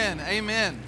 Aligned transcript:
Amen. 0.00 0.26
Amen. 0.26 0.82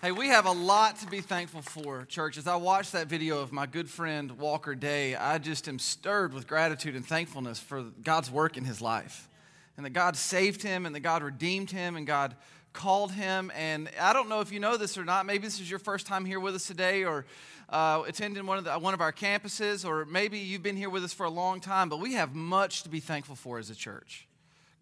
Hey, 0.00 0.10
we 0.10 0.28
have 0.28 0.46
a 0.46 0.52
lot 0.52 1.00
to 1.00 1.06
be 1.06 1.20
thankful 1.20 1.60
for, 1.60 2.06
church. 2.06 2.38
As 2.38 2.46
I 2.46 2.56
watched 2.56 2.92
that 2.92 3.08
video 3.08 3.40
of 3.40 3.52
my 3.52 3.66
good 3.66 3.90
friend 3.90 4.38
Walker 4.38 4.74
Day, 4.74 5.14
I 5.14 5.36
just 5.36 5.68
am 5.68 5.78
stirred 5.78 6.32
with 6.32 6.46
gratitude 6.46 6.96
and 6.96 7.04
thankfulness 7.04 7.60
for 7.60 7.82
God's 8.02 8.30
work 8.30 8.56
in 8.56 8.64
his 8.64 8.80
life. 8.80 9.28
And 9.76 9.84
that 9.84 9.90
God 9.90 10.16
saved 10.16 10.62
him 10.62 10.86
and 10.86 10.94
that 10.94 11.00
God 11.00 11.22
redeemed 11.22 11.70
him 11.70 11.96
and 11.96 12.06
God 12.06 12.36
called 12.72 13.12
him. 13.12 13.52
And 13.54 13.90
I 14.00 14.14
don't 14.14 14.30
know 14.30 14.40
if 14.40 14.50
you 14.50 14.60
know 14.60 14.78
this 14.78 14.96
or 14.96 15.04
not. 15.04 15.26
Maybe 15.26 15.44
this 15.44 15.60
is 15.60 15.68
your 15.68 15.78
first 15.78 16.06
time 16.06 16.24
here 16.24 16.40
with 16.40 16.54
us 16.54 16.66
today 16.66 17.04
or 17.04 17.26
uh, 17.68 18.02
attending 18.06 18.46
one 18.46 18.56
of, 18.56 18.64
the, 18.64 18.78
one 18.78 18.94
of 18.94 19.02
our 19.02 19.12
campuses, 19.12 19.86
or 19.86 20.06
maybe 20.06 20.38
you've 20.38 20.62
been 20.62 20.78
here 20.78 20.88
with 20.88 21.04
us 21.04 21.12
for 21.12 21.26
a 21.26 21.30
long 21.30 21.60
time, 21.60 21.90
but 21.90 22.00
we 22.00 22.14
have 22.14 22.34
much 22.34 22.84
to 22.84 22.88
be 22.88 23.00
thankful 23.00 23.36
for 23.36 23.58
as 23.58 23.68
a 23.68 23.74
church. 23.74 24.27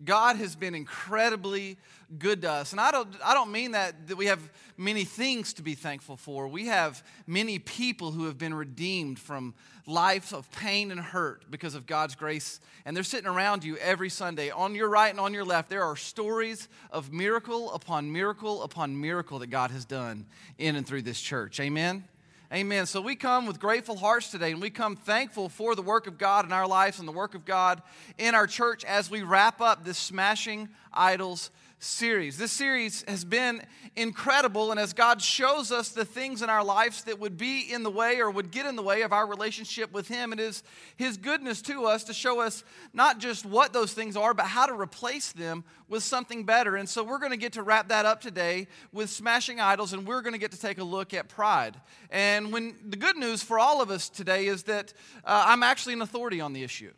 God 0.05 0.37
has 0.37 0.55
been 0.55 0.75
incredibly 0.75 1.79
good 2.19 2.43
to 2.43 2.51
us. 2.51 2.73
And 2.73 2.81
I 2.81 2.91
don't, 2.91 3.09
I 3.25 3.35
don't 3.35 3.51
mean 3.51 3.73
that, 3.73 4.09
that 4.09 4.17
we 4.17 4.27
have 4.27 4.41
many 4.77 5.05
things 5.05 5.55
to 5.55 5.63
be 5.63 5.75
thankful 5.75 6.17
for. 6.17 6.47
We 6.49 6.67
have 6.67 7.03
many 7.27 7.59
people 7.59 8.13
who 8.13 8.27
have 8.27 8.39
been 8.39 8.55
redeemed 8.55 9.19
from 9.19 9.55
lives 9.87 10.33
of 10.33 10.51
pain 10.53 10.91
and 10.91 11.01
hurt 11.01 11.51
because 11.51 11.75
of 11.75 11.87
God's 11.87 12.15
grace. 12.15 12.61
And 12.85 12.97
they're 12.97 13.05
sitting 13.05 13.29
around 13.29 13.65
you 13.65 13.77
every 13.79 14.11
Sunday. 14.11 14.51
On 14.51 14.75
your 14.75 14.89
right 14.89 15.11
and 15.11 15.21
on 15.21 15.33
your 15.33 15.45
left, 15.45 15.71
there 15.71 15.83
are 15.83 15.97
stories 15.97 16.69
of 16.91 17.13
miracle 17.13 17.73
upon 17.73 18.13
miracle 18.13 18.63
upon 18.63 19.01
miracle 19.01 19.39
that 19.39 19.49
God 19.49 19.71
has 19.71 19.85
done 19.85 20.27
in 20.59 20.77
and 20.77 20.87
through 20.87 21.03
this 21.03 21.21
church. 21.21 21.59
Amen? 21.61 22.05
Amen. 22.53 22.87
So 22.87 23.01
we 23.01 23.17
come 23.17 23.47
with 23.47 23.59
grateful 23.59 23.97
hearts 23.97 24.31
today, 24.31 24.53
and 24.53 24.63
we 24.63 24.71
come 24.71 24.95
thankful 24.95 25.49
for 25.49 25.75
the 25.75 25.83
work 25.83 26.07
of 26.07 26.17
God 26.17 26.45
in 26.45 26.53
our 26.53 26.69
lives 26.69 27.01
and 27.01 27.09
the 27.09 27.13
work 27.13 27.35
of 27.35 27.45
God 27.45 27.83
in 28.19 28.37
our 28.37 28.47
church 28.47 28.85
as 28.85 29.11
we 29.11 29.23
wrap 29.23 29.61
up 29.61 29.85
this 29.85 29.99
Smashing 29.99 30.69
Idols 30.93 31.51
series. 31.79 32.39
This 32.39 32.53
series 32.53 33.05
has 33.07 33.25
been 33.25 33.63
incredible, 33.97 34.71
and 34.71 34.81
as 34.81 34.93
God 34.93 35.21
shows 35.21 35.71
us 35.71 35.91
the 35.91 36.05
things 36.05 36.41
in 36.41 36.49
our 36.49 36.65
lives 36.65 37.05
that 37.05 37.19
would 37.19 37.37
be 37.37 37.61
in 37.61 37.83
the 37.83 37.91
way 37.91 38.19
or 38.19 38.31
would 38.31 38.51
get 38.51 38.67
in 38.67 38.77
the 38.77 38.83
way 38.83 39.03
of 39.03 39.13
our 39.13 39.27
relationship 39.27 39.93
with 39.93 40.09
Him, 40.09 40.33
it 40.33 40.41
is 40.41 40.63
His 40.97 41.17
goodness 41.17 41.61
to 41.63 41.85
us 41.85 42.05
to 42.05 42.15
show 42.15 42.41
us 42.41 42.65
not 42.95 43.19
just 43.19 43.45
what 43.45 43.73
those 43.73 43.93
things 43.93 44.17
are, 44.17 44.33
but 44.33 44.47
how 44.47 44.67
to 44.67 44.73
replace 44.73 45.33
them 45.33 45.65
with 45.89 46.03
something 46.03 46.45
better. 46.45 46.77
And 46.77 46.89
so 46.89 47.05
we're 47.05 47.19
going 47.19 47.31
to 47.33 47.37
get 47.37 47.53
to 47.55 47.63
wrap 47.63 47.89
that 47.89 48.07
up 48.07 48.21
today 48.21 48.69
with 48.93 49.11
smashing 49.11 49.61
idols, 49.61 49.93
and 49.93 50.07
we're 50.07 50.23
going 50.23 50.35
to 50.35 50.41
get 50.41 50.53
to 50.53 50.61
take 50.61 50.79
a 50.79 50.85
look 50.85 51.13
at 51.13 51.29
pride. 51.29 51.77
And 52.11 52.53
when 52.53 52.75
the 52.89 52.97
good 52.97 53.17
news 53.17 53.43
for 53.43 53.59
all 53.59 53.83
of 53.83 53.91
us 53.91 54.09
today 54.09 54.47
is 54.47 54.65
that 54.65 54.95
uh, 55.25 55.45
I'm 55.47 55.63
actually 55.63 55.93
an 55.93 56.03
authority 56.03 56.41
on 56.41 56.55
the 56.55 56.65
issue. 56.65 56.93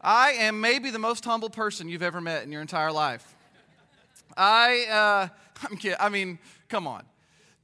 I 0.00 0.32
am 0.32 0.60
maybe 0.60 0.90
the 0.90 0.98
most 0.98 1.24
humble 1.24 1.50
person 1.50 1.88
you've 1.88 2.02
ever 2.02 2.20
met 2.20 2.42
in 2.44 2.52
your 2.52 2.60
entire 2.60 2.90
life. 2.90 3.36
I, 4.36 4.86
uh, 4.86 5.28
I'm 5.70 5.76
kidding. 5.76 5.98
I 6.00 6.08
mean, 6.08 6.38
come 6.68 6.86
on. 6.86 7.04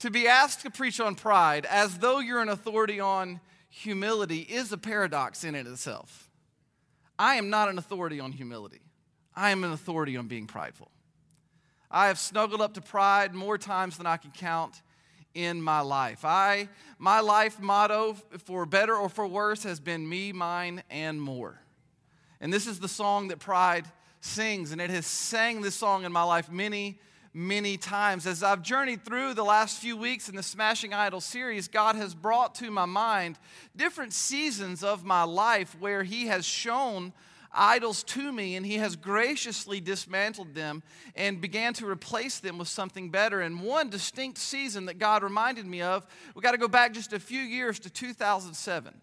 To 0.01 0.11
be 0.11 0.29
asked 0.29 0.61
to 0.63 0.71
preach 0.71 1.01
on 1.01 1.15
pride 1.15 1.67
as 1.67 1.99
though 1.99 2.21
you're 2.21 2.41
an 2.41 2.49
authority 2.49 3.01
on 3.01 3.41
humility 3.69 4.41
is 4.41 4.73
a 4.73 4.79
paradox 4.79 5.45
in 5.45 5.55
it 5.55 5.67
itself. 5.67 6.31
I 7.19 7.35
am 7.35 7.51
not 7.51 7.69
an 7.69 7.79
authority 7.79 8.21
on 8.21 8.33
humility. 8.33 8.81
I 9.35 9.51
am 9.51 9.65
an 9.65 9.73
authority 9.73 10.17
on 10.17 10.29
being 10.29 10.47
prideful. 10.47 10.91
I 11.91 12.09
have 12.09 12.19
snuggled 12.19 12.61
up 12.61 12.75
to 12.75 12.81
pride 12.81 13.35
more 13.35 13.59
times 13.59 13.97
than 13.97 14.07
I 14.07 14.19
can 14.19 14.31
count 14.31 14.83
in 15.35 15.63
my 15.63 15.81
life. 15.81 16.25
I 16.25 16.69
my 16.99 17.21
life 17.21 17.61
motto 17.61 18.17
for 18.45 18.67
better 18.67 18.97
or 18.97 19.09
for 19.09 19.27
worse 19.27 19.63
has 19.65 19.81
been 19.81 20.09
me, 20.09 20.33
mine 20.33 20.83
and 20.91 21.21
more. 21.21 21.61
And 22.41 22.53
this 22.53 22.67
is 22.67 22.79
the 22.79 22.89
song 22.89 23.29
that 23.29 23.39
pride 23.39 23.87
sings, 24.21 24.73
and 24.73 24.81
it 24.81 24.91
has 24.91 25.07
sang 25.07 25.61
this 25.61 25.75
song 25.75 26.05
in 26.05 26.13
my 26.13 26.23
life 26.23 26.51
many, 26.51 26.99
many 27.33 27.77
times. 27.77 28.27
As 28.27 28.43
I've 28.43 28.63
journeyed 28.63 29.05
through 29.05 29.35
the 29.35 29.45
last 29.45 29.81
few 29.81 29.97
weeks 29.97 30.29
in 30.29 30.37
the 30.37 30.43
Smashing 30.43 30.93
Idol 30.93 31.21
series, 31.21 31.69
God 31.69 31.95
has 31.97 32.15
brought 32.15 32.55
to 32.57 32.71
my 32.71 32.87
mind 32.87 33.39
different 33.77 34.13
seasons 34.13 34.83
of 34.83 35.05
my 35.05 35.23
life 35.23 35.77
where 35.79 36.03
He 36.03 36.27
has 36.27 36.45
shown 36.45 37.13
idols 37.53 38.03
to 38.05 38.33
me 38.33 38.57
and 38.57 38.67
he 38.67 38.77
has 38.77 38.97
graciously 38.97 39.81
dismantled 39.81 40.55
them 40.55 40.83
and 41.15 41.41
began 41.41 41.73
to 41.75 41.89
replace 41.89 42.41
them 42.41 42.59
with 42.59 42.69
something 42.69 43.11
better 43.11 43.41
and 43.41 43.63
one 43.63 43.89
distinct 43.89 44.39
season 44.39 44.87
that 44.87 44.99
god 44.99 45.23
reminded 45.23 45.67
me 45.67 45.81
of 45.81 46.07
we 46.35 46.43
got 46.43 46.53
to 46.53 46.59
go 46.59 46.69
back 46.69 46.93
just 46.93 47.13
a 47.13 47.19
few 47.19 47.41
years 47.41 47.79
to 47.79 47.91
2007 47.91 48.95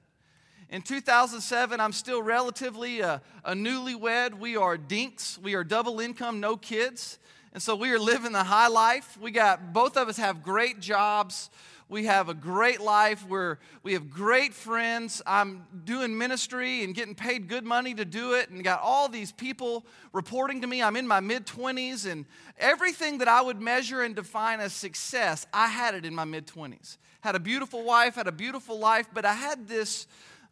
in 0.76 0.82
2007, 0.82 1.80
I'm 1.80 1.94
still 1.94 2.22
relatively 2.22 3.00
a, 3.00 3.22
a 3.46 3.54
newlywed. 3.54 4.38
We 4.38 4.58
are 4.58 4.78
dinks. 4.78 5.40
We 5.42 5.54
are 5.54 5.64
double 5.64 6.02
income, 6.02 6.42
no 6.42 6.58
kids. 6.58 7.18
And 7.54 7.64
so 7.64 7.78
we 7.78 7.92
are 7.94 7.98
living 7.98 8.34
the 8.34 8.44
high 8.44 8.68
life. 8.68 9.18
We 9.22 9.32
got, 9.32 9.72
both 9.72 9.96
of 9.96 10.10
us 10.10 10.18
have 10.18 10.44
great 10.44 10.82
jobs. 10.82 11.50
We 11.88 12.04
have 12.08 12.28
a 12.28 12.34
great 12.34 12.82
life. 12.82 13.26
We're, 13.26 13.60
we 13.84 13.94
have 13.94 14.10
great 14.10 14.54
friends. 14.54 15.22
I'm 15.26 15.66
doing 15.86 16.18
ministry 16.18 16.84
and 16.84 16.94
getting 16.94 17.16
paid 17.16 17.48
good 17.48 17.64
money 17.64 17.94
to 17.94 18.04
do 18.04 18.34
it, 18.34 18.50
and 18.50 18.62
got 18.62 18.82
all 18.82 19.08
these 19.08 19.32
people 19.32 19.86
reporting 20.12 20.60
to 20.60 20.68
me. 20.68 20.84
I'm 20.84 20.98
in 20.98 21.08
my 21.08 21.22
mid 21.22 21.46
20s, 21.46 22.06
and 22.06 22.26
everything 22.58 23.20
that 23.20 23.30
I 23.30 23.42
would 23.42 23.62
measure 23.62 24.02
and 24.02 24.14
define 24.14 24.60
as 24.60 24.74
success, 24.74 25.48
I 25.54 25.68
had 25.68 25.96
it 25.96 26.06
in 26.06 26.14
my 26.14 26.26
mid 26.26 26.48
20s. 26.48 26.98
Had 27.22 27.36
a 27.36 27.40
beautiful 27.40 27.86
wife, 27.86 28.16
had 28.16 28.28
a 28.28 28.34
beautiful 28.34 28.78
life, 28.78 29.08
but 29.14 29.24
I 29.24 29.36
had 29.36 29.70
this 29.70 30.06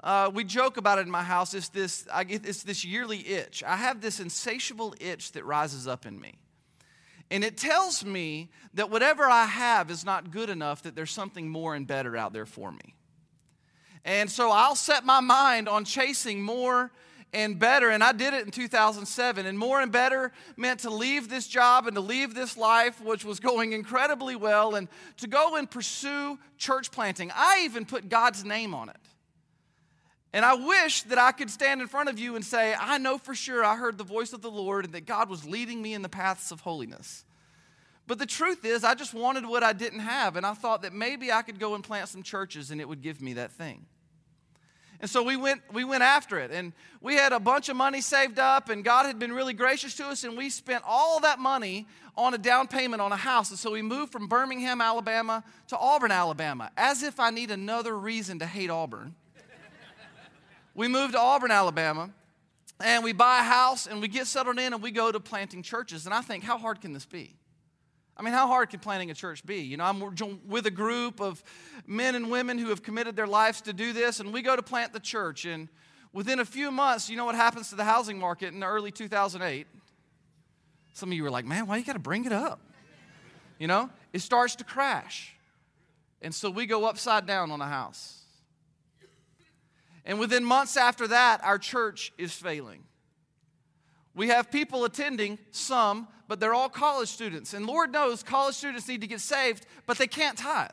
uh, 0.03 0.29
we 0.33 0.43
joke 0.43 0.75
about 0.75 0.99
it 0.99 1.05
in 1.05 1.11
my 1.11 1.23
house. 1.23 1.53
It's 1.53 1.69
this, 1.69 2.05
I 2.13 2.25
get, 2.25 2.45
it's 2.45 2.63
this 2.63 2.83
yearly 2.83 3.25
itch. 3.25 3.63
I 3.65 3.77
have 3.77 4.01
this 4.01 4.19
insatiable 4.19 4.93
itch 4.99 5.31
that 5.31 5.45
rises 5.45 5.87
up 5.87 6.05
in 6.05 6.19
me. 6.19 6.35
And 7.31 7.43
it 7.43 7.57
tells 7.57 8.03
me 8.03 8.51
that 8.73 8.91
whatever 8.91 9.23
I 9.23 9.45
have 9.45 9.89
is 9.89 10.03
not 10.03 10.29
good 10.29 10.49
enough, 10.49 10.83
that 10.83 10.95
there's 10.95 11.11
something 11.11 11.47
more 11.47 11.73
and 11.73 11.87
better 11.87 12.17
out 12.17 12.33
there 12.33 12.45
for 12.45 12.71
me. 12.71 12.95
And 14.03 14.29
so 14.29 14.51
I'll 14.51 14.75
set 14.75 15.05
my 15.05 15.21
mind 15.21 15.69
on 15.69 15.85
chasing 15.85 16.41
more 16.41 16.91
and 17.31 17.57
better. 17.57 17.89
And 17.89 18.03
I 18.03 18.11
did 18.11 18.33
it 18.33 18.43
in 18.43 18.51
2007. 18.51 19.45
And 19.45 19.57
more 19.57 19.79
and 19.81 19.89
better 19.89 20.33
meant 20.57 20.81
to 20.81 20.89
leave 20.89 21.29
this 21.29 21.47
job 21.47 21.87
and 21.87 21.95
to 21.95 22.01
leave 22.01 22.35
this 22.35 22.57
life, 22.57 23.01
which 23.01 23.23
was 23.23 23.39
going 23.39 23.71
incredibly 23.71 24.35
well, 24.35 24.75
and 24.75 24.89
to 25.17 25.27
go 25.27 25.55
and 25.55 25.71
pursue 25.71 26.37
church 26.57 26.91
planting. 26.91 27.31
I 27.33 27.61
even 27.63 27.85
put 27.85 28.09
God's 28.09 28.43
name 28.43 28.75
on 28.75 28.89
it. 28.89 28.97
And 30.33 30.43
I 30.43 30.55
wish 30.55 31.03
that 31.03 31.19
I 31.19 31.31
could 31.31 31.51
stand 31.51 31.79
in 31.79 31.87
front 31.87 32.09
of 32.09 32.17
you 32.17 32.35
and 32.35 32.43
say, 32.43 32.75
I 32.77 32.97
know 32.97 33.19
for 33.19 33.35
sure 33.35 33.63
I 33.63 33.75
heard 33.75 33.99
the 33.99 34.03
voice 34.03 34.33
of 34.33 34.41
the 34.41 34.49
Lord 34.49 34.85
and 34.85 34.93
that 34.95 35.05
God 35.05 35.29
was 35.29 35.45
leading 35.45 35.79
me 35.79 35.93
in 35.93 36.01
the 36.01 36.09
paths 36.09 36.51
of 36.51 36.61
holiness. 36.61 37.23
But 38.07 38.17
the 38.17 38.25
truth 38.25 38.65
is, 38.65 38.83
I 38.83 38.95
just 38.95 39.13
wanted 39.13 39.45
what 39.45 39.63
I 39.63 39.71
didn't 39.73 39.99
have, 39.99 40.35
and 40.35 40.45
I 40.45 40.55
thought 40.55 40.81
that 40.81 40.91
maybe 40.91 41.31
I 41.31 41.41
could 41.43 41.59
go 41.59 41.75
and 41.75 41.83
plant 41.83 42.09
some 42.09 42.23
churches 42.23 42.71
and 42.71 42.81
it 42.81 42.89
would 42.89 43.01
give 43.01 43.21
me 43.21 43.33
that 43.33 43.51
thing. 43.51 43.85
And 44.99 45.09
so 45.09 45.21
we 45.21 45.35
went, 45.35 45.61
we 45.71 45.83
went 45.83 46.01
after 46.01 46.39
it, 46.39 46.49
and 46.49 46.73
we 46.99 47.15
had 47.15 47.31
a 47.31 47.39
bunch 47.39 47.69
of 47.69 47.75
money 47.75 48.01
saved 48.01 48.39
up, 48.39 48.69
and 48.69 48.83
God 48.83 49.05
had 49.05 49.19
been 49.19 49.33
really 49.33 49.53
gracious 49.53 49.95
to 49.95 50.07
us, 50.07 50.23
and 50.23 50.37
we 50.37 50.49
spent 50.49 50.83
all 50.87 51.19
that 51.19 51.39
money 51.39 51.87
on 52.17 52.33
a 52.33 52.37
down 52.37 52.67
payment 52.67 53.01
on 53.01 53.11
a 53.11 53.17
house. 53.17 53.49
And 53.49 53.59
so 53.59 53.71
we 53.71 53.81
moved 53.81 54.11
from 54.11 54.27
Birmingham, 54.27 54.81
Alabama 54.81 55.43
to 55.67 55.77
Auburn, 55.77 56.11
Alabama, 56.11 56.71
as 56.77 57.03
if 57.03 57.19
I 57.19 57.29
need 57.29 57.51
another 57.51 57.97
reason 57.97 58.39
to 58.39 58.45
hate 58.45 58.69
Auburn 58.69 59.13
we 60.75 60.87
moved 60.87 61.13
to 61.13 61.19
Auburn, 61.19 61.51
Alabama, 61.51 62.09
and 62.79 63.03
we 63.03 63.13
buy 63.13 63.39
a 63.39 63.43
house 63.43 63.87
and 63.87 64.01
we 64.01 64.07
get 64.07 64.27
settled 64.27 64.59
in 64.59 64.73
and 64.73 64.81
we 64.81 64.91
go 64.91 65.11
to 65.11 65.19
planting 65.19 65.61
churches. 65.61 66.05
And 66.05 66.13
I 66.13 66.21
think, 66.21 66.43
how 66.43 66.57
hard 66.57 66.81
can 66.81 66.93
this 66.93 67.05
be? 67.05 67.35
I 68.15 68.21
mean, 68.21 68.33
how 68.33 68.47
hard 68.47 68.69
can 68.69 68.79
planting 68.79 69.09
a 69.09 69.13
church 69.13 69.43
be? 69.45 69.57
You 69.57 69.77
know, 69.77 69.85
I'm 69.85 69.99
with 70.47 70.67
a 70.67 70.71
group 70.71 71.19
of 71.19 71.43
men 71.87 72.15
and 72.15 72.29
women 72.29 72.57
who 72.57 72.69
have 72.69 72.83
committed 72.83 73.15
their 73.15 73.27
lives 73.27 73.61
to 73.61 73.73
do 73.73 73.91
this, 73.91 74.19
and 74.19 74.31
we 74.31 74.41
go 74.41 74.55
to 74.55 74.61
plant 74.61 74.93
the 74.93 74.99
church. 74.99 75.45
And 75.45 75.67
within 76.11 76.39
a 76.39 76.45
few 76.45 76.69
months, 76.69 77.09
you 77.09 77.17
know 77.17 77.25
what 77.25 77.35
happens 77.35 77.69
to 77.69 77.75
the 77.75 77.83
housing 77.83 78.19
market 78.19 78.53
in 78.53 78.59
the 78.59 78.67
early 78.67 78.91
2008? 78.91 79.65
Some 80.93 81.09
of 81.09 81.13
you 81.13 81.23
were 81.23 81.31
like, 81.31 81.45
man, 81.45 81.65
why 81.65 81.77
you 81.77 81.83
got 81.83 81.93
to 81.93 81.99
bring 81.99 82.25
it 82.25 82.31
up? 82.31 82.59
You 83.57 83.67
know, 83.67 83.89
it 84.11 84.19
starts 84.19 84.55
to 84.57 84.63
crash. 84.63 85.35
And 86.21 86.33
so 86.33 86.51
we 86.51 86.67
go 86.67 86.85
upside 86.85 87.25
down 87.25 87.49
on 87.49 87.61
a 87.61 87.67
house. 87.67 88.22
And 90.05 90.19
within 90.19 90.43
months 90.43 90.75
after 90.75 91.07
that, 91.07 91.43
our 91.43 91.57
church 91.57 92.11
is 92.17 92.33
failing. 92.33 92.83
We 94.15 94.27
have 94.27 94.51
people 94.51 94.85
attending, 94.85 95.39
some, 95.51 96.07
but 96.27 96.39
they're 96.39 96.53
all 96.53 96.69
college 96.69 97.09
students. 97.09 97.53
And 97.53 97.65
Lord 97.65 97.91
knows 97.91 98.21
college 98.21 98.55
students 98.55 98.87
need 98.87 99.01
to 99.01 99.07
get 99.07 99.21
saved, 99.21 99.65
but 99.85 99.97
they 99.97 100.07
can't 100.07 100.37
tithe. 100.37 100.71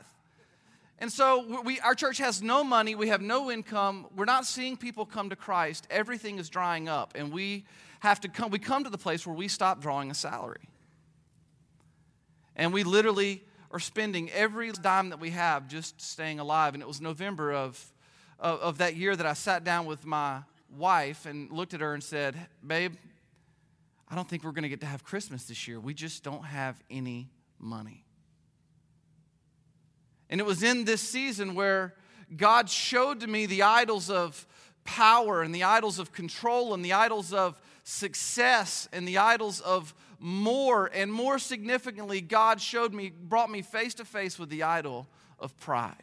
And 0.99 1.11
so 1.11 1.61
we, 1.63 1.79
our 1.79 1.95
church 1.95 2.19
has 2.19 2.43
no 2.43 2.63
money, 2.63 2.93
we 2.93 3.07
have 3.07 3.21
no 3.21 3.49
income, 3.49 4.05
we're 4.15 4.25
not 4.25 4.45
seeing 4.45 4.77
people 4.77 5.03
come 5.03 5.31
to 5.31 5.35
Christ. 5.35 5.87
Everything 5.89 6.37
is 6.37 6.47
drying 6.47 6.87
up, 6.87 7.13
and 7.15 7.33
we 7.33 7.65
have 8.01 8.19
to 8.21 8.27
come, 8.27 8.51
we 8.51 8.59
come 8.59 8.83
to 8.83 8.89
the 8.89 8.99
place 8.99 9.25
where 9.25 9.35
we 9.35 9.47
stop 9.47 9.81
drawing 9.81 10.11
a 10.11 10.13
salary. 10.13 10.69
And 12.55 12.71
we 12.71 12.83
literally 12.83 13.43
are 13.71 13.79
spending 13.79 14.29
every 14.29 14.71
dime 14.71 15.09
that 15.09 15.19
we 15.19 15.31
have 15.31 15.67
just 15.67 15.99
staying 16.01 16.39
alive. 16.39 16.75
And 16.75 16.83
it 16.83 16.87
was 16.87 17.01
November 17.01 17.51
of 17.51 17.83
of, 18.41 18.59
of 18.59 18.77
that 18.79 18.95
year 18.95 19.15
that 19.15 19.25
I 19.25 19.33
sat 19.33 19.63
down 19.63 19.85
with 19.85 20.05
my 20.05 20.41
wife 20.75 21.25
and 21.25 21.49
looked 21.51 21.73
at 21.73 21.81
her 21.81 21.93
and 21.93 22.03
said, 22.03 22.35
Babe, 22.65 22.95
I 24.09 24.15
don't 24.15 24.27
think 24.27 24.43
we're 24.43 24.51
going 24.51 24.63
to 24.63 24.69
get 24.69 24.81
to 24.81 24.87
have 24.87 25.03
Christmas 25.03 25.45
this 25.45 25.67
year. 25.67 25.79
We 25.79 25.93
just 25.93 26.23
don't 26.23 26.43
have 26.43 26.81
any 26.89 27.29
money. 27.59 28.03
And 30.29 30.41
it 30.41 30.45
was 30.45 30.63
in 30.63 30.85
this 30.85 31.01
season 31.01 31.55
where 31.55 31.93
God 32.35 32.69
showed 32.69 33.19
to 33.21 33.27
me 33.27 33.45
the 33.45 33.63
idols 33.63 34.09
of 34.09 34.47
power 34.83 35.43
and 35.43 35.53
the 35.53 35.63
idols 35.63 35.99
of 35.99 36.11
control 36.11 36.73
and 36.73 36.83
the 36.83 36.93
idols 36.93 37.33
of 37.33 37.61
success 37.83 38.87
and 38.91 39.07
the 39.07 39.17
idols 39.17 39.59
of 39.61 39.93
more. 40.19 40.89
And 40.93 41.11
more 41.11 41.37
significantly, 41.37 42.21
God 42.21 42.59
showed 42.59 42.93
me, 42.93 43.09
brought 43.09 43.51
me 43.51 43.61
face 43.61 43.93
to 43.95 44.05
face 44.05 44.39
with 44.39 44.49
the 44.49 44.63
idol 44.63 45.07
of 45.37 45.57
pride. 45.59 45.95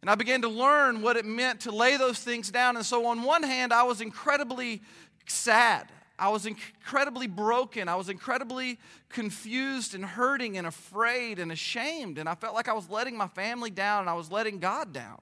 And 0.00 0.08
I 0.08 0.14
began 0.14 0.42
to 0.42 0.48
learn 0.48 1.02
what 1.02 1.16
it 1.16 1.24
meant 1.24 1.60
to 1.60 1.70
lay 1.70 1.96
those 1.96 2.18
things 2.18 2.50
down. 2.50 2.76
And 2.76 2.86
so, 2.86 3.06
on 3.06 3.22
one 3.22 3.42
hand, 3.42 3.72
I 3.72 3.82
was 3.82 4.00
incredibly 4.00 4.80
sad. 5.26 5.88
I 6.18 6.28
was 6.28 6.44
incredibly 6.44 7.26
broken. 7.26 7.88
I 7.88 7.96
was 7.96 8.08
incredibly 8.10 8.78
confused 9.08 9.94
and 9.94 10.04
hurting 10.04 10.58
and 10.58 10.66
afraid 10.66 11.38
and 11.38 11.50
ashamed. 11.50 12.18
And 12.18 12.28
I 12.28 12.34
felt 12.34 12.54
like 12.54 12.68
I 12.68 12.74
was 12.74 12.90
letting 12.90 13.16
my 13.16 13.28
family 13.28 13.70
down 13.70 14.00
and 14.00 14.10
I 14.10 14.14
was 14.14 14.30
letting 14.30 14.58
God 14.58 14.92
down. 14.92 15.20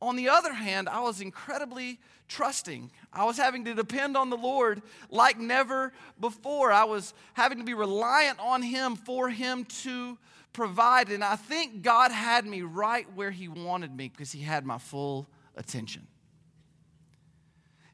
On 0.00 0.14
the 0.14 0.28
other 0.28 0.52
hand, 0.52 0.88
I 0.88 1.00
was 1.00 1.20
incredibly 1.20 1.98
trusting. 2.28 2.90
I 3.12 3.24
was 3.24 3.36
having 3.36 3.64
to 3.64 3.74
depend 3.74 4.16
on 4.16 4.30
the 4.30 4.36
Lord 4.36 4.82
like 5.10 5.38
never 5.40 5.92
before. 6.20 6.70
I 6.70 6.84
was 6.84 7.12
having 7.34 7.58
to 7.58 7.64
be 7.64 7.74
reliant 7.74 8.38
on 8.38 8.62
Him 8.62 8.94
for 8.94 9.28
Him 9.28 9.64
to 9.82 10.16
provide. 10.58 11.08
And 11.08 11.22
I 11.22 11.36
think 11.36 11.82
God 11.82 12.10
had 12.10 12.44
me 12.44 12.62
right 12.62 13.06
where 13.14 13.30
He 13.30 13.46
wanted 13.46 13.96
me 13.96 14.08
because 14.08 14.32
He 14.32 14.42
had 14.42 14.66
my 14.66 14.76
full 14.76 15.28
attention. 15.56 16.08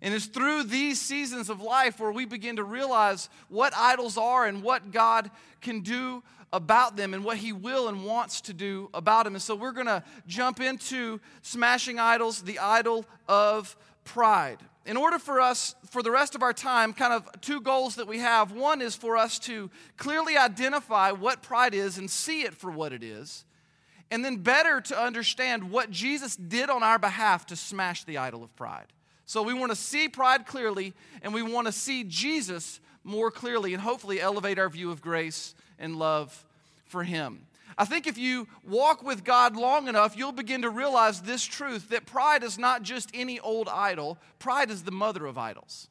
And 0.00 0.14
it's 0.14 0.24
through 0.24 0.64
these 0.64 0.98
seasons 0.98 1.50
of 1.50 1.60
life 1.60 2.00
where 2.00 2.10
we 2.10 2.24
begin 2.24 2.56
to 2.56 2.64
realize 2.64 3.28
what 3.48 3.74
idols 3.76 4.16
are 4.16 4.46
and 4.46 4.62
what 4.62 4.92
God 4.92 5.30
can 5.60 5.80
do 5.80 6.22
about 6.54 6.96
them 6.96 7.12
and 7.12 7.22
what 7.22 7.36
He 7.36 7.52
will 7.52 7.88
and 7.88 8.02
wants 8.02 8.40
to 8.42 8.54
do 8.54 8.88
about 8.94 9.24
them. 9.24 9.34
And 9.34 9.42
so 9.42 9.54
we're 9.54 9.72
going 9.72 9.86
to 9.86 10.02
jump 10.26 10.58
into 10.58 11.20
smashing 11.42 11.98
idols, 11.98 12.40
the 12.40 12.58
idol 12.58 13.04
of 13.28 13.76
pride. 14.04 14.60
In 14.86 14.96
order 14.98 15.18
for 15.18 15.40
us, 15.40 15.74
for 15.90 16.02
the 16.02 16.10
rest 16.10 16.34
of 16.34 16.42
our 16.42 16.52
time, 16.52 16.92
kind 16.92 17.12
of 17.12 17.28
two 17.40 17.60
goals 17.60 17.96
that 17.96 18.06
we 18.06 18.18
have. 18.18 18.52
One 18.52 18.82
is 18.82 18.94
for 18.94 19.16
us 19.16 19.38
to 19.40 19.70
clearly 19.96 20.36
identify 20.36 21.10
what 21.10 21.42
pride 21.42 21.74
is 21.74 21.96
and 21.96 22.10
see 22.10 22.42
it 22.42 22.54
for 22.54 22.70
what 22.70 22.92
it 22.92 23.02
is. 23.02 23.44
And 24.10 24.22
then 24.22 24.36
better 24.36 24.82
to 24.82 25.00
understand 25.00 25.70
what 25.70 25.90
Jesus 25.90 26.36
did 26.36 26.68
on 26.68 26.82
our 26.82 26.98
behalf 26.98 27.46
to 27.46 27.56
smash 27.56 28.04
the 28.04 28.18
idol 28.18 28.44
of 28.44 28.54
pride. 28.56 28.86
So 29.24 29.42
we 29.42 29.54
want 29.54 29.72
to 29.72 29.76
see 29.76 30.08
pride 30.08 30.46
clearly 30.46 30.92
and 31.22 31.32
we 31.32 31.42
want 31.42 31.66
to 31.66 31.72
see 31.72 32.04
Jesus 32.04 32.80
more 33.04 33.30
clearly 33.30 33.72
and 33.72 33.82
hopefully 33.82 34.20
elevate 34.20 34.58
our 34.58 34.68
view 34.68 34.90
of 34.90 35.00
grace 35.00 35.54
and 35.78 35.96
love 35.96 36.44
for 36.84 37.04
Him. 37.04 37.46
I 37.76 37.84
think 37.84 38.06
if 38.06 38.16
you 38.16 38.46
walk 38.66 39.02
with 39.02 39.24
God 39.24 39.56
long 39.56 39.88
enough, 39.88 40.16
you'll 40.16 40.32
begin 40.32 40.62
to 40.62 40.70
realize 40.70 41.22
this 41.22 41.44
truth 41.44 41.88
that 41.88 42.06
pride 42.06 42.42
is 42.42 42.58
not 42.58 42.82
just 42.82 43.10
any 43.12 43.40
old 43.40 43.68
idol, 43.68 44.18
pride 44.38 44.70
is 44.70 44.84
the 44.84 44.92
mother 44.92 45.26
of 45.26 45.38
idols. 45.38 45.88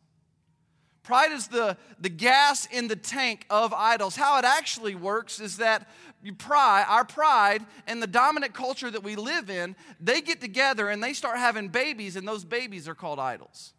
Pride 1.04 1.34
is 1.34 1.48
the, 1.48 1.76
the 2.00 2.10
gas 2.10 2.66
in 2.68 2.88
the 2.88 2.96
tank 2.96 3.46
of 3.50 3.74
idols. 3.74 4.16
How 4.16 4.40
it 4.40 4.46
actually 4.46 4.96
works 4.96 5.42
is 5.42 5.58
that 5.58 5.90
pride, 6.38 6.86
our 6.88 7.04
pride 7.04 7.66
and 7.88 8.02
the 8.02 8.08
dominant 8.08 8.54
culture 8.54 8.90
that 8.90 9.04
we 9.04 9.18
live 9.18 9.50
in, 9.50 9.76
they 10.00 10.22
get 10.22 10.40
together 10.40 10.88
and 10.88 11.04
they 11.04 11.12
start 11.12 11.38
having 11.38 11.68
babies, 11.68 12.16
and 12.16 12.26
those 12.26 12.46
babies 12.46 12.88
are 12.88 12.96
called 12.96 13.20
idols. 13.20 13.74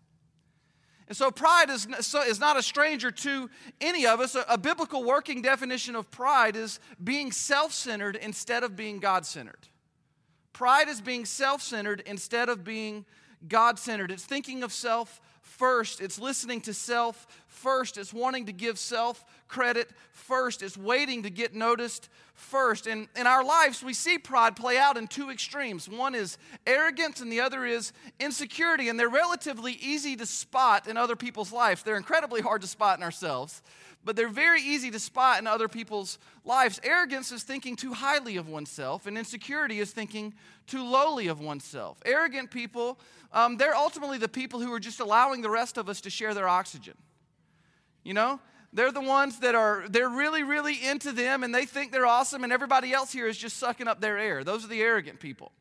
And 1.15 1.17
so 1.17 1.31
pride 1.31 1.71
is, 1.71 1.87
is 2.27 2.41
not 2.41 2.57
a 2.57 2.63
stranger 2.63 3.13
to 3.13 3.49
any 3.81 4.05
of 4.05 4.19
us. 4.19 4.35
A, 4.35 4.45
a 4.49 4.59
biblical 4.59 5.05
working 5.05 5.43
definition 5.43 5.95
of 5.95 6.11
pride 6.11 6.57
is 6.57 6.81
being 7.05 7.31
self 7.31 7.73
centered 7.73 8.17
instead 8.17 8.65
of 8.65 8.75
being 8.75 8.99
God 8.99 9.25
centered. 9.25 9.69
Pride 10.53 10.89
is 10.89 11.01
being 11.01 11.25
self 11.25 11.63
centered 11.63 12.03
instead 12.05 12.49
of 12.49 12.65
being 12.65 13.05
God 13.47 13.79
centered. 13.79 14.11
It's 14.11 14.25
thinking 14.25 14.65
of 14.65 14.73
self 14.73 15.21
first, 15.59 16.01
it's 16.01 16.19
listening 16.19 16.61
to 16.63 16.75
self 16.75 17.27
first, 17.47 17.97
it's 17.97 18.13
wanting 18.13 18.47
to 18.47 18.53
give 18.53 18.79
self 18.79 19.25
credit 19.49 19.91
first, 20.13 20.63
it's 20.63 20.77
waiting 20.77 21.23
to 21.23 21.31
get 21.31 21.55
noticed 21.55 22.09
first. 22.35 22.87
And 22.87 23.09
in 23.17 23.27
our 23.27 23.45
lives, 23.45 23.83
we 23.83 23.95
see 23.95 24.19
pride 24.19 24.57
play 24.57 24.77
out 24.77 24.97
in 24.97 25.07
two 25.07 25.31
extremes 25.31 25.89
one 25.89 26.15
is 26.15 26.39
arrogance, 26.67 27.21
and 27.21 27.31
the 27.31 27.41
other 27.41 27.65
is 27.65 27.93
insecurity. 28.19 28.89
And 28.89 28.99
they're 28.99 29.09
relatively 29.09 29.73
easy 29.73 30.17
to 30.17 30.27
spot 30.27 30.89
in 30.89 30.97
other 30.97 31.17
people's 31.17 31.53
lives. 31.53 31.83
They're 31.83 31.97
incredibly 31.97 32.41
hard 32.41 32.63
to 32.63 32.69
spot 32.69 32.99
in 32.99 33.05
ourselves, 33.05 33.63
but 34.05 34.17
they're 34.17 34.29
very 34.29 34.61
easy 34.61 34.91
to 34.91 34.99
spot 34.99 35.39
in 35.39 35.47
other 35.47 35.69
people's 35.69 36.19
lives. 36.45 36.81
Arrogance 36.85 37.33
is 37.33 37.43
thinking 37.43 37.75
too 37.77 37.93
highly 37.93 38.37
of 38.37 38.49
oneself, 38.49 39.07
and 39.07 39.17
insecurity 39.17 39.81
is 39.81 39.91
thinking 39.91 40.35
too 40.67 40.85
lowly 40.85 41.29
of 41.29 41.41
oneself. 41.41 41.99
Arrogant 42.05 42.51
people, 42.51 42.99
um, 43.33 43.57
they're 43.57 43.75
ultimately 43.75 44.19
the 44.19 44.29
people 44.29 44.61
who 44.61 44.73
are 44.73 44.81
just 44.81 45.01
allowing 45.01 45.43
the 45.43 45.51
rest 45.51 45.79
of 45.79 45.89
us 45.89 46.01
to 46.03 46.11
share 46.11 46.35
their 46.35 46.49
oxygen. 46.49 46.95
You 48.03 48.15
know, 48.15 48.41
they're 48.73 48.93
the 48.93 49.01
ones 49.01 49.41
that 49.41 49.55
are, 49.55 49.85
they're 49.89 50.09
really, 50.09 50.43
really 50.43 50.85
into 50.85 51.13
them 51.13 51.43
and 51.43 51.55
they 51.55 51.65
think 51.65 51.91
they're 51.91 52.07
awesome, 52.07 52.45
and 52.45 52.53
everybody 52.53 52.93
else 52.93 53.13
here 53.13 53.27
is 53.27 53.39
just 53.39 53.57
sucking 53.57 53.89
up 53.89 54.01
their 54.01 54.19
air. 54.19 54.45
Those 54.45 54.65
are 54.65 54.69
the 54.69 54.83
arrogant 54.83 55.21
people. 55.21 55.53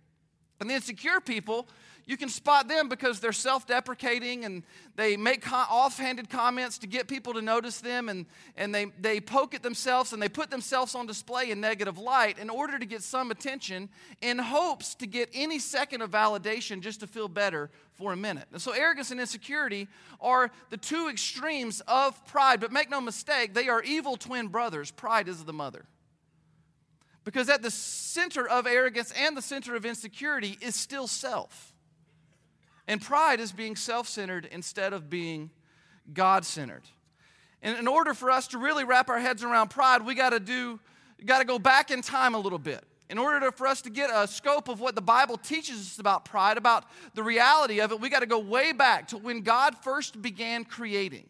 And 0.59 0.69
the 0.69 0.75
insecure 0.75 1.19
people, 1.19 1.67
you 2.05 2.17
can 2.17 2.29
spot 2.29 2.67
them 2.67 2.89
because 2.89 3.19
they're 3.19 3.31
self 3.31 3.65
deprecating 3.65 4.43
and 4.43 4.63
they 4.95 5.15
make 5.15 5.49
offhanded 5.51 6.29
comments 6.29 6.77
to 6.79 6.87
get 6.87 7.07
people 7.07 7.33
to 7.33 7.41
notice 7.41 7.79
them 7.79 8.09
and, 8.09 8.25
and 8.57 8.75
they, 8.75 8.87
they 8.99 9.21
poke 9.21 9.55
at 9.55 9.63
themselves 9.63 10.11
and 10.11 10.21
they 10.21 10.29
put 10.29 10.51
themselves 10.51 10.95
on 10.95 11.07
display 11.07 11.51
in 11.51 11.61
negative 11.61 11.97
light 11.97 12.37
in 12.37 12.49
order 12.49 12.77
to 12.77 12.85
get 12.85 13.01
some 13.01 13.31
attention 13.31 13.89
in 14.21 14.37
hopes 14.37 14.95
to 14.95 15.07
get 15.07 15.29
any 15.33 15.59
second 15.59 16.01
of 16.01 16.11
validation 16.11 16.81
just 16.81 16.99
to 16.99 17.07
feel 17.07 17.27
better 17.27 17.69
for 17.93 18.11
a 18.11 18.17
minute. 18.17 18.47
And 18.51 18.61
so, 18.61 18.71
arrogance 18.71 19.11
and 19.11 19.19
insecurity 19.19 19.87
are 20.19 20.51
the 20.69 20.77
two 20.77 21.07
extremes 21.09 21.81
of 21.87 22.25
pride, 22.25 22.59
but 22.59 22.71
make 22.71 22.89
no 22.89 22.99
mistake, 22.99 23.53
they 23.53 23.69
are 23.69 23.81
evil 23.81 24.17
twin 24.17 24.47
brothers. 24.47 24.91
Pride 24.91 25.27
is 25.27 25.43
the 25.43 25.53
mother. 25.53 25.85
Because 27.23 27.47
at 27.47 27.61
the 27.61 27.71
center 27.71 28.45
of 28.47 28.67
arrogance 28.67 29.13
and 29.17 29.37
the 29.37 29.41
center 29.41 29.75
of 29.75 29.85
insecurity 29.85 30.57
is 30.59 30.75
still 30.75 31.07
self. 31.07 31.72
And 32.87 33.01
pride 33.01 33.39
is 33.39 33.51
being 33.51 33.75
self 33.75 34.07
centered 34.07 34.47
instead 34.51 34.93
of 34.93 35.09
being 35.09 35.49
God 36.13 36.45
centered. 36.45 36.83
And 37.61 37.77
in 37.77 37.87
order 37.87 38.13
for 38.13 38.29
us 38.29 38.47
to 38.49 38.57
really 38.57 38.83
wrap 38.83 39.09
our 39.09 39.19
heads 39.19 39.43
around 39.43 39.69
pride, 39.69 40.05
we 40.05 40.15
got 40.15 40.31
to 40.31 40.39
do, 40.39 40.79
got 41.25 41.39
to 41.39 41.45
go 41.45 41.57
back 41.57 41.91
in 41.91 42.01
time 42.01 42.35
a 42.35 42.39
little 42.39 42.59
bit. 42.59 42.83
In 43.09 43.17
order 43.17 43.39
to, 43.41 43.51
for 43.51 43.67
us 43.67 43.81
to 43.83 43.89
get 43.89 44.09
a 44.13 44.27
scope 44.27 44.67
of 44.67 44.79
what 44.79 44.95
the 44.95 45.01
Bible 45.01 45.37
teaches 45.37 45.77
us 45.77 45.99
about 45.99 46.25
pride, 46.25 46.57
about 46.57 46.85
the 47.13 47.23
reality 47.23 47.79
of 47.79 47.91
it, 47.91 48.01
we 48.01 48.09
got 48.09 48.19
to 48.19 48.25
go 48.25 48.39
way 48.39 48.73
back 48.73 49.09
to 49.09 49.17
when 49.17 49.41
God 49.41 49.77
first 49.77 50.21
began 50.21 50.65
creating. 50.65 51.25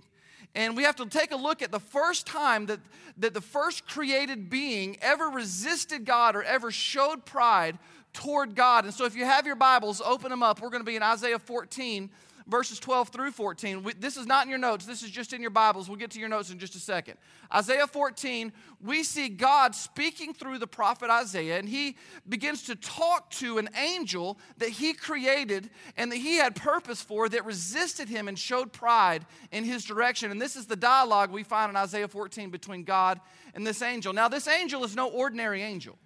And 0.55 0.77
we 0.77 0.83
have 0.83 0.95
to 0.97 1.05
take 1.05 1.31
a 1.31 1.35
look 1.35 1.61
at 1.61 1.71
the 1.71 1.79
first 1.79 2.25
time 2.27 2.67
that, 2.67 2.79
that 3.17 3.33
the 3.33 3.41
first 3.41 3.87
created 3.87 4.49
being 4.49 4.97
ever 5.01 5.29
resisted 5.29 6.05
God 6.05 6.35
or 6.35 6.43
ever 6.43 6.71
showed 6.71 7.25
pride 7.25 7.77
toward 8.13 8.55
God. 8.55 8.85
And 8.85 8.93
so 8.93 9.05
if 9.05 9.15
you 9.15 9.25
have 9.25 9.45
your 9.45 9.55
Bibles, 9.55 10.01
open 10.01 10.29
them 10.29 10.43
up. 10.43 10.61
We're 10.61 10.69
going 10.69 10.81
to 10.81 10.89
be 10.89 10.95
in 10.95 11.03
Isaiah 11.03 11.39
14, 11.39 12.09
verses 12.47 12.79
12 12.79 13.09
through 13.09 13.31
14. 13.31 13.83
We, 13.83 13.93
this 13.93 14.17
is 14.17 14.27
not 14.27 14.45
in 14.45 14.49
your 14.49 14.59
notes, 14.59 14.85
this 14.85 15.03
is 15.03 15.09
just 15.09 15.33
in 15.33 15.41
your 15.41 15.49
Bibles. 15.49 15.89
We'll 15.89 15.97
get 15.97 16.11
to 16.11 16.19
your 16.19 16.29
notes 16.29 16.51
in 16.51 16.59
just 16.59 16.75
a 16.75 16.79
second. 16.79 17.17
Isaiah 17.53 17.87
14, 17.87 18.51
we 18.81 19.03
see 19.03 19.29
God 19.29 19.75
speaking 19.75 20.33
through 20.33 20.59
the 20.59 20.67
prophet 20.67 21.09
Isaiah, 21.09 21.57
and 21.57 21.67
he 21.67 21.97
begins 22.27 22.63
to 22.63 22.75
talk 22.75 23.29
to 23.31 23.57
an 23.57 23.69
angel 23.75 24.37
that 24.57 24.69
he 24.69 24.93
created 24.93 25.69
and 25.97 26.11
that 26.11 26.17
he 26.17 26.37
had 26.37 26.55
purpose 26.55 27.01
for 27.01 27.29
that 27.29 27.45
resisted 27.45 28.09
him 28.09 28.27
and 28.27 28.37
showed 28.37 28.71
pride 28.71 29.25
in 29.51 29.63
his 29.63 29.85
direction. 29.85 30.31
And 30.31 30.41
this 30.41 30.55
is 30.55 30.65
the 30.65 30.75
dialogue 30.75 31.31
we 31.31 31.43
find 31.43 31.69
in 31.69 31.75
Isaiah 31.75 32.07
14 32.07 32.49
between 32.49 32.83
God 32.83 33.19
and 33.55 33.65
this 33.65 33.81
angel. 33.81 34.13
Now, 34.13 34.27
this 34.27 34.47
angel 34.47 34.83
is 34.83 34.95
no 34.95 35.09
ordinary 35.09 35.61
angel. 35.61 35.97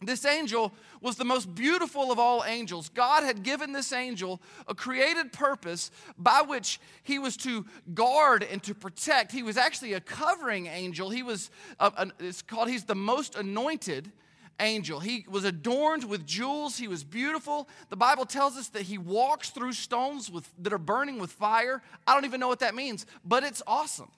This 0.00 0.24
angel 0.24 0.72
was 1.00 1.16
the 1.16 1.24
most 1.24 1.52
beautiful 1.54 2.12
of 2.12 2.20
all 2.20 2.44
angels. 2.44 2.88
God 2.88 3.24
had 3.24 3.42
given 3.42 3.72
this 3.72 3.92
angel 3.92 4.40
a 4.68 4.74
created 4.74 5.32
purpose 5.32 5.90
by 6.16 6.42
which 6.42 6.80
he 7.02 7.18
was 7.18 7.36
to 7.38 7.66
guard 7.94 8.44
and 8.44 8.62
to 8.62 8.74
protect. 8.74 9.32
He 9.32 9.42
was 9.42 9.56
actually 9.56 9.94
a 9.94 10.00
covering 10.00 10.66
angel. 10.66 11.10
He 11.10 11.24
was, 11.24 11.50
uh, 11.80 11.90
a, 11.96 12.02
a, 12.02 12.12
it's 12.20 12.42
called, 12.42 12.68
he's 12.68 12.84
the 12.84 12.94
most 12.94 13.34
anointed 13.34 14.12
angel. 14.60 15.00
He 15.00 15.24
was 15.28 15.42
adorned 15.42 16.04
with 16.04 16.24
jewels. 16.26 16.76
He 16.76 16.86
was 16.86 17.02
beautiful. 17.02 17.68
The 17.88 17.96
Bible 17.96 18.24
tells 18.24 18.56
us 18.56 18.68
that 18.68 18.82
he 18.82 18.98
walks 18.98 19.50
through 19.50 19.72
stones 19.72 20.30
with, 20.30 20.48
that 20.58 20.72
are 20.72 20.78
burning 20.78 21.18
with 21.18 21.32
fire. 21.32 21.82
I 22.06 22.14
don't 22.14 22.24
even 22.24 22.38
know 22.38 22.48
what 22.48 22.60
that 22.60 22.76
means, 22.76 23.04
but 23.24 23.42
it's 23.42 23.62
awesome. 23.66 24.10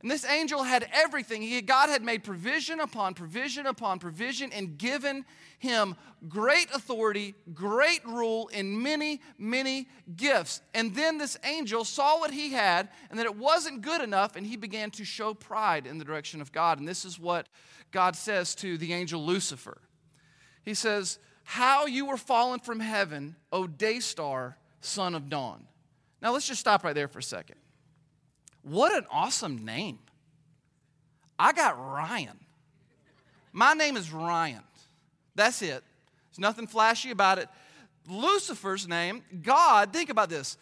And 0.00 0.10
this 0.10 0.24
angel 0.24 0.62
had 0.62 0.88
everything. 0.92 1.42
He, 1.42 1.60
God 1.60 1.88
had 1.88 2.02
made 2.02 2.22
provision 2.22 2.78
upon 2.78 3.14
provision 3.14 3.66
upon 3.66 3.98
provision 3.98 4.52
and 4.52 4.78
given 4.78 5.24
him 5.58 5.96
great 6.28 6.68
authority, 6.72 7.34
great 7.52 8.04
rule, 8.06 8.48
and 8.54 8.80
many, 8.80 9.20
many 9.38 9.88
gifts. 10.14 10.60
And 10.72 10.94
then 10.94 11.18
this 11.18 11.36
angel 11.42 11.84
saw 11.84 12.20
what 12.20 12.30
he 12.30 12.52
had 12.52 12.90
and 13.10 13.18
that 13.18 13.26
it 13.26 13.36
wasn't 13.36 13.82
good 13.82 14.00
enough, 14.00 14.36
and 14.36 14.46
he 14.46 14.56
began 14.56 14.92
to 14.92 15.04
show 15.04 15.34
pride 15.34 15.84
in 15.84 15.98
the 15.98 16.04
direction 16.04 16.40
of 16.40 16.52
God. 16.52 16.78
And 16.78 16.86
this 16.86 17.04
is 17.04 17.18
what 17.18 17.48
God 17.90 18.14
says 18.14 18.54
to 18.56 18.78
the 18.78 18.92
angel 18.92 19.24
Lucifer 19.24 19.80
He 20.64 20.74
says, 20.74 21.18
How 21.42 21.86
you 21.86 22.06
were 22.06 22.16
fallen 22.16 22.60
from 22.60 22.78
heaven, 22.78 23.34
O 23.50 23.66
day 23.66 23.98
star, 23.98 24.58
son 24.80 25.16
of 25.16 25.28
dawn. 25.28 25.64
Now 26.22 26.32
let's 26.32 26.46
just 26.46 26.60
stop 26.60 26.84
right 26.84 26.94
there 26.94 27.08
for 27.08 27.18
a 27.18 27.22
second. 27.22 27.56
What 28.62 28.96
an 28.96 29.04
awesome 29.10 29.64
name. 29.64 29.98
I 31.38 31.52
got 31.52 31.78
Ryan. 31.78 32.38
My 33.52 33.72
name 33.72 33.96
is 33.96 34.12
Ryan. 34.12 34.62
That's 35.34 35.62
it. 35.62 35.82
There's 36.30 36.38
nothing 36.38 36.66
flashy 36.66 37.10
about 37.10 37.38
it. 37.38 37.48
Lucifer's 38.08 38.88
name, 38.88 39.22
God, 39.42 39.92
think 39.92 40.10
about 40.10 40.30
this. 40.30 40.56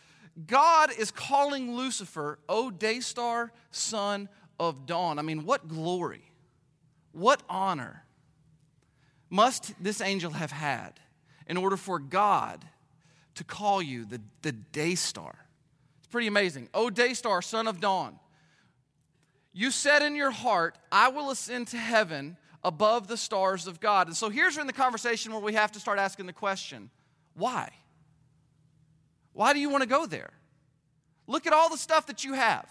God 0.46 0.90
is 0.98 1.10
calling 1.10 1.74
Lucifer, 1.74 2.38
O 2.48 2.70
day 2.70 3.00
star, 3.00 3.52
son 3.70 4.28
of 4.60 4.84
dawn. 4.84 5.18
I 5.18 5.22
mean, 5.22 5.44
what 5.44 5.66
glory, 5.68 6.30
what 7.12 7.42
honor 7.48 8.04
must 9.30 9.72
this 9.82 10.00
angel 10.00 10.32
have 10.32 10.50
had 10.50 11.00
in 11.46 11.56
order 11.56 11.76
for 11.76 11.98
God 11.98 12.64
to 13.36 13.44
call 13.44 13.80
you 13.80 14.04
the, 14.04 14.20
the 14.42 14.52
day 14.52 14.94
star? 14.94 15.45
It's 16.06 16.12
pretty 16.12 16.28
amazing. 16.28 16.68
O 16.72 16.88
day 16.88 17.14
star, 17.14 17.42
son 17.42 17.66
of 17.66 17.80
dawn. 17.80 18.20
You 19.52 19.72
said 19.72 20.02
in 20.02 20.14
your 20.14 20.30
heart, 20.30 20.78
I 20.92 21.08
will 21.08 21.32
ascend 21.32 21.66
to 21.68 21.76
heaven 21.76 22.36
above 22.62 23.08
the 23.08 23.16
stars 23.16 23.66
of 23.66 23.80
God. 23.80 24.06
And 24.06 24.16
so 24.16 24.28
here's 24.28 24.56
in 24.56 24.68
the 24.68 24.72
conversation 24.72 25.32
where 25.32 25.42
we 25.42 25.54
have 25.54 25.72
to 25.72 25.80
start 25.80 25.98
asking 25.98 26.26
the 26.26 26.32
question 26.32 26.90
why? 27.34 27.70
Why 29.32 29.52
do 29.52 29.58
you 29.58 29.68
want 29.68 29.82
to 29.82 29.88
go 29.88 30.06
there? 30.06 30.30
Look 31.26 31.44
at 31.44 31.52
all 31.52 31.70
the 31.70 31.76
stuff 31.76 32.06
that 32.06 32.22
you 32.22 32.34
have. 32.34 32.68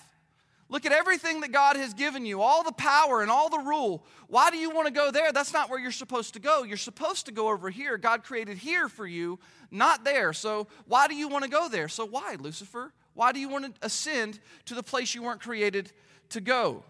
Look 0.70 0.86
at 0.86 0.94
everything 0.94 1.42
that 1.42 1.52
God 1.52 1.76
has 1.76 1.94
given 1.94 2.26
you, 2.26 2.42
all 2.42 2.64
the 2.64 2.72
power 2.72 3.22
and 3.22 3.30
all 3.30 3.50
the 3.50 3.60
rule. 3.60 4.06
Why 4.30 4.50
do 4.50 4.58
you 4.58 4.70
want 4.70 4.88
to 4.88 4.94
go 4.94 5.12
there? 5.12 5.34
That's 5.34 5.52
not 5.52 5.70
where 5.70 5.78
you're 5.78 5.92
supposed 5.92 6.36
to 6.36 6.40
go. 6.40 6.64
You're 6.64 6.78
supposed 6.78 7.26
to 7.26 7.34
go 7.34 7.50
over 7.50 7.70
here. 7.70 7.98
God 7.98 8.24
created 8.24 8.58
here 8.60 8.88
for 8.88 9.06
you, 9.06 9.40
not 9.72 10.06
there. 10.06 10.32
So 10.32 10.68
why 10.88 11.10
do 11.10 11.16
you 11.16 11.28
want 11.28 11.44
to 11.44 11.50
go 11.50 11.68
there? 11.68 11.90
So 11.90 12.06
why, 12.06 12.38
Lucifer? 12.40 12.94
Why 13.16 13.32
do 13.32 13.40
you 13.40 13.50
want 13.50 13.66
to 13.66 13.86
ascend 13.86 14.40
to 14.66 14.76
the 14.76 14.84
place 14.84 15.16
you 15.16 15.24
weren't 15.24 15.42
created 15.42 15.92
to 16.30 16.42
go? 16.42 16.84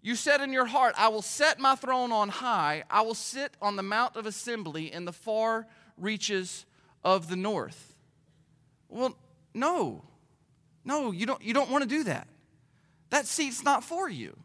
You 0.00 0.14
said 0.14 0.40
in 0.40 0.52
your 0.52 0.66
heart, 0.66 0.94
I 0.96 1.08
will 1.08 1.20
set 1.20 1.58
my 1.58 1.74
throne 1.74 2.12
on 2.12 2.28
high. 2.28 2.84
I 2.88 3.02
will 3.02 3.14
sit 3.14 3.52
on 3.60 3.74
the 3.74 3.82
Mount 3.82 4.14
of 4.14 4.24
Assembly 4.24 4.92
in 4.92 5.04
the 5.04 5.12
far 5.12 5.66
reaches 5.98 6.64
of 7.02 7.28
the 7.28 7.34
north. 7.34 7.96
Well, 8.88 9.16
no. 9.52 10.04
No, 10.84 11.10
you 11.10 11.26
don't, 11.26 11.42
you 11.42 11.52
don't 11.52 11.70
want 11.70 11.82
to 11.82 11.88
do 11.88 12.04
that. 12.04 12.28
That 13.10 13.26
seat's 13.26 13.64
not 13.64 13.82
for 13.82 14.08
you. 14.08 14.36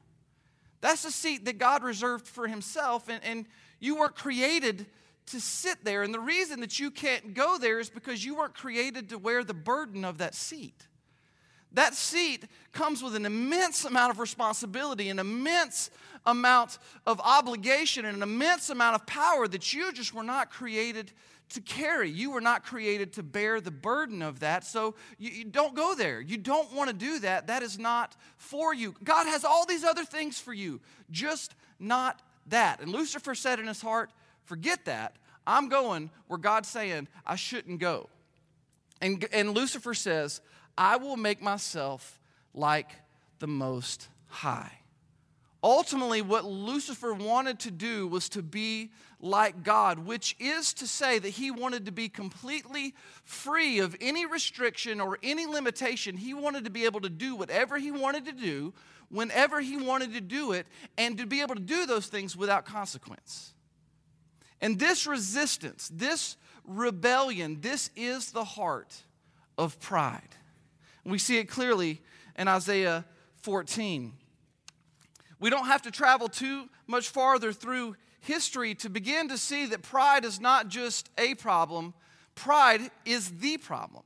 That's 0.81 1.05
a 1.05 1.12
seat 1.12 1.46
that 1.46 1.60
God 1.60 1.84
reserved 1.84 2.27
for 2.27 2.48
Himself, 2.48 3.08
and, 3.08 3.24
and 3.24 3.46
you 3.79 3.98
weren't 3.98 4.15
created 4.15 4.88
to 5.28 5.40
sit 5.40 5.84
there. 5.84 6.04
And 6.04 6.13
the 6.13 6.20
reason 6.20 6.60
that 6.62 6.80
you 6.80 6.92
can't 6.92 7.34
go 7.34 7.58
there 7.58 7.80
is 7.80 7.90
because 7.90 8.24
you 8.24 8.36
weren't 8.36 8.54
created 8.54 9.10
to 9.10 9.18
wear 9.18 9.44
the 9.44 9.54
burden 9.54 10.04
of 10.04 10.18
that 10.20 10.36
seat. 10.36 10.88
That 11.74 11.94
seat 11.94 12.46
comes 12.74 13.01
with 13.01 13.16
an 13.16 13.25
immense 13.25 13.86
amount 13.86 14.12
of 14.12 14.20
responsibility, 14.20 15.10
an 15.10 15.20
immense 15.20 15.90
amount 16.25 16.78
of 17.06 17.22
obligation, 17.22 18.06
and 18.06 18.18
an 18.18 18.24
immense 18.24 18.70
amount 18.70 18.96
of 18.96 19.06
power 19.06 19.48
that 19.48 19.74
you 19.74 19.94
just 19.94 20.13
were 20.13 20.24
not 20.24 20.51
created 20.51 21.13
to 21.50 21.62
carry. 21.62 22.10
You 22.10 22.32
were 22.32 22.42
not 22.42 22.63
created 22.63 23.13
to 23.13 23.24
bear 23.24 23.62
the 23.62 23.72
burden 23.72 24.22
of 24.22 24.40
that. 24.40 24.66
So 24.66 24.96
you, 25.18 25.32
you 25.32 25.46
don't 25.46 25.75
go 25.75 25.96
there. 25.96 26.22
You 26.22 26.38
don't 26.38 26.74
want 26.74 26.90
to 26.90 26.96
do 26.96 27.20
that. 27.20 27.48
That 27.48 27.63
is 27.63 27.78
not 27.78 28.16
for 28.38 28.74
you. 28.74 28.96
God 29.04 29.28
has 29.28 29.44
all 29.46 29.66
these 29.66 29.84
other 29.84 30.06
things 30.06 30.40
for 30.40 30.54
you, 30.54 30.82
just 31.10 31.56
not 31.80 32.22
that. 32.48 32.80
And 32.82 32.92
Lucifer 32.92 33.36
said 33.36 33.60
in 33.60 33.68
his 33.68 33.82
heart, 33.82 34.12
Forget 34.46 34.86
that. 34.86 35.16
I'm 35.46 35.70
going 35.70 36.10
where 36.28 36.40
God's 36.40 36.70
saying 36.70 37.08
I 37.26 37.36
shouldn't 37.36 37.80
go. 37.80 38.10
And, 39.02 39.26
and 39.34 39.52
Lucifer 39.56 39.94
says, 39.94 40.42
I 40.78 40.98
will 40.98 41.18
make 41.18 41.42
myself 41.42 42.20
like 42.54 42.92
the 43.40 43.48
Most 43.48 44.08
High. 44.28 44.72
Ultimately, 45.64 46.22
what 46.22 46.44
Lucifer 46.46 47.14
wanted 47.14 47.60
to 47.60 47.72
do 47.72 48.08
was 48.08 48.30
to 48.30 48.42
be 48.42 48.92
like 49.20 49.64
God, 49.64 50.00
which 50.00 50.36
is 50.40 50.74
to 50.76 50.88
say 50.88 51.20
that 51.20 51.30
he 51.30 51.52
wanted 51.52 51.86
to 51.86 51.92
be 51.92 52.10
completely 52.10 52.96
free 53.24 53.80
of 53.80 53.96
any 54.02 54.26
restriction 54.26 55.00
or 55.00 55.20
any 55.22 55.46
limitation. 55.46 56.18
He 56.18 56.34
wanted 56.34 56.64
to 56.64 56.72
be 56.72 56.86
able 56.86 57.02
to 57.02 57.10
do 57.10 57.36
whatever 57.36 57.78
he 57.78 57.92
wanted 57.92 58.26
to 58.26 58.32
do, 58.32 58.74
whenever 59.10 59.62
he 59.62 59.78
wanted 59.78 60.14
to 60.14 60.22
do 60.22 60.54
it, 60.54 60.66
and 60.98 61.18
to 61.20 61.28
be 61.28 61.42
able 61.42 61.54
to 61.54 61.62
do 61.62 61.86
those 61.86 62.08
things 62.08 62.36
without 62.36 62.66
consequence. 62.66 63.54
And 64.62 64.80
this 64.80 65.08
resistance, 65.08 65.89
this 65.91 66.38
rebellion, 66.65 67.62
this 67.62 67.89
is 67.96 68.32
the 68.32 68.44
heart 68.44 68.96
of 69.58 69.80
pride. 69.80 70.36
We 71.03 71.18
see 71.18 71.38
it 71.38 71.46
clearly 71.46 72.01
in 72.38 72.48
Isaiah 72.48 73.06
14. 73.41 74.13
We 75.39 75.50
don't 75.50 75.65
have 75.65 75.82
to 75.84 75.91
travel 75.91 76.27
too 76.27 76.70
much 76.86 77.10
farther 77.10 77.51
through 77.51 77.96
history 78.20 78.75
to 78.75 78.89
begin 78.89 79.30
to 79.30 79.38
see 79.38 79.65
that 79.65 79.82
pride 79.82 80.24
is 80.24 80.39
not 80.39 80.68
just 80.68 81.10
a 81.18 81.34
problem, 81.36 81.96
pride 82.36 82.91
is 83.06 83.32
the 83.39 83.58
problem. 83.58 84.03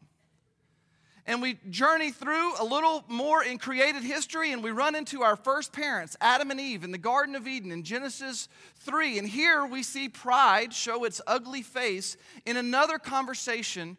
And 1.27 1.41
we 1.41 1.57
journey 1.71 2.11
through 2.11 2.53
a 2.59 2.63
little 2.63 3.03
more 3.07 3.43
in 3.43 3.57
created 3.57 4.03
history, 4.03 4.51
and 4.51 4.63
we 4.63 4.69
run 4.69 4.93
into 4.93 5.23
our 5.23 5.35
first 5.35 5.73
parents, 5.73 6.15
Adam 6.21 6.51
and 6.51 6.59
Eve, 6.59 6.83
in 6.83 6.91
the 6.91 6.99
Garden 6.99 7.33
of 7.33 7.47
Eden 7.47 7.71
in 7.71 7.81
Genesis 7.81 8.47
3. 8.81 9.17
And 9.17 9.27
here 9.27 9.65
we 9.65 9.81
see 9.81 10.07
pride 10.07 10.71
show 10.71 11.03
its 11.03 11.21
ugly 11.25 11.63
face 11.63 12.15
in 12.45 12.57
another 12.57 12.99
conversation 12.99 13.97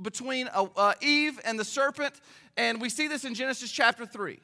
between 0.00 0.48
uh, 0.54 0.66
uh, 0.76 0.94
Eve 1.00 1.40
and 1.44 1.58
the 1.58 1.64
serpent, 1.64 2.14
and 2.56 2.80
we 2.80 2.88
see 2.88 3.08
this 3.08 3.24
in 3.24 3.34
Genesis 3.34 3.72
chapter 3.72 4.06
3. 4.06 4.38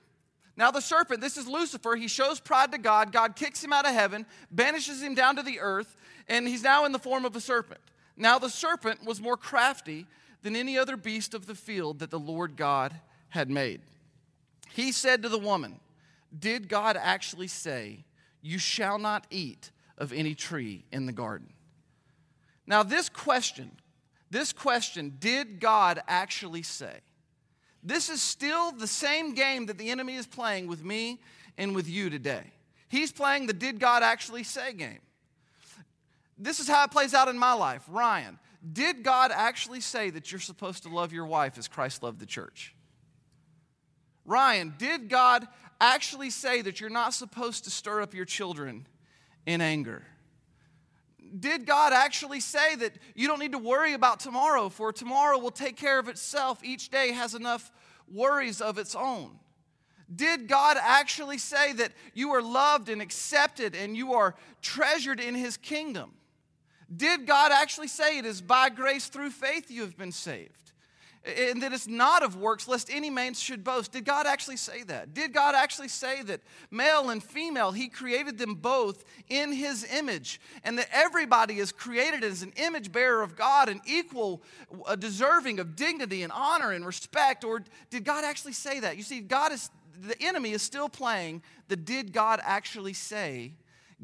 Now, 0.57 0.71
the 0.71 0.81
serpent, 0.81 1.21
this 1.21 1.37
is 1.37 1.47
Lucifer, 1.47 1.97
he 1.97 2.09
shows 2.09 2.41
pride 2.41 2.73
to 2.73 2.79
God. 2.79 3.12
God 3.12 3.37
kicks 3.37 3.62
him 3.62 3.73
out 3.73 3.87
of 3.87 3.93
heaven, 3.93 4.26
banishes 4.50 5.03
him 5.03 5.14
down 5.14 5.37
to 5.37 5.43
the 5.43 5.61
earth, 5.61 5.97
and 6.29 6.47
he's 6.47 6.62
now 6.62 6.85
in 6.85 6.93
the 6.93 6.99
form 6.99 7.25
of 7.25 7.35
a 7.37 7.41
serpent. 7.41 7.81
Now, 8.17 8.38
the 8.38 8.50
serpent 8.50 9.05
was 9.05 9.21
more 9.21 9.37
crafty 9.37 10.07
than 10.45 10.55
any 10.55 10.79
other 10.79 10.97
beast 10.97 11.35
of 11.35 11.47
the 11.47 11.55
field 11.57 11.99
that 11.99 12.11
the 12.11 12.19
Lord 12.19 12.57
God 12.57 12.95
had 13.31 13.51
made. 13.51 13.81
He 14.73 14.93
said 14.93 15.23
to 15.23 15.29
the 15.29 15.39
woman, 15.39 15.81
Did 16.39 16.69
God 16.69 16.97
actually 17.01 17.49
say, 17.49 18.05
You 18.43 18.59
shall 18.59 18.99
not 18.99 19.27
eat 19.31 19.73
of 19.99 20.13
any 20.13 20.35
tree 20.37 20.85
in 20.93 21.07
the 21.07 21.13
garden? 21.13 21.49
Now, 22.67 22.85
this 22.85 23.09
question 23.09 23.73
this 24.35 24.53
question, 24.53 25.15
did 25.21 25.61
God 25.61 26.03
actually 26.09 26.63
say? 26.63 27.03
This 27.85 28.09
is 28.09 28.21
still 28.21 28.73
the 28.73 28.89
same 28.89 29.33
game 29.35 29.67
that 29.67 29.79
the 29.79 29.91
enemy 29.91 30.17
is 30.17 30.27
playing 30.27 30.67
with 30.67 30.83
me 30.83 31.21
and 31.57 31.73
with 31.73 31.89
you 31.89 32.11
today. 32.11 32.43
He's 32.89 33.13
playing 33.13 33.47
the 33.47 33.53
did 33.53 33.79
God 33.79 34.03
actually 34.03 34.43
say 34.43 34.73
game. 34.73 34.99
This 36.37 36.59
is 36.59 36.67
how 36.67 36.83
it 36.83 36.91
plays 36.91 37.15
out 37.15 37.29
in 37.29 37.39
my 37.39 37.53
life. 37.53 37.85
Ryan, 37.89 38.41
did 38.73 39.02
God 39.02 39.30
actually 39.33 39.80
say 39.80 40.11
that 40.11 40.33
you're 40.33 40.40
supposed 40.40 40.85
to 40.85 40.88
love 40.88 41.12
your 41.12 41.26
wife 41.26 41.59
as 41.59 41.68
Christ 41.68 42.02
loved 42.02 42.18
the 42.18 42.26
church? 42.26 42.75
Ryan, 44.25 44.75
did 44.78 45.09
God 45.09 45.47
actually 45.80 46.30
say 46.30 46.62
that 46.62 46.80
you're 46.80 46.90
not 46.90 47.12
supposed 47.12 47.64
to 47.64 47.71
stir 47.71 48.00
up 48.00 48.14
your 48.14 48.25
children 48.25 48.87
in 49.47 49.61
anger? 49.61 50.04
did 51.38 51.66
God 51.66 51.92
actually 51.92 52.40
say 52.40 52.76
that 52.76 52.92
you 53.14 53.26
don't 53.26 53.38
need 53.38 53.52
to 53.52 53.59
worry 53.59 53.92
about 53.92 54.21
tomorrow, 54.21 54.68
for 54.68 54.92
tomorrow 54.92 55.38
will 55.38 55.50
take 55.50 55.76
care 55.76 55.99
of 55.99 56.09
itself? 56.09 56.62
Each 56.62 56.90
day 56.90 57.12
has 57.12 57.35
enough 57.35 57.73
worries 58.09 58.61
of 58.61 58.78
its 58.78 58.94
own. 58.94 59.38
Did 60.14 60.49
God 60.49 60.76
actually 60.80 61.38
say 61.38 61.73
that 61.75 61.92
you 62.12 62.30
are 62.30 62.42
loved 62.42 62.88
and 62.88 63.00
accepted 63.00 63.75
and 63.75 63.97
you 63.97 64.12
are 64.12 64.35
treasured 64.62 65.18
in 65.18 65.35
His 65.35 65.56
kingdom? 65.56 66.12
Did 66.95 67.27
God 67.27 67.53
actually 67.53 67.89
say 67.89 68.19
it 68.19 68.27
is 68.27 68.41
by 68.41 68.69
grace 68.69 69.09
through 69.09 69.31
faith 69.31 69.71
you 69.71 69.83
have 69.83 69.97
been 69.97 70.13
saved? 70.13 70.65
and 71.25 71.63
that 71.63 71.73
it's 71.73 71.89
not 71.89 72.23
of 72.23 72.37
works, 72.37 72.69
lest 72.69 72.91
any 72.93 73.09
man 73.09 73.33
should 73.33 73.65
boast. 73.65 73.93
Did 73.93 74.05
God 74.05 74.27
actually 74.27 74.59
say 74.59 74.83
that? 74.85 75.15
Did 75.15 75.33
God 75.33 75.55
actually 75.55 75.89
say 75.89 76.23
that 76.23 76.41
male 76.71 77.09
and 77.09 77.23
female, 77.23 77.73
He 77.73 77.89
created 77.89 78.37
them 78.37 78.55
both 78.55 79.05
in 79.29 79.53
His 79.53 79.87
image, 79.91 80.41
and 80.65 80.79
that 80.79 80.89
everybody 80.93 81.59
is 81.59 81.73
created 81.73 82.23
as 82.25 82.43
an 82.43 82.53
image 82.57 82.93
bearer 82.93 83.23
of 83.23 83.37
God 83.37 83.69
and 83.69 83.81
equal, 83.87 84.43
uh, 84.87 84.97
deserving 84.97 85.59
of 85.61 85.77
dignity 85.77 86.23
and 86.23 86.33
honor 86.33 86.73
and 86.73 86.85
respect? 86.85 87.43
Or 87.43 87.63
did 87.89 88.05
God 88.05 88.25
actually 88.25 88.53
say 88.53 88.81
that? 88.81 88.99
You 88.99 89.03
see, 89.03 89.21
God 89.21 89.53
is 89.53 89.71
the 89.99 90.21
enemy 90.21 90.51
is 90.51 90.61
still 90.61 90.89
playing 90.89 91.41
the 91.69 91.77
did 91.77 92.13
God 92.13 92.41
actually 92.43 92.93
say 92.93 93.53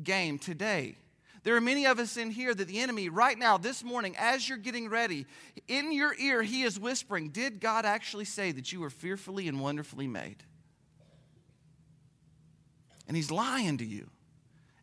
game 0.02 0.38
today. 0.38 0.96
There 1.42 1.56
are 1.56 1.60
many 1.60 1.86
of 1.86 1.98
us 1.98 2.16
in 2.16 2.30
here 2.30 2.54
that 2.54 2.68
the 2.68 2.80
enemy, 2.80 3.08
right 3.08 3.38
now, 3.38 3.56
this 3.56 3.82
morning, 3.82 4.14
as 4.18 4.48
you're 4.48 4.58
getting 4.58 4.88
ready, 4.88 5.26
in 5.68 5.90
your 5.92 6.14
ear, 6.18 6.42
he 6.42 6.62
is 6.62 6.78
whispering, 6.78 7.30
Did 7.30 7.60
God 7.60 7.86
actually 7.86 8.26
say 8.26 8.52
that 8.52 8.72
you 8.72 8.80
were 8.80 8.90
fearfully 8.90 9.48
and 9.48 9.60
wonderfully 9.60 10.06
made? 10.06 10.42
And 13.08 13.16
he's 13.16 13.30
lying 13.30 13.78
to 13.78 13.84
you. 13.84 14.08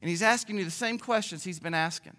And 0.02 0.10
he's 0.10 0.22
asking 0.22 0.58
you 0.58 0.66
the 0.66 0.72
same 0.72 0.98
questions 1.00 1.44
he's 1.44 1.60
been 1.60 1.74
asking. 1.74 2.18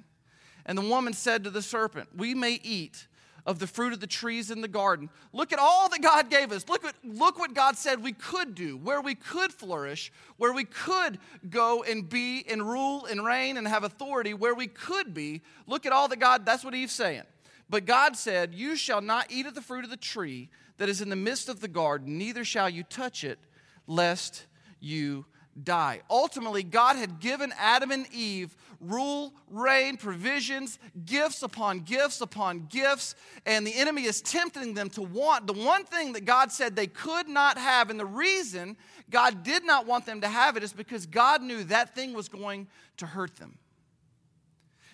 And 0.65 0.79
the 0.79 0.83
woman 0.83 1.13
said 1.13 1.45
to 1.45 1.51
the 1.51 1.63
serpent, 1.63 2.11
We 2.17 2.35
may 2.35 2.61
eat 2.63 3.07
of 3.49 3.59
the 3.59 3.67
fruit 3.67 3.95
of 3.95 4.01
the 4.01 4.07
trees 4.07 4.51
in 4.51 4.61
the 4.61 4.69
garden. 4.69 5.09
Look 5.33 5.55
at 5.55 5.59
all 5.59 5.89
that 5.89 6.03
God 6.03 6.29
gave 6.29 6.53
us. 6.53 6.69
Look, 6.69 6.85
at, 6.85 6.95
look 7.03 7.39
what 7.39 7.55
God 7.55 7.79
said 7.79 8.03
we 8.03 8.13
could 8.13 8.55
do, 8.55 8.77
where 8.77 9.01
we 9.01 9.15
could 9.15 9.55
flourish, 9.55 10.13
where 10.37 10.53
we 10.53 10.65
could 10.65 11.19
go 11.49 11.83
and 11.83 12.07
be 12.07 12.45
and 12.47 12.63
rule 12.69 13.07
and 13.07 13.25
reign 13.25 13.57
and 13.57 13.67
have 13.67 13.85
authority, 13.85 14.35
where 14.35 14.55
we 14.55 14.67
could 14.67 15.15
be. 15.15 15.41
Look 15.67 15.87
at 15.87 15.93
all 15.93 16.09
that 16.09 16.19
God, 16.19 16.45
that's 16.45 16.63
what 16.63 16.75
Eve's 16.75 16.93
saying. 16.93 17.23
But 17.71 17.87
God 17.87 18.19
said, 18.19 18.53
You 18.53 18.77
shall 18.77 19.01
not 19.01 19.33
eat 19.33 19.47
of 19.47 19.55
the 19.55 19.63
fruit 19.63 19.85
of 19.85 19.91
the 19.91 19.97
tree 19.97 20.51
that 20.77 20.91
is 20.91 21.01
in 21.01 21.09
the 21.09 21.17
midst 21.17 21.49
of 21.49 21.61
the 21.61 21.69
garden, 21.69 22.19
neither 22.19 22.45
shall 22.45 22.69
you 22.69 22.83
touch 22.83 23.25
it, 23.25 23.39
lest 23.87 24.45
you 24.79 25.25
die. 25.65 26.03
Ultimately, 26.11 26.63
God 26.63 26.97
had 26.97 27.19
given 27.19 27.55
Adam 27.59 27.93
and 27.93 28.07
Eve 28.13 28.55
rule, 28.81 29.33
reign, 29.51 29.97
provisions, 29.97 30.79
gifts 31.05 31.43
upon 31.43 31.81
gifts 31.81 32.21
upon 32.21 32.67
gifts, 32.69 33.15
and 33.47 33.67
the 33.67 33.75
enemy 33.75 34.05
is 34.05 34.21
tempting 34.21 34.75
them 34.75 34.89
to 34.91 35.03
want 35.03 35.47
the 35.47 35.53
one 35.53 35.85
thing 35.85 36.13
that 36.13 36.25
God 36.25 36.53
said 36.53 36.77
they 36.77 36.87
could 36.87 37.29
not 37.29 37.59
have. 37.59 37.91
And 37.91 37.99
the 37.99 38.07
reason 38.07 38.77
God 39.11 39.43
did 39.43 39.65
not 39.65 39.87
want 39.87 40.07
them 40.07 40.21
to 40.21 40.29
have 40.29 40.57
it 40.57 40.63
is 40.63 40.73
because 40.73 41.07
God 41.07 41.43
knew 41.43 41.65
that 41.65 41.95
thing 41.95 42.13
was 42.13 42.29
going 42.29 42.69
to 42.99 43.07
hurt 43.07 43.37
them. 43.37 43.59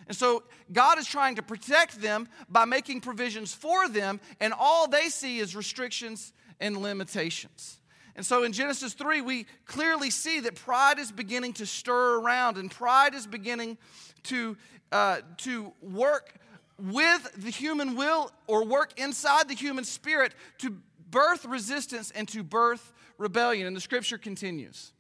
And 0.07 0.17
so 0.17 0.43
God 0.73 0.99
is 0.99 1.07
trying 1.07 1.37
to 1.37 1.43
protect 1.43 2.01
them 2.01 2.29
by 2.49 2.65
making 2.65 3.01
provisions 3.01 3.55
for 3.55 3.89
them, 3.89 4.21
and 4.41 4.53
all 4.53 4.87
they 4.87 5.09
see 5.09 5.39
is 5.39 5.57
restrictions 5.57 6.33
and 6.61 6.77
limitations. 6.77 7.81
And 8.17 8.25
so 8.25 8.45
in 8.45 8.53
Genesis 8.53 8.95
3, 8.95 9.21
we 9.21 9.47
clearly 9.65 10.11
see 10.11 10.41
that 10.41 10.55
pride 10.55 10.99
is 10.99 11.11
beginning 11.11 11.55
to 11.55 11.67
stir 11.67 12.21
around, 12.21 12.59
and 12.59 12.71
pride 12.71 13.15
is 13.15 13.27
beginning 13.27 13.77
to, 14.25 14.57
uh, 14.93 15.19
to 15.39 15.73
work 15.83 16.35
with 16.79 17.33
the 17.37 17.51
human 17.51 17.97
will 17.97 18.31
or 18.47 18.65
work 18.65 18.99
inside 18.99 19.49
the 19.49 19.55
human 19.55 19.85
spirit 19.85 20.35
to 20.59 20.77
birth 21.11 21.45
resistance 21.45 22.11
and 22.13 22.29
to 22.29 22.43
birth 22.43 22.93
rebellion. 23.19 23.67
And 23.67 23.77
the 23.77 23.81
scripture 23.81 24.19
continues. 24.19 24.93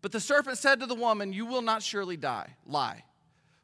But 0.00 0.12
the 0.12 0.20
serpent 0.20 0.58
said 0.58 0.80
to 0.80 0.86
the 0.86 0.94
woman, 0.94 1.32
You 1.32 1.46
will 1.46 1.62
not 1.62 1.82
surely 1.82 2.16
die. 2.16 2.54
Lie. 2.66 3.04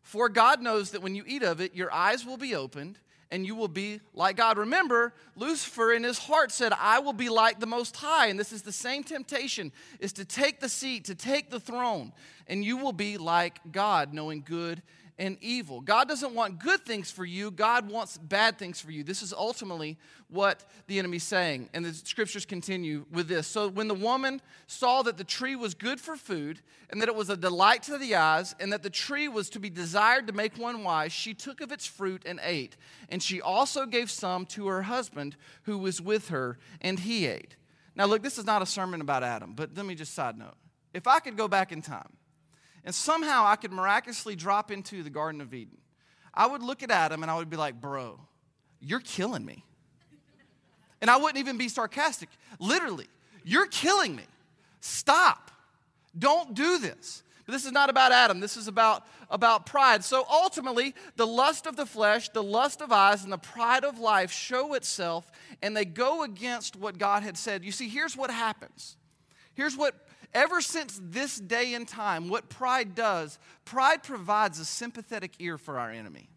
For 0.03 0.29
God 0.29 0.61
knows 0.61 0.91
that 0.91 1.03
when 1.03 1.15
you 1.15 1.25
eat 1.27 1.43
of 1.43 1.61
it, 1.61 1.75
your 1.75 1.93
eyes 1.93 2.27
will 2.27 2.37
be 2.37 2.55
opened 2.55 2.99
and 3.31 3.47
you 3.47 3.55
will 3.55 3.69
be 3.69 4.01
like 4.15 4.37
God. 4.37 4.59
Remember, 4.59 5.13
Lucifer 5.37 5.93
in 5.93 6.05
his 6.05 6.19
heart 6.19 6.53
said, 6.53 6.73
I 6.79 6.99
will 6.99 7.13
be 7.13 7.29
like 7.29 7.61
the 7.61 7.67
Most 7.67 7.97
High. 7.97 8.29
And 8.29 8.39
this 8.39 8.53
is 8.53 8.63
the 8.63 8.73
same 8.73 9.03
temptation, 9.05 9.73
is 10.01 10.13
to 10.15 10.25
take 10.25 10.61
the 10.61 10.69
seat, 10.69 11.05
to 11.07 11.15
take 11.15 11.51
the 11.51 11.61
throne, 11.61 12.13
and 12.47 12.65
you 12.65 12.77
will 12.77 12.93
be 12.93 13.17
like 13.19 13.61
God, 13.73 14.13
knowing 14.13 14.43
good 14.47 14.83
and 15.19 15.39
evil. 15.41 15.81
God 15.81 16.09
doesn't 16.09 16.35
want 16.35 16.59
good 16.59 16.85
things 16.85 17.11
for 17.11 17.25
you, 17.25 17.51
God 17.51 17.89
wants 17.91 18.19
bad 18.19 18.59
things 18.59 18.81
for 18.81 18.91
you. 18.91 19.05
This 19.05 19.23
is 19.23 19.33
ultimately 19.33 19.97
what 20.29 20.65
the 20.87 20.99
enemy's 20.99 21.23
saying. 21.23 21.71
And 21.73 21.85
the 21.85 21.95
scriptures 21.95 22.45
continue 22.45 23.07
with 23.13 23.29
this. 23.29 23.47
So 23.47 23.69
when 23.69 23.89
the 23.89 23.95
woman 23.95 24.41
saw 24.67 25.03
that 25.03 25.17
the 25.17 25.25
tree 25.25 25.55
was 25.55 25.75
good 25.75 26.01
for 26.01 26.17
food, 26.17 26.61
and 26.91 27.01
that 27.01 27.09
it 27.09 27.15
was 27.15 27.31
a 27.31 27.37
delight 27.37 27.83
to 27.85 27.99
the 27.99 28.17
eyes, 28.17 28.55
and 28.61 28.73
that 28.73 28.83
the 28.83 28.91
tree 28.91 29.29
was 29.29 29.51
to 29.51 29.61
be 29.61 29.71
desired 29.71 30.27
to 30.27 30.33
make 30.33 30.59
one 30.59 30.83
wise, 30.83 31.13
she 31.13 31.35
took 31.35 31.61
of 31.61 31.73
its 31.73 31.87
fruit 31.87 32.23
and 32.27 32.41
ate. 32.43 32.77
And 33.09 33.23
she 33.23 33.41
also 33.41 33.87
gave 33.87 34.11
some 34.11 34.47
to 34.47 34.67
her 34.67 34.83
husband 34.83 35.37
who 35.63 35.79
was 35.79 36.01
with 36.01 36.29
her, 36.29 36.59
and 36.81 36.99
he 36.99 37.27
ate. 37.27 37.57
Now, 37.97 38.07
look, 38.07 38.23
this 38.23 38.39
is 38.39 38.45
not 38.45 38.63
a 38.63 38.67
sermon 38.67 39.01
about 39.01 39.23
Adam, 39.23 39.55
but 39.55 39.71
let 39.77 39.87
me 39.87 39.95
just 39.95 40.15
side 40.15 40.37
note. 40.37 40.55
If 40.93 41.07
I 41.07 41.21
could 41.21 41.37
go 41.37 41.49
back 41.49 41.73
in 41.73 41.83
time, 41.83 42.17
and 42.85 42.95
somehow 42.95 43.45
I 43.47 43.57
could 43.57 43.73
miraculously 43.73 44.37
drop 44.37 44.71
into 44.71 45.03
the 45.03 45.11
Garden 45.11 45.41
of 45.41 45.55
Eden, 45.55 45.79
I 46.33 46.47
would 46.47 46.63
look 46.63 46.83
at 46.83 46.91
Adam 46.91 47.23
and 47.23 47.31
I 47.31 47.37
would 47.37 47.51
be 47.51 47.57
like, 47.57 47.81
bro, 47.81 48.21
you're 48.81 49.01
killing 49.01 49.45
me. 49.45 49.65
And 51.01 51.11
I 51.11 51.17
wouldn't 51.17 51.39
even 51.39 51.59
be 51.59 51.69
sarcastic. 51.69 52.29
Literally, 52.59 53.07
you're 53.45 53.67
killing 53.67 54.17
me. 54.17 54.25
Stop. 54.81 55.51
Don't 56.19 56.55
do 56.55 56.79
this. 56.79 57.23
But 57.47 57.53
this 57.53 57.67
is 57.67 57.73
not 57.73 57.91
about 57.91 58.13
Adam. 58.13 58.41
This 58.41 58.57
is 58.57 58.69
about, 58.69 59.05
about 59.29 59.67
pride. 59.67 60.03
So 60.03 60.25
ultimately, 60.31 60.95
the 61.17 61.27
lust 61.27 61.67
of 61.67 61.77
the 61.77 61.85
flesh, 61.85 62.31
the 62.31 62.43
lust 62.43 62.81
of 62.81 62.91
eyes, 62.91 63.23
and 63.23 63.33
the 63.33 63.39
pride 63.39 63.85
of 63.85 63.99
life 63.99 64.33
show 64.33 64.73
itself, 64.75 65.31
and 65.61 65.77
they 65.77 65.85
go 65.85 66.23
against 66.23 66.75
what 66.75 66.97
God 66.97 67.23
had 67.23 67.37
said. 67.37 67.63
You 67.63 67.73
see, 67.73 67.89
here's 67.89 68.17
what 68.17 68.31
happens. 68.31 68.97
Here's 69.53 69.77
what 69.77 69.95
Ever 70.35 70.61
since 70.61 71.01
this 71.01 71.39
day 71.39 71.75
and 71.75 71.87
time, 71.87 72.29
what 72.29 72.49
pride 72.49 72.97
does, 72.97 73.39
pride 73.65 74.03
provides 74.03 74.59
a 74.59 74.65
sympathetic 74.65 75.35
ear 75.39 75.57
for 75.57 75.79
our 75.79 75.93
enemy. 75.93 76.29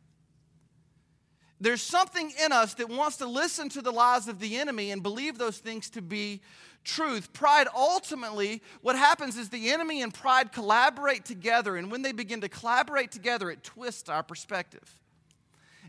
There's 1.59 1.81
something 1.81 2.31
in 2.45 2.51
us 2.51 2.75
that 2.75 2.89
wants 2.89 3.17
to 3.17 3.25
listen 3.25 3.69
to 3.69 3.81
the 3.81 3.91
lies 3.91 4.27
of 4.27 4.39
the 4.39 4.57
enemy 4.57 4.91
and 4.91 5.01
believe 5.01 5.39
those 5.39 5.57
things 5.57 5.89
to 5.91 6.03
be 6.03 6.41
truth. 6.83 7.33
Pride 7.33 7.67
ultimately, 7.75 8.61
what 8.81 8.95
happens 8.95 9.35
is 9.35 9.49
the 9.49 9.71
enemy 9.71 10.03
and 10.03 10.13
pride 10.13 10.51
collaborate 10.51 11.25
together, 11.25 11.75
and 11.75 11.91
when 11.91 12.03
they 12.03 12.11
begin 12.11 12.41
to 12.41 12.49
collaborate 12.49 13.11
together, 13.11 13.49
it 13.49 13.63
twists 13.63 14.07
our 14.09 14.21
perspective. 14.21 15.01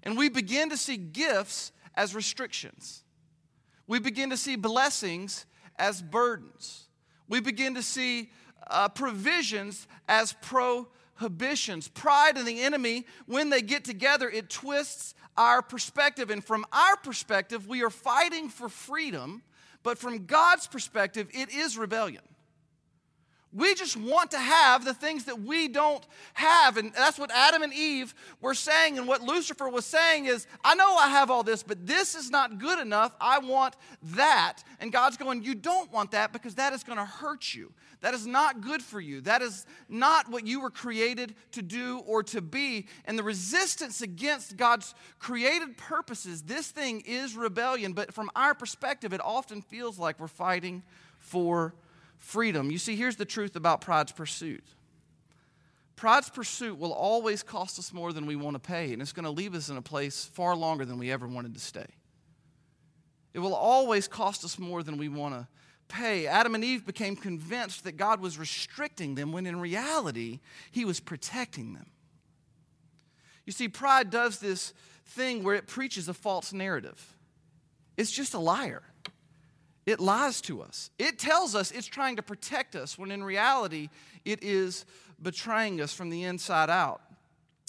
And 0.03 0.17
we 0.17 0.31
begin 0.31 0.71
to 0.71 0.79
see 0.79 0.97
gifts 0.97 1.73
as 1.95 2.15
restrictions, 2.15 3.03
we 3.87 3.99
begin 3.99 4.31
to 4.31 4.37
see 4.37 4.57
blessings 4.57 5.45
as 5.77 6.01
burdens 6.01 6.88
we 7.29 7.41
begin 7.41 7.75
to 7.75 7.83
see 7.83 8.31
uh, 8.69 8.89
provisions 8.89 9.87
as 10.09 10.35
prohibitions. 10.43 11.89
Pride 11.89 12.37
and 12.37 12.47
the 12.47 12.63
enemy, 12.63 13.07
when 13.27 13.51
they 13.51 13.63
get 13.63 13.85
together, 13.85 14.29
it 14.29 14.51
twists 14.51 15.15
our 15.37 15.63
perspective. 15.63 16.31
And 16.31 16.45
from 16.45 16.65
our 16.73 16.97
perspective, 16.97 17.69
we 17.69 17.83
are 17.83 17.91
fighting 17.91 18.49
for 18.49 18.69
freedom, 18.69 19.43
but 19.83 19.99
from 19.99 20.27
God's 20.27 20.67
perspective, 20.67 21.29
it 21.33 21.51
is 21.51 21.79
rebellion. 21.79 22.23
We 23.53 23.75
just 23.75 23.97
want 23.97 24.33
to 24.33 24.39
have 24.39 24.85
the 24.85 24.93
things 24.93 25.25
that 25.25 25.41
we 25.41 25.69
don't 25.69 26.07
have. 26.35 26.77
And 26.77 26.93
that's 26.93 27.19
what 27.19 27.31
Adam 27.31 27.63
and 27.63 27.73
Eve 27.73 28.15
were 28.43 28.53
saying. 28.53 28.99
And 28.99 29.09
what 29.09 29.23
Lucifer 29.23 29.71
was 29.71 29.87
saying 29.87 30.27
is, 30.27 30.47
I 30.63 30.75
know 30.75 30.97
I 30.97 31.09
have 31.09 31.31
all 31.31 31.43
this, 31.43 31.63
but 31.63 31.87
this 31.87 32.15
is 32.15 32.31
not 32.31 32.59
good 32.59 32.79
enough. 32.79 33.15
I 33.19 33.39
want 33.39 33.77
that. 34.15 34.63
And 34.81 34.93
God's 34.93 35.17
going, 35.17 35.43
You 35.43 35.55
don't 35.55 35.91
want 35.91 36.11
that 36.11 36.33
because 36.33 36.57
that 36.57 36.75
is 36.75 36.85
going 36.85 36.99
to 36.99 37.07
hurt 37.07 37.55
you. 37.55 37.73
That 38.01 38.13
is 38.15 38.27
not 38.27 38.61
good 38.61 38.83
for 38.83 39.01
you. 39.01 39.23
That 39.23 39.41
is 39.41 39.67
not 39.89 40.31
what 40.31 40.47
you 40.47 40.61
were 40.61 40.71
created 40.71 41.35
to 41.53 41.63
do 41.63 42.01
or 42.07 42.23
to 42.25 42.43
be. 42.43 42.87
And 43.07 43.19
the 43.19 43.25
resistance 43.25 44.03
against 44.03 44.57
God's 44.57 44.95
created 45.19 45.77
purposes, 45.79 46.43
this 46.43 46.71
thing 46.71 47.03
is 47.07 47.35
rebellion. 47.35 47.95
But 47.95 48.13
from 48.13 48.31
our 48.37 48.55
perspective, 48.55 49.13
it 49.15 49.21
often 49.25 49.63
feels 49.63 49.99
like 49.99 50.21
we're 50.21 50.29
fighting 50.29 50.83
for 51.19 51.75
freedom. 52.19 52.71
You 52.71 52.79
see, 52.79 52.97
here's 52.97 53.17
the 53.17 53.25
truth 53.25 53.57
about 53.57 53.81
pride's 53.81 54.13
pursuit 54.13 54.65
pride's 55.99 56.31
pursuit 56.31 56.79
will 56.79 56.93
always 56.93 57.43
cost 57.43 57.79
us 57.79 57.93
more 57.93 58.13
than 58.13 58.25
we 58.25 58.37
want 58.37 58.55
to 58.55 58.61
pay, 58.61 58.93
and 58.93 59.03
it's 59.03 59.13
going 59.13 59.25
to 59.25 59.31
leave 59.31 59.55
us 59.55 59.69
in 59.69 59.77
a 59.77 59.83
place 59.83 60.25
far 60.33 60.55
longer 60.55 60.85
than 60.85 60.97
we 60.97 61.11
ever 61.11 61.27
wanted 61.27 61.53
to 61.55 61.61
stay. 61.61 61.87
It 63.35 63.41
will 63.41 63.55
always 63.55 64.07
cost 64.07 64.45
us 64.45 64.59
more 64.59 64.83
than 64.83 64.97
we 64.97 65.09
want 65.09 65.35
to 65.35 65.49
pay. 65.89 66.27
Adam 66.27 66.55
and 66.55 66.65
Eve 66.65 66.87
became 66.87 67.17
convinced 67.17 67.85
that 67.85 67.97
God 67.97 68.21
was 68.21 68.39
restricting 68.39 69.17
them 69.17 69.33
when 69.33 69.45
in 69.45 69.61
reality, 69.61 70.39
He 70.71 70.85
was 70.85 71.01
protecting 71.01 71.75
them. 71.75 71.87
You 73.45 73.53
see, 73.53 73.69
pride 73.69 74.11
does 74.11 74.39
this 74.39 74.73
thing 75.05 75.43
where 75.43 75.57
it 75.57 75.67
preaches 75.67 76.09
a 76.09 76.15
false 76.15 76.53
narrative, 76.53 77.17
it's 77.97 78.13
just 78.13 78.35
a 78.35 78.39
liar. 78.39 78.83
It 79.89 80.01
lies 80.01 80.43
to 80.43 80.61
us. 80.61 80.91
It 80.99 81.19
tells 81.19 81.55
us 81.55 81.71
it's 81.71 81.87
trying 81.87 82.17
to 82.17 82.23
protect 82.23 82.77
us 82.77 82.99
when 82.99 83.11
in 83.11 83.25
reality 83.25 83.89
it 84.23 84.43
is 84.43 84.85
betraying 85.23 85.81
us 85.81 85.95
from 85.95 86.11
the 86.11 86.25
inside 86.25 86.69
out. 86.69 87.01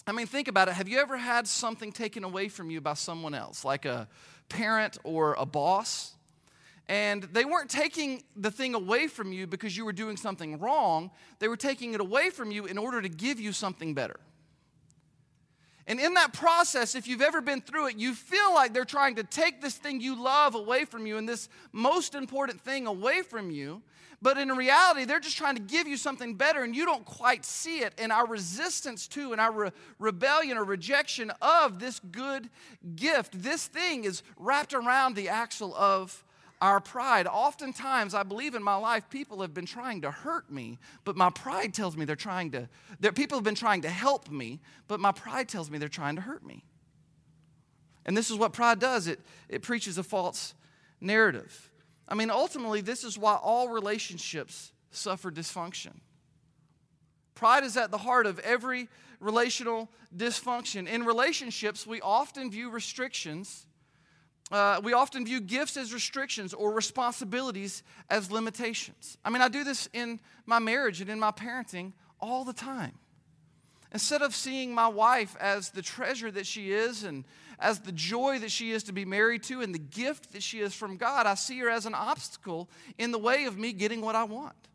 I 0.05 0.11
mean, 0.11 0.27
think 0.27 0.49
about 0.49 0.67
it. 0.67 0.73
Have 0.73 0.89
you 0.89 0.99
ever 0.99 1.15
had 1.15 1.47
something 1.47 1.93
taken 1.93 2.25
away 2.25 2.49
from 2.49 2.69
you 2.69 2.81
by 2.81 2.95
someone 2.95 3.33
else, 3.33 3.63
like 3.63 3.85
a 3.85 4.09
parent 4.49 4.97
or 5.05 5.35
a 5.39 5.45
boss? 5.45 6.13
And 6.89 7.23
they 7.23 7.45
weren't 7.45 7.69
taking 7.69 8.23
the 8.35 8.51
thing 8.51 8.75
away 8.75 9.07
from 9.07 9.31
you 9.31 9.47
because 9.47 9.77
you 9.77 9.85
were 9.85 9.93
doing 9.93 10.17
something 10.17 10.59
wrong, 10.59 11.11
they 11.39 11.47
were 11.47 11.55
taking 11.55 11.93
it 11.93 12.01
away 12.01 12.31
from 12.31 12.51
you 12.51 12.65
in 12.65 12.77
order 12.77 13.01
to 13.01 13.07
give 13.07 13.39
you 13.39 13.53
something 13.53 13.93
better. 13.93 14.19
And 15.89 15.99
in 15.99 16.13
that 16.13 16.33
process, 16.33 16.93
if 16.93 17.07
you've 17.07 17.23
ever 17.23 17.41
been 17.41 17.61
through 17.61 17.87
it, 17.87 17.97
you 17.97 18.13
feel 18.13 18.53
like 18.53 18.73
they're 18.73 18.85
trying 18.85 19.15
to 19.15 19.23
take 19.23 19.59
this 19.59 19.73
thing 19.73 19.99
you 19.99 20.21
love 20.21 20.53
away 20.53 20.85
from 20.85 21.07
you 21.07 21.17
and 21.17 21.27
this 21.27 21.49
most 21.71 22.13
important 22.13 22.61
thing 22.61 22.85
away 22.85 23.23
from 23.23 23.49
you. 23.49 23.81
But 24.21 24.37
in 24.37 24.49
reality, 24.49 25.05
they're 25.05 25.19
just 25.19 25.37
trying 25.37 25.55
to 25.55 25.61
give 25.61 25.87
you 25.87 25.97
something 25.97 26.35
better 26.35 26.63
and 26.63 26.75
you 26.75 26.85
don't 26.85 27.05
quite 27.05 27.43
see 27.43 27.79
it. 27.79 27.93
And 27.97 28.11
our 28.11 28.27
resistance 28.27 29.07
to 29.09 29.31
and 29.31 29.41
our 29.41 29.51
re- 29.51 29.71
rebellion 29.97 30.57
or 30.57 30.63
rejection 30.63 31.31
of 31.41 31.79
this 31.79 31.99
good 32.11 32.51
gift, 32.95 33.41
this 33.41 33.65
thing 33.65 34.03
is 34.03 34.21
wrapped 34.37 34.75
around 34.75 35.15
the 35.15 35.29
axle 35.29 35.73
of 35.75 36.23
our 36.61 36.79
pride. 36.79 37.25
Oftentimes, 37.27 38.13
I 38.13 38.23
believe 38.23 38.53
in 38.53 38.63
my 38.63 38.75
life, 38.75 39.09
people 39.09 39.41
have 39.41 39.53
been 39.53 39.65
trying 39.65 40.01
to 40.01 40.11
hurt 40.11 40.51
me, 40.51 40.77
but 41.05 41.15
my 41.15 41.29
pride 41.29 41.73
tells 41.73 41.95
me 41.95 42.05
they're 42.05 42.15
trying 42.15 42.51
to, 42.51 42.67
that 42.99 43.15
people 43.15 43.37
have 43.37 43.45
been 43.45 43.55
trying 43.55 43.81
to 43.83 43.89
help 43.89 44.29
me, 44.29 44.59
but 44.87 44.99
my 44.99 45.11
pride 45.11 45.47
tells 45.47 45.69
me 45.69 45.77
they're 45.77 45.87
trying 45.87 46.15
to 46.15 46.21
hurt 46.21 46.45
me. 46.45 46.65
And 48.05 48.17
this 48.17 48.29
is 48.29 48.37
what 48.37 48.53
pride 48.53 48.79
does 48.79 49.07
it, 49.07 49.19
it 49.47 49.61
preaches 49.61 49.97
a 49.97 50.03
false 50.03 50.53
narrative. 50.99 51.71
I 52.07 52.15
mean, 52.15 52.31
ultimately, 52.31 52.81
this 52.81 53.03
is 53.03 53.17
why 53.17 53.35
all 53.35 53.69
relationships 53.69 54.71
suffer 54.91 55.31
dysfunction. 55.31 55.99
Pride 57.35 57.63
is 57.63 57.77
at 57.77 57.91
the 57.91 57.99
heart 57.99 58.25
of 58.25 58.39
every 58.39 58.89
relational 59.19 59.89
dysfunction. 60.15 60.87
In 60.87 61.05
relationships, 61.05 61.85
we 61.85 62.01
often 62.01 62.51
view 62.51 62.69
restrictions 62.69 63.67
uh, 64.51 64.81
we 64.83 64.93
often 64.93 65.25
view 65.25 65.39
gifts 65.39 65.77
as 65.77 65.93
restrictions 65.93 66.53
or 66.53 66.71
responsibilities 66.71 67.83
as 68.09 68.31
limitations. 68.31 69.17
I 69.23 69.29
mean, 69.29 69.41
I 69.41 69.47
do 69.47 69.63
this 69.63 69.87
in 69.93 70.19
my 70.45 70.59
marriage 70.59 71.01
and 71.01 71.09
in 71.09 71.19
my 71.19 71.31
parenting 71.31 71.93
all 72.19 72.43
the 72.43 72.53
time. 72.53 72.93
Instead 73.91 74.21
of 74.21 74.35
seeing 74.35 74.73
my 74.73 74.87
wife 74.87 75.35
as 75.39 75.71
the 75.71 75.81
treasure 75.81 76.29
that 76.31 76.45
she 76.45 76.71
is 76.71 77.03
and 77.03 77.25
as 77.59 77.79
the 77.79 77.91
joy 77.91 78.39
that 78.39 78.51
she 78.51 78.71
is 78.71 78.83
to 78.83 78.93
be 78.93 79.03
married 79.03 79.43
to 79.43 79.61
and 79.61 79.73
the 79.73 79.79
gift 79.79 80.31
that 80.33 80.43
she 80.43 80.59
is 80.59 80.73
from 80.73 80.97
God, 80.97 81.25
I 81.25 81.33
see 81.35 81.59
her 81.59 81.69
as 81.69 81.85
an 81.85 81.95
obstacle 81.95 82.69
in 82.97 83.11
the 83.11 83.17
way 83.17 83.45
of 83.45 83.57
me 83.57 83.73
getting 83.73 84.01
what 84.01 84.15
I 84.15 84.23
want. 84.23 84.68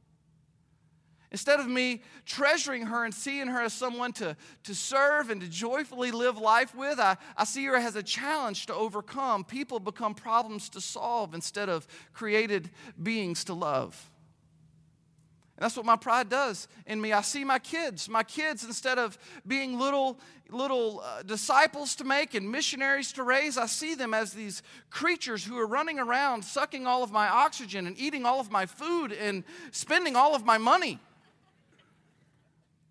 Instead 1.35 1.59
of 1.59 1.67
me 1.67 2.01
treasuring 2.27 2.87
her 2.87 3.05
and 3.05 3.13
seeing 3.13 3.49
her 3.49 3.61
as 3.61 3.73
someone 3.73 4.13
to, 4.13 4.37
to 4.63 4.73
serve 4.73 5.31
and 5.31 5.41
to 5.41 5.49
joyfully 5.49 6.13
live 6.13 6.39
life 6.39 6.77
with, 6.77 7.01
I, 7.01 7.17
I 7.37 7.43
see 7.43 7.65
her 7.65 7.75
as 7.75 7.97
a 7.97 8.05
challenge 8.05 8.67
to 8.67 8.75
overcome. 8.75 9.43
People 9.43 9.81
become 9.81 10.15
problems 10.15 10.69
to 10.69 10.81
solve 10.81 11.35
instead 11.35 11.69
of 11.69 11.89
created 12.13 12.71
beings 13.03 13.43
to 13.47 13.53
love. 13.53 14.13
And 15.57 15.65
that's 15.65 15.77
what 15.77 15.85
my 15.85 15.97
pride 15.97 16.29
does 16.29 16.69
in 16.87 17.01
me. 17.01 17.13
I 17.13 17.23
see 17.23 17.43
my 17.43 17.59
kids, 17.59 18.09
my 18.09 18.23
kids, 18.23 18.63
instead 18.63 19.01
of 19.01 19.19
being 19.45 19.77
little, 19.77 20.21
little 20.51 21.01
uh, 21.01 21.25
disciples 21.25 21.97
to 21.97 22.05
make 22.05 22.35
and 22.35 22.49
missionaries 22.49 23.13
to 23.15 23.25
raise, 23.25 23.59
I 23.59 23.67
see 23.67 23.97
them 23.97 24.15
as 24.15 24.35
these 24.35 24.63
creatures 24.89 25.45
who 25.45 25.59
are 25.59 25.67
running 25.67 25.99
around, 25.99 26.45
sucking 26.45 26.87
all 26.87 27.03
of 27.03 27.11
my 27.11 27.27
oxygen 27.27 27.89
and 27.89 27.99
eating 27.99 28.25
all 28.25 28.39
of 28.39 28.53
my 28.53 28.67
food 28.67 29.11
and 29.11 29.43
spending 29.73 30.15
all 30.15 30.37
of 30.37 30.45
my 30.45 30.59
money. 30.59 31.01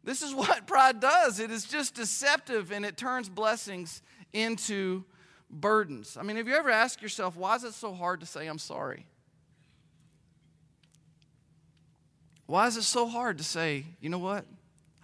This 0.04 0.22
is 0.22 0.34
what 0.36 0.68
pride 0.68 1.00
does 1.00 1.40
it 1.40 1.52
is 1.52 1.66
just 1.66 1.96
deceptive 1.96 2.72
and 2.72 2.86
it 2.86 2.98
turns 2.98 3.30
blessings 3.30 4.02
into 4.32 5.04
burdens. 5.50 6.18
I 6.18 6.24
mean, 6.24 6.38
have 6.38 6.48
you 6.48 6.56
ever 6.56 6.70
asked 6.70 7.02
yourself, 7.02 7.36
why 7.36 7.56
is 7.56 7.64
it 7.64 7.74
so 7.74 7.94
hard 7.94 8.20
to 8.22 8.26
say 8.26 8.48
I'm 8.48 8.60
sorry? 8.60 9.06
Why 12.46 12.68
is 12.68 12.78
it 12.78 12.84
so 12.84 13.08
hard 13.08 13.38
to 13.38 13.44
say, 13.44 13.86
you 14.02 14.10
know 14.10 14.20
what? 14.20 14.46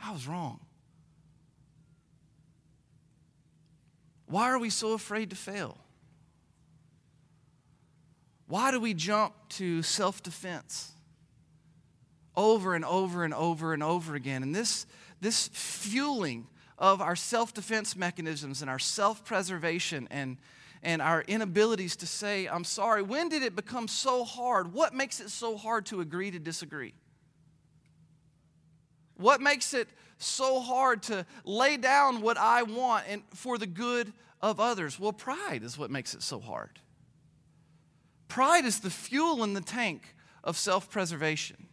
I 0.01 0.11
was 0.11 0.27
wrong. 0.27 0.59
Why 4.25 4.49
are 4.49 4.59
we 4.59 4.69
so 4.69 4.93
afraid 4.93 5.31
to 5.31 5.35
fail? 5.35 5.77
Why 8.47 8.71
do 8.71 8.79
we 8.79 8.93
jump 8.93 9.33
to 9.49 9.81
self 9.81 10.21
defense? 10.21 10.91
Over 12.39 12.73
and 12.73 12.85
over 12.85 13.25
and 13.25 13.33
over 13.33 13.73
and 13.73 13.83
over 13.83 14.15
again. 14.15 14.41
And 14.43 14.55
this, 14.55 14.85
this 15.19 15.49
fueling 15.49 16.47
of 16.77 17.01
our 17.01 17.15
self 17.15 17.53
defense 17.53 17.97
mechanisms 17.97 18.61
and 18.61 18.69
our 18.69 18.79
self 18.79 19.25
preservation 19.25 20.07
and, 20.09 20.37
and 20.81 21.01
our 21.01 21.21
inabilities 21.23 21.97
to 21.97 22.07
say, 22.07 22.47
I'm 22.47 22.63
sorry, 22.63 23.01
when 23.01 23.27
did 23.27 23.43
it 23.43 23.55
become 23.55 23.89
so 23.89 24.23
hard? 24.23 24.73
What 24.73 24.93
makes 24.93 25.19
it 25.19 25.29
so 25.29 25.57
hard 25.57 25.85
to 25.87 25.99
agree 25.99 26.31
to 26.31 26.39
disagree? 26.39 26.93
What 29.17 29.41
makes 29.41 29.73
it 29.73 29.89
so 30.17 30.61
hard 30.61 31.03
to 31.03 31.25
lay 31.43 31.75
down 31.75 32.21
what 32.21 32.37
I 32.37 32.63
want 32.63 33.05
and 33.09 33.21
for 33.33 33.57
the 33.57 33.67
good 33.67 34.13
of 34.41 34.61
others? 34.61 34.97
Well, 34.97 35.11
pride 35.11 35.63
is 35.63 35.77
what 35.77 35.91
makes 35.91 36.13
it 36.13 36.23
so 36.23 36.39
hard. 36.39 36.79
Pride 38.29 38.63
is 38.63 38.79
the 38.79 38.89
fuel 38.89 39.43
in 39.43 39.53
the 39.55 39.61
tank 39.61 40.15
of 40.41 40.55
self 40.55 40.89
preservation 40.89 41.68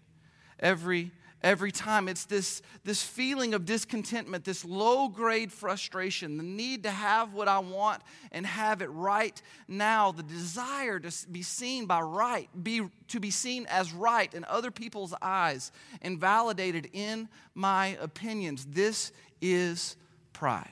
every 0.58 1.10
every 1.42 1.70
time. 1.70 2.08
It's 2.08 2.24
this 2.24 2.62
this 2.84 3.02
feeling 3.02 3.54
of 3.54 3.64
discontentment 3.64 4.44
this 4.44 4.64
low 4.64 5.08
grade 5.08 5.52
frustration 5.52 6.36
the 6.36 6.42
need 6.42 6.82
to 6.82 6.90
have 6.90 7.34
what 7.34 7.48
i 7.48 7.58
want 7.58 8.02
and 8.32 8.46
have 8.46 8.82
it 8.82 8.88
right 8.88 9.40
now 9.68 10.12
the 10.12 10.22
desire 10.22 10.98
to 10.98 11.28
be 11.28 11.42
seen 11.42 11.86
by 11.86 12.00
right 12.00 12.48
be 12.62 12.82
to 13.08 13.20
be 13.20 13.30
seen 13.30 13.66
as 13.68 13.92
right 13.92 14.32
in 14.34 14.44
other 14.46 14.70
people's 14.70 15.14
eyes 15.22 15.70
and 16.02 16.18
validated 16.18 16.88
in 16.92 17.28
my 17.54 17.96
opinions. 18.00 18.66
This 18.66 19.12
is 19.40 19.96
pride. 20.32 20.68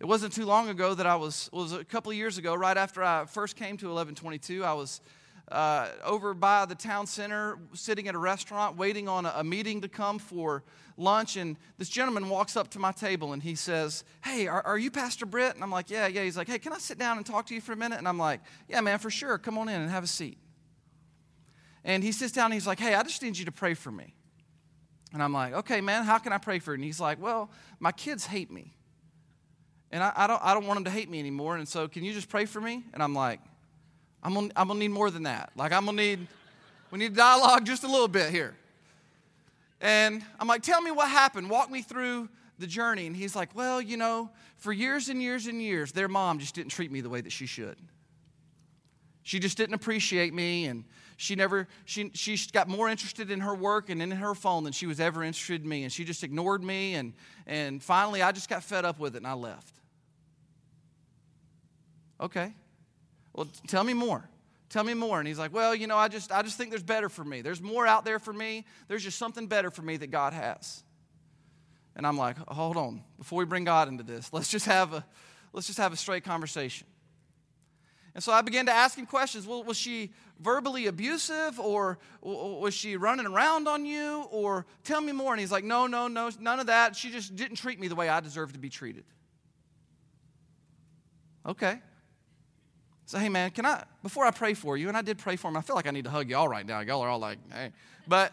It 0.00 0.06
wasn't 0.06 0.32
too 0.32 0.44
long 0.44 0.68
ago 0.68 0.94
that 0.94 1.06
i 1.06 1.16
was 1.16 1.48
was 1.52 1.72
a 1.72 1.84
couple 1.84 2.10
of 2.10 2.16
years 2.16 2.38
ago 2.38 2.54
right 2.54 2.76
after 2.76 3.02
i 3.02 3.24
first 3.24 3.56
came 3.56 3.76
to 3.78 3.86
1122 3.86 4.64
i 4.64 4.72
was 4.72 5.00
uh, 5.50 5.88
over 6.04 6.34
by 6.34 6.66
the 6.66 6.74
town 6.74 7.06
center, 7.06 7.58
sitting 7.72 8.08
at 8.08 8.14
a 8.14 8.18
restaurant, 8.18 8.76
waiting 8.76 9.08
on 9.08 9.26
a, 9.26 9.32
a, 9.36 9.44
meeting 9.44 9.80
to 9.80 9.88
come 9.88 10.18
for 10.18 10.64
lunch. 10.96 11.36
And 11.36 11.56
this 11.78 11.88
gentleman 11.88 12.28
walks 12.28 12.56
up 12.56 12.68
to 12.70 12.80
my 12.80 12.90
table 12.90 13.32
and 13.32 13.42
he 13.42 13.54
says, 13.54 14.02
Hey, 14.24 14.48
are, 14.48 14.62
are, 14.62 14.76
you 14.76 14.90
Pastor 14.90 15.24
Britt? 15.24 15.54
And 15.54 15.62
I'm 15.62 15.70
like, 15.70 15.88
Yeah, 15.88 16.08
yeah. 16.08 16.24
He's 16.24 16.36
like, 16.36 16.48
Hey, 16.48 16.58
can 16.58 16.72
I 16.72 16.78
sit 16.78 16.98
down 16.98 17.16
and 17.16 17.24
talk 17.24 17.46
to 17.46 17.54
you 17.54 17.60
for 17.60 17.72
a 17.72 17.76
minute? 17.76 17.98
And 17.98 18.08
I'm 18.08 18.18
like, 18.18 18.40
Yeah, 18.68 18.80
man, 18.80 18.98
for 18.98 19.10
sure. 19.10 19.38
Come 19.38 19.56
on 19.56 19.68
in 19.68 19.80
and 19.80 19.90
have 19.90 20.02
a 20.02 20.08
seat. 20.08 20.38
And 21.84 22.02
he 22.02 22.10
sits 22.10 22.32
down 22.32 22.46
and 22.46 22.54
he's 22.54 22.66
like, 22.66 22.80
Hey, 22.80 22.94
I 22.94 23.02
just 23.04 23.22
need 23.22 23.38
you 23.38 23.44
to 23.44 23.52
pray 23.52 23.74
for 23.74 23.92
me. 23.92 24.14
And 25.12 25.22
I'm 25.22 25.32
like, 25.32 25.54
Okay, 25.54 25.80
man, 25.80 26.02
how 26.02 26.18
can 26.18 26.32
I 26.32 26.38
pray 26.38 26.58
for 26.58 26.72
you? 26.72 26.76
And 26.76 26.84
he's 26.84 27.00
like, 27.00 27.22
Well, 27.22 27.52
my 27.78 27.92
kids 27.92 28.26
hate 28.26 28.50
me. 28.50 28.72
And 29.92 30.02
I, 30.02 30.12
I, 30.16 30.26
don't, 30.26 30.42
I 30.42 30.54
don't 30.54 30.66
want 30.66 30.78
them 30.78 30.84
to 30.84 30.90
hate 30.90 31.08
me 31.08 31.20
anymore. 31.20 31.56
And 31.56 31.68
so, 31.68 31.86
can 31.86 32.02
you 32.02 32.12
just 32.12 32.28
pray 32.28 32.46
for 32.46 32.60
me? 32.60 32.84
And 32.92 33.00
I'm 33.00 33.14
like, 33.14 33.38
I'm 34.22 34.34
gonna, 34.34 34.50
I'm 34.56 34.68
gonna 34.68 34.80
need 34.80 34.90
more 34.90 35.10
than 35.10 35.24
that. 35.24 35.50
Like, 35.56 35.72
I'm 35.72 35.84
gonna 35.84 35.96
need, 35.96 36.26
we 36.90 36.98
need 36.98 37.14
dialogue 37.14 37.64
just 37.64 37.84
a 37.84 37.88
little 37.88 38.08
bit 38.08 38.30
here. 38.30 38.54
And 39.80 40.22
I'm 40.40 40.48
like, 40.48 40.62
tell 40.62 40.80
me 40.80 40.90
what 40.90 41.08
happened. 41.08 41.50
Walk 41.50 41.70
me 41.70 41.82
through 41.82 42.28
the 42.58 42.66
journey. 42.66 43.06
And 43.06 43.14
he's 43.14 43.36
like, 43.36 43.54
well, 43.54 43.80
you 43.80 43.96
know, 43.96 44.30
for 44.56 44.72
years 44.72 45.08
and 45.08 45.20
years 45.20 45.46
and 45.46 45.60
years, 45.60 45.92
their 45.92 46.08
mom 46.08 46.38
just 46.38 46.54
didn't 46.54 46.70
treat 46.70 46.90
me 46.90 47.00
the 47.00 47.10
way 47.10 47.20
that 47.20 47.32
she 47.32 47.46
should. 47.46 47.76
She 49.22 49.38
just 49.38 49.56
didn't 49.56 49.74
appreciate 49.74 50.32
me, 50.32 50.66
and 50.66 50.84
she 51.16 51.34
never, 51.34 51.66
she, 51.84 52.10
she 52.14 52.38
got 52.52 52.68
more 52.68 52.88
interested 52.88 53.30
in 53.30 53.40
her 53.40 53.54
work 53.54 53.90
and 53.90 54.00
in 54.00 54.12
her 54.12 54.36
phone 54.36 54.62
than 54.62 54.72
she 54.72 54.86
was 54.86 55.00
ever 55.00 55.24
interested 55.24 55.62
in 55.62 55.68
me. 55.68 55.82
And 55.82 55.92
she 55.92 56.04
just 56.04 56.22
ignored 56.22 56.62
me, 56.62 56.94
and, 56.94 57.12
and 57.46 57.82
finally, 57.82 58.22
I 58.22 58.30
just 58.30 58.48
got 58.48 58.62
fed 58.62 58.84
up 58.84 59.00
with 59.00 59.14
it 59.14 59.18
and 59.18 59.26
I 59.26 59.32
left. 59.32 59.74
Okay. 62.20 62.54
Well, 63.36 63.46
tell 63.68 63.84
me 63.84 63.92
more. 63.92 64.28
Tell 64.70 64.82
me 64.82 64.94
more. 64.94 65.20
And 65.20 65.28
he's 65.28 65.38
like, 65.38 65.52
Well, 65.54 65.74
you 65.74 65.86
know, 65.86 65.96
I 65.96 66.08
just 66.08 66.32
I 66.32 66.42
just 66.42 66.56
think 66.56 66.70
there's 66.70 66.82
better 66.82 67.08
for 67.08 67.24
me. 67.24 67.42
There's 67.42 67.62
more 67.62 67.86
out 67.86 68.04
there 68.04 68.18
for 68.18 68.32
me. 68.32 68.64
There's 68.88 69.04
just 69.04 69.18
something 69.18 69.46
better 69.46 69.70
for 69.70 69.82
me 69.82 69.96
that 69.98 70.10
God 70.10 70.32
has. 70.32 70.82
And 71.94 72.06
I'm 72.06 72.18
like, 72.18 72.36
hold 72.48 72.76
on. 72.76 73.02
Before 73.16 73.38
we 73.38 73.46
bring 73.46 73.64
God 73.64 73.88
into 73.88 74.02
this, 74.02 74.32
let's 74.32 74.48
just 74.48 74.66
have 74.66 74.92
a 74.92 75.04
let's 75.52 75.66
just 75.66 75.78
have 75.78 75.92
a 75.92 75.96
straight 75.96 76.24
conversation. 76.24 76.86
And 78.14 78.24
so 78.24 78.32
I 78.32 78.40
began 78.40 78.64
to 78.66 78.72
ask 78.72 78.96
him 78.96 79.04
questions. 79.04 79.46
Well, 79.46 79.62
was 79.62 79.76
she 79.76 80.12
verbally 80.40 80.86
abusive 80.86 81.60
or 81.60 81.98
was 82.22 82.72
she 82.72 82.96
running 82.96 83.26
around 83.26 83.68
on 83.68 83.84
you? 83.84 84.26
Or 84.30 84.64
tell 84.84 85.02
me 85.02 85.12
more. 85.12 85.34
And 85.34 85.40
he's 85.40 85.52
like, 85.52 85.64
no, 85.64 85.86
no, 85.86 86.08
no, 86.08 86.30
none 86.40 86.58
of 86.58 86.68
that. 86.68 86.96
She 86.96 87.10
just 87.10 87.36
didn't 87.36 87.56
treat 87.56 87.78
me 87.78 87.88
the 87.88 87.94
way 87.94 88.08
I 88.08 88.20
deserve 88.20 88.54
to 88.54 88.58
be 88.58 88.70
treated. 88.70 89.04
Okay. 91.44 91.78
So, 93.06 93.18
hey, 93.18 93.28
man, 93.28 93.50
can 93.50 93.64
I, 93.64 93.84
before 94.02 94.24
I 94.24 94.30
pray 94.30 94.54
for 94.54 94.76
you, 94.76 94.88
and 94.88 94.96
I 94.96 95.02
did 95.02 95.18
pray 95.18 95.36
for 95.36 95.48
him, 95.48 95.56
I 95.56 95.60
feel 95.60 95.76
like 95.76 95.86
I 95.86 95.92
need 95.92 96.04
to 96.04 96.10
hug 96.10 96.28
y'all 96.28 96.48
right 96.48 96.66
now. 96.66 96.80
Y'all 96.80 97.00
are 97.02 97.08
all 97.08 97.18
like, 97.18 97.38
hey. 97.52 97.70
But 98.06 98.32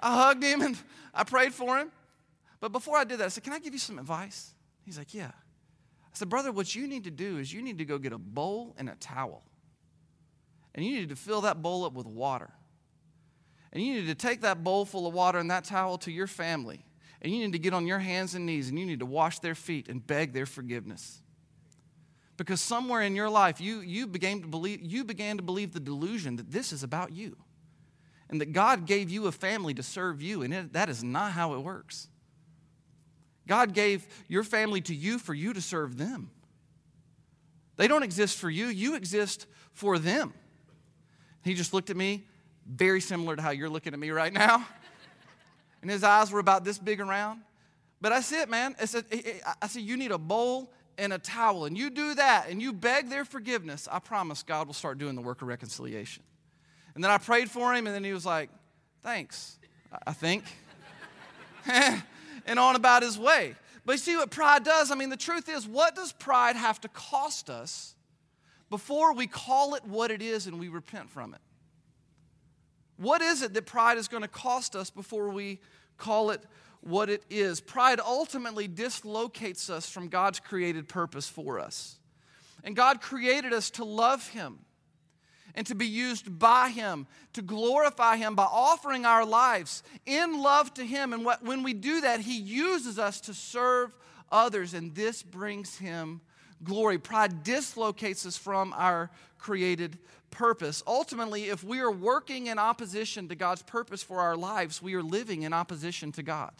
I 0.00 0.16
hugged 0.16 0.42
him 0.42 0.62
and 0.62 0.76
I 1.12 1.24
prayed 1.24 1.52
for 1.52 1.76
him. 1.78 1.92
But 2.58 2.72
before 2.72 2.96
I 2.96 3.04
did 3.04 3.18
that, 3.20 3.26
I 3.26 3.28
said, 3.28 3.44
can 3.44 3.52
I 3.52 3.58
give 3.58 3.74
you 3.74 3.78
some 3.78 3.98
advice? 3.98 4.54
He's 4.84 4.96
like, 4.96 5.12
yeah. 5.12 5.30
I 5.30 6.16
said, 6.16 6.30
brother, 6.30 6.52
what 6.52 6.74
you 6.74 6.88
need 6.88 7.04
to 7.04 7.10
do 7.10 7.38
is 7.38 7.52
you 7.52 7.60
need 7.60 7.78
to 7.78 7.84
go 7.84 7.98
get 7.98 8.12
a 8.12 8.18
bowl 8.18 8.74
and 8.78 8.88
a 8.88 8.94
towel. 8.94 9.42
And 10.74 10.84
you 10.84 10.98
need 10.98 11.10
to 11.10 11.16
fill 11.16 11.42
that 11.42 11.60
bowl 11.60 11.84
up 11.84 11.92
with 11.92 12.06
water. 12.06 12.50
And 13.72 13.82
you 13.84 13.94
need 13.94 14.06
to 14.06 14.14
take 14.14 14.40
that 14.40 14.64
bowl 14.64 14.84
full 14.84 15.06
of 15.06 15.12
water 15.12 15.38
and 15.38 15.50
that 15.50 15.64
towel 15.64 15.98
to 15.98 16.10
your 16.10 16.26
family 16.26 16.84
and 17.24 17.32
you 17.32 17.40
need 17.40 17.52
to 17.52 17.58
get 17.58 17.72
on 17.72 17.86
your 17.86 17.98
hands 17.98 18.34
and 18.34 18.44
knees 18.44 18.68
and 18.68 18.78
you 18.78 18.84
need 18.84 19.00
to 19.00 19.06
wash 19.06 19.38
their 19.38 19.54
feet 19.54 19.88
and 19.88 20.06
beg 20.06 20.34
their 20.34 20.44
forgiveness. 20.44 21.22
Because 22.36 22.60
somewhere 22.60 23.02
in 23.02 23.14
your 23.14 23.30
life, 23.30 23.60
you, 23.60 23.80
you, 23.80 24.06
began 24.06 24.40
to 24.42 24.48
believe, 24.48 24.80
you 24.82 25.04
began 25.04 25.36
to 25.36 25.42
believe 25.42 25.72
the 25.72 25.80
delusion 25.80 26.36
that 26.36 26.50
this 26.50 26.72
is 26.72 26.82
about 26.82 27.12
you 27.12 27.36
and 28.28 28.40
that 28.40 28.52
God 28.52 28.86
gave 28.86 29.10
you 29.10 29.26
a 29.26 29.32
family 29.32 29.74
to 29.74 29.82
serve 29.82 30.20
you, 30.20 30.42
and 30.42 30.52
it, 30.52 30.72
that 30.72 30.88
is 30.88 31.04
not 31.04 31.32
how 31.32 31.54
it 31.54 31.60
works. 31.60 32.08
God 33.46 33.74
gave 33.74 34.06
your 34.28 34.42
family 34.42 34.80
to 34.82 34.94
you 34.94 35.18
for 35.18 35.34
you 35.34 35.52
to 35.52 35.60
serve 35.60 35.96
them. 35.98 36.30
They 37.76 37.86
don't 37.86 38.02
exist 38.02 38.38
for 38.38 38.50
you, 38.50 38.66
you 38.66 38.96
exist 38.96 39.46
for 39.72 39.98
them. 39.98 40.32
He 41.42 41.54
just 41.54 41.74
looked 41.74 41.90
at 41.90 41.96
me, 41.96 42.26
very 42.66 43.00
similar 43.00 43.36
to 43.36 43.42
how 43.42 43.50
you're 43.50 43.68
looking 43.68 43.92
at 43.92 43.98
me 43.98 44.10
right 44.10 44.32
now. 44.32 44.66
And 45.82 45.90
his 45.90 46.02
eyes 46.02 46.30
were 46.30 46.40
about 46.40 46.64
this 46.64 46.78
big 46.78 46.98
around. 46.98 47.42
But 48.00 48.10
I 48.10 48.22
said, 48.22 48.48
man, 48.48 48.74
I 48.80 48.86
said, 48.86 49.04
I 49.60 49.66
said, 49.66 49.82
you 49.82 49.98
need 49.98 50.12
a 50.12 50.18
bowl 50.18 50.72
and 50.98 51.12
a 51.12 51.18
towel, 51.18 51.64
and 51.64 51.76
you 51.76 51.90
do 51.90 52.14
that, 52.14 52.48
and 52.48 52.60
you 52.60 52.72
beg 52.72 53.08
their 53.08 53.24
forgiveness. 53.24 53.88
I 53.90 53.98
promise 53.98 54.42
God 54.42 54.66
will 54.66 54.74
start 54.74 54.98
doing 54.98 55.14
the 55.14 55.22
work 55.22 55.42
of 55.42 55.48
reconciliation. 55.48 56.22
And 56.94 57.02
then 57.02 57.10
I 57.10 57.18
prayed 57.18 57.50
for 57.50 57.74
him, 57.74 57.86
and 57.86 57.94
then 57.94 58.04
he 58.04 58.12
was 58.12 58.24
like, 58.24 58.50
thanks, 59.02 59.58
I 60.06 60.12
think. 60.12 60.44
and 62.46 62.58
on 62.58 62.76
about 62.76 63.02
his 63.02 63.18
way. 63.18 63.54
But 63.84 63.92
you 63.92 63.98
see 63.98 64.16
what 64.16 64.30
pride 64.30 64.64
does? 64.64 64.90
I 64.90 64.94
mean, 64.94 65.10
the 65.10 65.16
truth 65.16 65.48
is, 65.48 65.66
what 65.66 65.94
does 65.94 66.12
pride 66.12 66.56
have 66.56 66.80
to 66.82 66.88
cost 66.88 67.50
us 67.50 67.94
before 68.70 69.12
we 69.14 69.26
call 69.26 69.74
it 69.74 69.84
what 69.84 70.10
it 70.10 70.22
is 70.22 70.46
and 70.46 70.58
we 70.58 70.68
repent 70.68 71.10
from 71.10 71.34
it? 71.34 71.40
What 72.96 73.20
is 73.20 73.42
it 73.42 73.54
that 73.54 73.66
pride 73.66 73.98
is 73.98 74.08
going 74.08 74.22
to 74.22 74.28
cost 74.28 74.76
us 74.76 74.88
before 74.88 75.28
we 75.28 75.60
call 75.98 76.30
it 76.30 76.40
what 76.84 77.08
it 77.08 77.24
is? 77.30 77.60
Pride 77.60 77.98
ultimately 78.00 78.68
dislocates 78.68 79.70
us 79.70 79.88
from 79.88 80.08
God's 80.08 80.40
created 80.40 80.88
purpose 80.88 81.28
for 81.28 81.58
us. 81.58 81.98
And 82.62 82.76
God 82.76 83.00
created 83.00 83.52
us 83.52 83.70
to 83.70 83.84
love 83.84 84.28
Him 84.28 84.58
and 85.54 85.66
to 85.66 85.74
be 85.74 85.86
used 85.86 86.38
by 86.38 86.70
Him, 86.70 87.06
to 87.32 87.42
glorify 87.42 88.16
Him 88.16 88.34
by 88.34 88.44
offering 88.44 89.06
our 89.06 89.24
lives 89.24 89.82
in 90.04 90.40
love 90.42 90.74
to 90.74 90.84
Him. 90.84 91.12
And 91.12 91.26
when 91.42 91.62
we 91.62 91.74
do 91.74 92.00
that, 92.02 92.20
He 92.20 92.38
uses 92.38 92.98
us 92.98 93.20
to 93.22 93.34
serve 93.34 93.94
others, 94.32 94.74
and 94.74 94.94
this 94.94 95.22
brings 95.22 95.78
Him 95.78 96.20
glory. 96.62 96.98
Pride 96.98 97.44
dislocates 97.44 98.26
us 98.26 98.36
from 98.36 98.74
our 98.76 99.10
created 99.38 99.98
purpose. 100.30 100.82
Ultimately, 100.86 101.44
if 101.44 101.62
we 101.62 101.80
are 101.80 101.92
working 101.92 102.48
in 102.48 102.58
opposition 102.58 103.28
to 103.28 103.34
God's 103.34 103.62
purpose 103.62 104.02
for 104.02 104.20
our 104.20 104.36
lives, 104.36 104.82
we 104.82 104.94
are 104.94 105.02
living 105.02 105.42
in 105.42 105.52
opposition 105.52 106.10
to 106.12 106.22
God. 106.22 106.52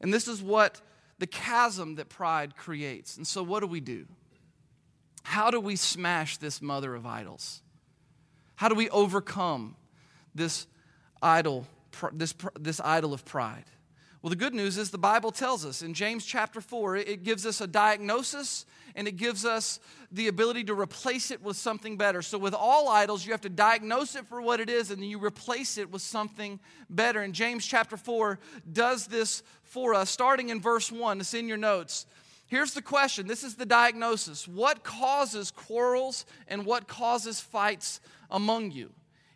And 0.00 0.12
this 0.12 0.28
is 0.28 0.42
what 0.42 0.80
the 1.18 1.26
chasm 1.26 1.96
that 1.96 2.08
pride 2.08 2.56
creates. 2.56 3.16
And 3.16 3.26
so, 3.26 3.42
what 3.42 3.60
do 3.60 3.66
we 3.66 3.80
do? 3.80 4.06
How 5.22 5.50
do 5.50 5.58
we 5.58 5.76
smash 5.76 6.36
this 6.36 6.60
mother 6.60 6.94
of 6.94 7.06
idols? 7.06 7.62
How 8.56 8.68
do 8.68 8.74
we 8.74 8.90
overcome 8.90 9.76
this 10.34 10.66
idol, 11.22 11.66
this, 12.12 12.34
this 12.58 12.80
idol 12.80 13.14
of 13.14 13.24
pride? 13.24 13.64
Well, 14.24 14.30
the 14.30 14.36
good 14.36 14.54
news 14.54 14.78
is 14.78 14.88
the 14.88 14.96
Bible 14.96 15.32
tells 15.32 15.66
us 15.66 15.82
in 15.82 15.92
James 15.92 16.24
chapter 16.24 16.62
4, 16.62 16.96
it 16.96 17.24
gives 17.24 17.44
us 17.44 17.60
a 17.60 17.66
diagnosis 17.66 18.64
and 18.94 19.06
it 19.06 19.18
gives 19.18 19.44
us 19.44 19.80
the 20.10 20.28
ability 20.28 20.64
to 20.64 20.74
replace 20.74 21.30
it 21.30 21.42
with 21.42 21.58
something 21.58 21.98
better. 21.98 22.22
So, 22.22 22.38
with 22.38 22.54
all 22.54 22.88
idols, 22.88 23.26
you 23.26 23.32
have 23.32 23.42
to 23.42 23.50
diagnose 23.50 24.16
it 24.16 24.24
for 24.26 24.40
what 24.40 24.60
it 24.60 24.70
is 24.70 24.90
and 24.90 25.02
then 25.02 25.10
you 25.10 25.22
replace 25.22 25.76
it 25.76 25.90
with 25.90 26.00
something 26.00 26.58
better. 26.88 27.20
And 27.20 27.34
James 27.34 27.66
chapter 27.66 27.98
4 27.98 28.38
does 28.72 29.08
this 29.08 29.42
for 29.62 29.92
us, 29.92 30.08
starting 30.08 30.48
in 30.48 30.58
verse 30.58 30.90
1. 30.90 31.20
It's 31.20 31.34
in 31.34 31.46
your 31.46 31.58
notes. 31.58 32.06
Here's 32.46 32.72
the 32.72 32.80
question 32.80 33.26
this 33.26 33.44
is 33.44 33.56
the 33.56 33.66
diagnosis. 33.66 34.48
What 34.48 34.84
causes 34.84 35.50
quarrels 35.50 36.24
and 36.48 36.64
what 36.64 36.88
causes 36.88 37.40
fights 37.40 38.00
among 38.30 38.70
you? 38.70 38.90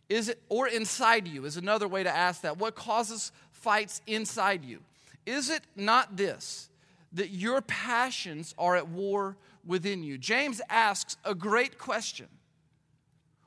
Is 0.09 0.31
it, 0.31 0.43
or 0.49 0.67
inside 0.67 1.29
you, 1.29 1.45
is 1.45 1.59
another 1.59 1.87
way 1.87 2.03
to 2.03 2.11
ask 2.11 2.41
that. 2.41 2.57
What 2.57 2.75
causes 2.75 3.31
fights 3.59 4.01
inside 4.07 4.65
you? 4.65 4.81
Is 5.27 5.51
it 5.51 5.63
not 5.77 6.17
this, 6.17 6.71
that 7.13 7.31
your 7.31 7.61
passions 7.61 8.55
are 8.59 8.77
at 8.77 8.89
war 8.89 9.37
within 9.67 10.03
you? 10.03 10.19
James 10.19 10.61
asks 10.69 11.17
a 11.25 11.35
great 11.35 11.79
question. 11.79 12.27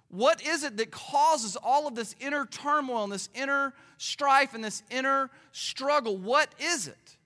What 0.10 0.46
is 0.46 0.64
it 0.64 0.78
that 0.78 0.92
causes 0.92 1.56
all 1.56 1.88
of 1.88 1.96
this 1.96 2.16
inner 2.20 2.46
turmoil 2.46 3.06
and 3.06 3.14
this 3.14 3.30
inner 3.34 3.74
strife 3.98 4.54
and 4.54 4.64
this 4.64 4.84
inner 4.92 5.30
struggle? 5.54 6.18
What 6.18 6.54
is 6.60 6.88
it? 6.88 7.18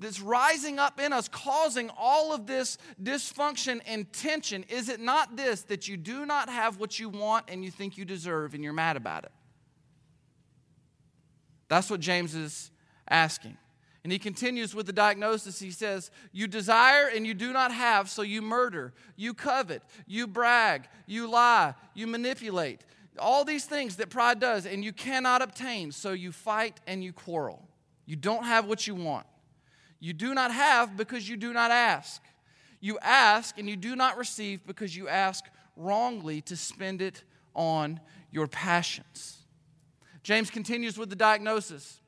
that's 0.00 0.20
rising 0.20 0.78
up 0.78 0.98
in 0.98 1.12
us, 1.12 1.28
causing 1.28 1.90
all 1.96 2.32
of 2.32 2.46
this 2.46 2.78
dysfunction 3.02 3.80
and 3.86 4.10
tension? 4.12 4.64
Is 4.68 4.88
it 4.88 4.98
not 4.98 5.36
this 5.36 5.62
that 5.64 5.86
you 5.86 5.96
do 5.96 6.26
not 6.26 6.48
have 6.48 6.80
what 6.80 6.98
you 6.98 7.08
want 7.08 7.46
and 7.48 7.64
you 7.64 7.70
think 7.70 7.96
you 7.96 8.04
deserve 8.04 8.54
and 8.54 8.64
you're 8.64 8.72
mad 8.72 8.96
about 8.96 9.24
it? 9.24 9.32
That's 11.70 11.88
what 11.88 12.00
James 12.00 12.34
is 12.34 12.72
asking. 13.08 13.56
And 14.02 14.12
he 14.12 14.18
continues 14.18 14.74
with 14.74 14.86
the 14.86 14.92
diagnosis. 14.92 15.60
He 15.60 15.70
says, 15.70 16.10
You 16.32 16.48
desire 16.48 17.06
and 17.06 17.24
you 17.24 17.32
do 17.32 17.52
not 17.52 17.72
have, 17.72 18.10
so 18.10 18.22
you 18.22 18.42
murder, 18.42 18.92
you 19.16 19.32
covet, 19.32 19.82
you 20.06 20.26
brag, 20.26 20.88
you 21.06 21.30
lie, 21.30 21.74
you 21.94 22.08
manipulate. 22.08 22.80
All 23.18 23.44
these 23.44 23.66
things 23.66 23.96
that 23.96 24.10
pride 24.10 24.40
does, 24.40 24.66
and 24.66 24.84
you 24.84 24.92
cannot 24.92 25.42
obtain, 25.42 25.92
so 25.92 26.12
you 26.12 26.32
fight 26.32 26.80
and 26.88 27.04
you 27.04 27.12
quarrel. 27.12 27.62
You 28.04 28.16
don't 28.16 28.44
have 28.44 28.66
what 28.66 28.86
you 28.86 28.96
want. 28.96 29.26
You 30.00 30.12
do 30.12 30.34
not 30.34 30.52
have 30.52 30.96
because 30.96 31.28
you 31.28 31.36
do 31.36 31.52
not 31.52 31.70
ask. 31.70 32.20
You 32.80 32.98
ask 33.00 33.58
and 33.58 33.68
you 33.68 33.76
do 33.76 33.94
not 33.94 34.16
receive 34.16 34.66
because 34.66 34.96
you 34.96 35.08
ask 35.08 35.44
wrongly 35.76 36.40
to 36.42 36.56
spend 36.56 37.00
it 37.00 37.22
on 37.54 38.00
your 38.32 38.48
passions. 38.48 39.39
James 40.22 40.50
continues 40.50 40.98
with 40.98 41.10
the 41.10 41.16
diagnosis. 41.16 42.00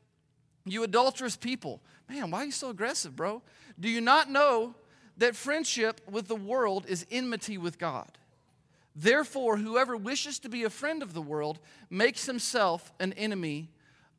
You 0.64 0.82
adulterous 0.82 1.36
people. 1.36 1.80
Man, 2.08 2.30
why 2.30 2.42
are 2.42 2.44
you 2.46 2.52
so 2.52 2.70
aggressive, 2.70 3.16
bro? 3.16 3.42
Do 3.78 3.88
you 3.88 4.00
not 4.00 4.30
know 4.30 4.74
that 5.16 5.34
friendship 5.34 6.00
with 6.10 6.28
the 6.28 6.36
world 6.36 6.86
is 6.88 7.06
enmity 7.10 7.58
with 7.58 7.78
God? 7.78 8.18
Therefore, 8.94 9.56
whoever 9.56 9.96
wishes 9.96 10.38
to 10.40 10.48
be 10.48 10.64
a 10.64 10.70
friend 10.70 11.02
of 11.02 11.14
the 11.14 11.22
world 11.22 11.58
makes 11.88 12.26
himself 12.26 12.92
an 13.00 13.14
enemy 13.14 13.70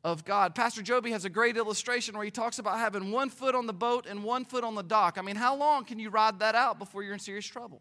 of 0.02 0.24
God. 0.24 0.54
Pastor 0.54 0.82
Joby 0.82 1.12
has 1.12 1.24
a 1.24 1.30
great 1.30 1.56
illustration 1.56 2.16
where 2.16 2.24
he 2.24 2.30
talks 2.30 2.58
about 2.58 2.78
having 2.78 3.10
one 3.10 3.30
foot 3.30 3.54
on 3.54 3.66
the 3.66 3.72
boat 3.72 4.06
and 4.06 4.22
one 4.22 4.44
foot 4.44 4.64
on 4.64 4.74
the 4.74 4.82
dock. 4.82 5.16
I 5.16 5.22
mean, 5.22 5.36
how 5.36 5.56
long 5.56 5.84
can 5.84 5.98
you 5.98 6.10
ride 6.10 6.40
that 6.40 6.54
out 6.54 6.78
before 6.78 7.02
you're 7.02 7.14
in 7.14 7.20
serious 7.20 7.46
trouble? 7.46 7.80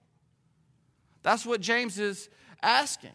That's 1.24 1.46
what 1.46 1.60
James 1.60 2.00
is 2.00 2.30
asking. 2.62 3.12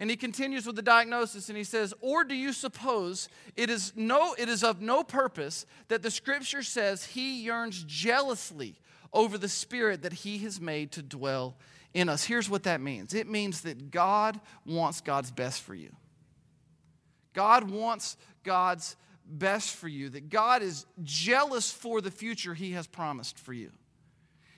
And 0.00 0.08
he 0.08 0.16
continues 0.16 0.66
with 0.66 0.76
the 0.76 0.82
diagnosis 0.82 1.50
and 1.50 1.58
he 1.58 1.62
says, 1.62 1.92
Or 2.00 2.24
do 2.24 2.34
you 2.34 2.54
suppose 2.54 3.28
it 3.54 3.68
is, 3.68 3.92
no, 3.94 4.34
it 4.38 4.48
is 4.48 4.64
of 4.64 4.80
no 4.80 5.04
purpose 5.04 5.66
that 5.88 6.02
the 6.02 6.10
scripture 6.10 6.62
says 6.62 7.04
he 7.04 7.42
yearns 7.42 7.84
jealously 7.86 8.80
over 9.12 9.36
the 9.36 9.48
spirit 9.48 10.00
that 10.00 10.14
he 10.14 10.38
has 10.38 10.58
made 10.58 10.90
to 10.92 11.02
dwell 11.02 11.58
in 11.92 12.08
us? 12.08 12.24
Here's 12.24 12.48
what 12.48 12.62
that 12.62 12.80
means 12.80 13.12
it 13.12 13.28
means 13.28 13.60
that 13.60 13.90
God 13.90 14.40
wants 14.64 15.02
God's 15.02 15.30
best 15.30 15.60
for 15.60 15.74
you. 15.74 15.94
God 17.34 17.70
wants 17.70 18.16
God's 18.42 18.96
best 19.26 19.76
for 19.76 19.86
you, 19.86 20.08
that 20.08 20.30
God 20.30 20.62
is 20.62 20.86
jealous 21.02 21.70
for 21.70 22.00
the 22.00 22.10
future 22.10 22.54
He 22.54 22.72
has 22.72 22.86
promised 22.86 23.38
for 23.38 23.52
you. 23.52 23.70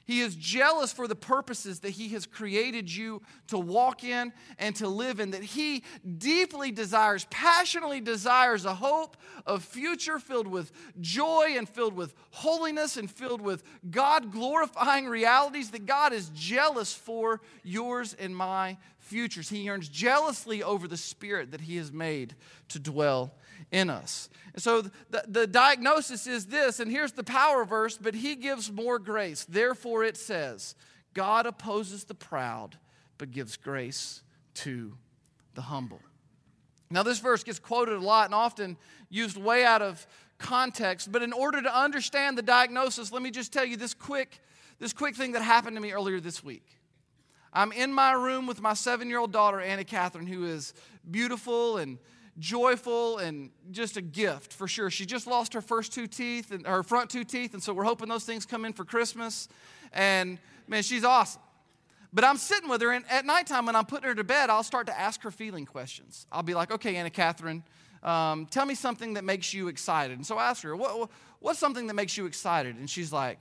He 0.05 0.21
is 0.21 0.35
jealous 0.35 0.93
for 0.93 1.07
the 1.07 1.15
purposes 1.15 1.81
that 1.81 1.91
He 1.91 2.09
has 2.11 2.27
created 2.27 2.93
you 2.93 3.23
to 3.49 3.59
walk 3.59 4.05
in 4.05 4.33
and 4.59 4.75
to 4.77 4.88
live 4.88 5.21
in, 5.21 5.31
that 5.31 5.43
He 5.43 5.85
deeply 6.19 6.73
desires, 6.73 7.27
passionately 7.31 8.01
desires 8.01 8.65
a 8.65 8.75
hope 8.75 9.17
of 9.47 9.65
future 9.65 10.19
filled 10.19 10.47
with 10.47 10.73
joy 11.01 11.55
and 11.57 11.69
filled 11.69 11.95
with 11.95 12.15
holiness 12.31 12.97
and 12.97 13.11
filled 13.11 13.41
with 13.41 13.62
God 13.91 14.33
glorifying 14.33 15.07
realities, 15.07 15.71
that 15.71 15.87
God 15.87 16.12
is 16.12 16.31
jealous 16.35 16.93
for 16.93 17.41
yours 17.62 18.15
and 18.19 18.37
my 18.37 18.79
futures. 18.99 19.49
He 19.49 19.59
yearns 19.59 19.88
jealously 19.88 20.62
over 20.62 20.88
the 20.88 20.97
spirit 20.97 21.51
that 21.53 21.62
He 21.62 21.77
has 21.77 21.93
made 21.93 22.35
to 22.69 22.79
dwell 22.79 23.35
in 23.73 23.91
us. 23.91 24.29
And 24.53 24.63
so 24.63 24.83
the, 24.83 25.25
the 25.27 25.47
diagnosis 25.47 26.27
is 26.27 26.47
this, 26.47 26.79
and 26.79 26.91
here's 26.91 27.13
the 27.13 27.25
power 27.25 27.65
verse, 27.65 27.99
but 27.99 28.15
he 28.15 28.37
gives 28.37 28.71
more 28.71 28.99
grace. 28.99 29.45
Therefore, 29.49 30.05
it 30.05 30.17
says, 30.17 30.77
God 31.15 31.47
opposes 31.47 32.05
the 32.05 32.15
proud, 32.15 32.79
but 33.19 33.31
gives 33.31 33.57
grace 33.57 34.23
to 34.55 34.93
the 35.55 35.63
humble. 35.63 36.01
Now, 36.91 37.03
this 37.03 37.19
verse 37.19 37.43
gets 37.43 37.59
quoted 37.59 37.95
a 37.95 38.01
lot 38.01 38.27
and 38.27 38.35
often 38.35 38.77
used 39.09 39.39
way 39.39 39.65
out 39.65 39.81
of 39.81 40.07
context, 40.39 41.11
but 41.11 41.23
in 41.23 41.33
order 41.33 41.63
to 41.63 41.75
understand 41.75 42.37
the 42.37 42.43
diagnosis, 42.43 43.11
let 43.11 43.23
me 43.23 43.31
just 43.31 43.53
tell 43.53 43.65
you 43.65 43.79
this 43.79 43.95
quick, 43.95 44.41
this 44.79 44.93
quick 44.93 45.17
thing 45.17 45.33
that 45.33 45.43
happened 45.43 45.77
to 45.77 45.81
me 45.81 45.93
earlier 45.93 46.21
this 46.21 46.45
week. 46.45 46.67
I'm 47.55 47.73
in 47.73 47.93
my 47.93 48.13
room 48.13 48.47
with 48.47 48.61
my 48.61 48.75
seven 48.75 49.09
year 49.09 49.19
old 49.19 49.33
daughter, 49.33 49.61
Anna 49.61 49.85
Catherine, 49.85 50.27
who 50.27 50.45
is 50.45 50.75
beautiful 51.11 51.79
and 51.79 51.99
joyful 52.38 53.18
and 53.18 53.51
just 53.71 53.97
a 53.97 54.01
gift 54.01 54.53
for 54.53 54.66
sure. 54.66 54.90
She 54.90 55.07
just 55.07 55.27
lost 55.27 55.55
her 55.55 55.61
first 55.61 55.92
two 55.92 56.07
teeth 56.07 56.51
and 56.51 56.66
her 56.66 56.83
front 56.83 57.11
two 57.11 57.25
teeth, 57.25 57.55
and 57.55 57.62
so 57.62 57.73
we're 57.73 57.85
hoping 57.85 58.09
those 58.09 58.25
things 58.25 58.47
come 58.47 58.64
in 58.64 58.73
for 58.73 58.85
Christmas. 58.85 59.49
And 59.92 60.38
man, 60.66 60.83
she's 60.83 61.05
awesome. 61.05 61.42
But 62.12 62.25
I'm 62.25 62.37
sitting 62.37 62.68
with 62.68 62.83
her, 62.83 62.92
and 62.92 63.05
at 63.09 63.25
nighttime 63.25 63.66
when 63.66 63.75
I'm 63.75 63.87
putting 63.87 64.09
her 64.09 64.14
to 64.14 64.25
bed, 64.25 64.51
I'll 64.51 64.62
start 64.62 64.87
to 64.87 64.99
ask 64.99 65.23
her 65.23 65.31
feeling 65.31 65.64
questions. 65.64 66.27
I'll 66.31 66.42
be 66.42 66.55
like, 66.55 66.71
okay, 66.71 66.97
Anna 66.97 67.09
Catherine, 67.09 67.62
um, 68.03 68.47
tell 68.47 68.66
me 68.66 68.75
something 68.75 69.14
that 69.14 69.25
makes 69.25 69.55
you 69.55 69.68
excited. 69.68 70.16
And 70.18 70.27
so 70.27 70.37
I 70.37 70.51
ask 70.51 70.62
her, 70.62 70.77
what, 70.77 71.09
what's 71.40 71.59
something 71.59 71.87
that 71.87 71.95
makes 71.95 72.16
you 72.16 72.27
excited? 72.27 72.77
And 72.77 72.88
she's 72.88 73.12
like, 73.12 73.38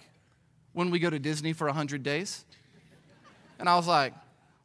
when 0.73 0.89
we 0.89 0.99
go 0.99 1.10
to 1.10 1.19
Disney 1.19 1.54
for 1.54 1.67
100 1.67 2.04
days. 2.04 2.45
And 3.60 3.67
I 3.67 3.75
was 3.75 3.88
like, 3.88 4.13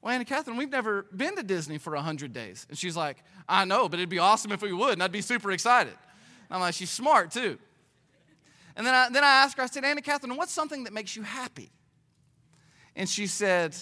well, 0.01 0.15
Anna 0.15 0.25
Catherine, 0.25 0.57
we've 0.57 0.71
never 0.71 1.03
been 1.15 1.35
to 1.37 1.43
Disney 1.43 1.79
for 1.79 1.93
100 1.95 2.33
days. 2.33 2.67
And 2.69 2.79
she's 2.79 2.97
like, 2.97 3.19
I 3.49 3.65
know, 3.65 3.89
but 3.89 3.99
it'd 3.99 4.09
be 4.09 4.19
awesome 4.19 4.53
if 4.53 4.63
we 4.63 4.73
would, 4.73 4.95
and 4.95 5.03
I'd 5.03 5.13
be 5.13 5.21
super 5.21 5.53
excited. 5.53 5.93
And 5.93 6.51
I'm 6.51 6.61
like, 6.61 6.75
she's 6.75 6.91
smart 6.91 7.31
too. 7.31 7.59
And 8.77 8.87
then 8.87 8.95
I, 8.95 9.09
then 9.11 9.25
I 9.25 9.43
asked 9.45 9.57
her, 9.57 9.63
I 9.63 9.67
said, 9.67 9.85
Anna 9.85 10.03
Catherine, 10.03 10.37
what's 10.37 10.53
something 10.53 10.85
that 10.85 10.93
makes 10.93 11.17
you 11.17 11.23
happy? 11.23 11.71
And 12.95 13.09
she 13.09 13.27
said, 13.27 13.77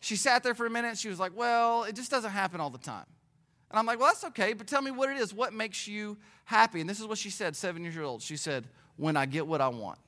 she 0.00 0.16
sat 0.16 0.42
there 0.42 0.54
for 0.54 0.66
a 0.66 0.70
minute. 0.70 0.98
She 0.98 1.08
was 1.08 1.18
like, 1.18 1.32
Well, 1.34 1.84
it 1.84 1.96
just 1.96 2.10
doesn't 2.10 2.30
happen 2.30 2.60
all 2.60 2.70
the 2.70 2.78
time. 2.78 3.06
And 3.70 3.78
I'm 3.78 3.86
like, 3.86 3.98
Well, 3.98 4.08
that's 4.08 4.24
okay, 4.24 4.52
but 4.52 4.66
tell 4.66 4.82
me 4.82 4.92
what 4.92 5.10
it 5.10 5.16
is. 5.16 5.34
What 5.34 5.52
makes 5.52 5.88
you 5.88 6.16
happy? 6.44 6.80
And 6.80 6.88
this 6.88 7.00
is 7.00 7.06
what 7.06 7.18
she 7.18 7.30
said, 7.30 7.56
seven 7.56 7.82
years 7.82 7.98
old. 7.98 8.22
She 8.22 8.36
said, 8.36 8.68
When 8.96 9.16
I 9.16 9.26
get 9.26 9.46
what 9.46 9.60
I 9.60 9.68
want. 9.68 9.98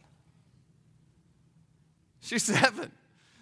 She's 2.20 2.42
seven. 2.44 2.92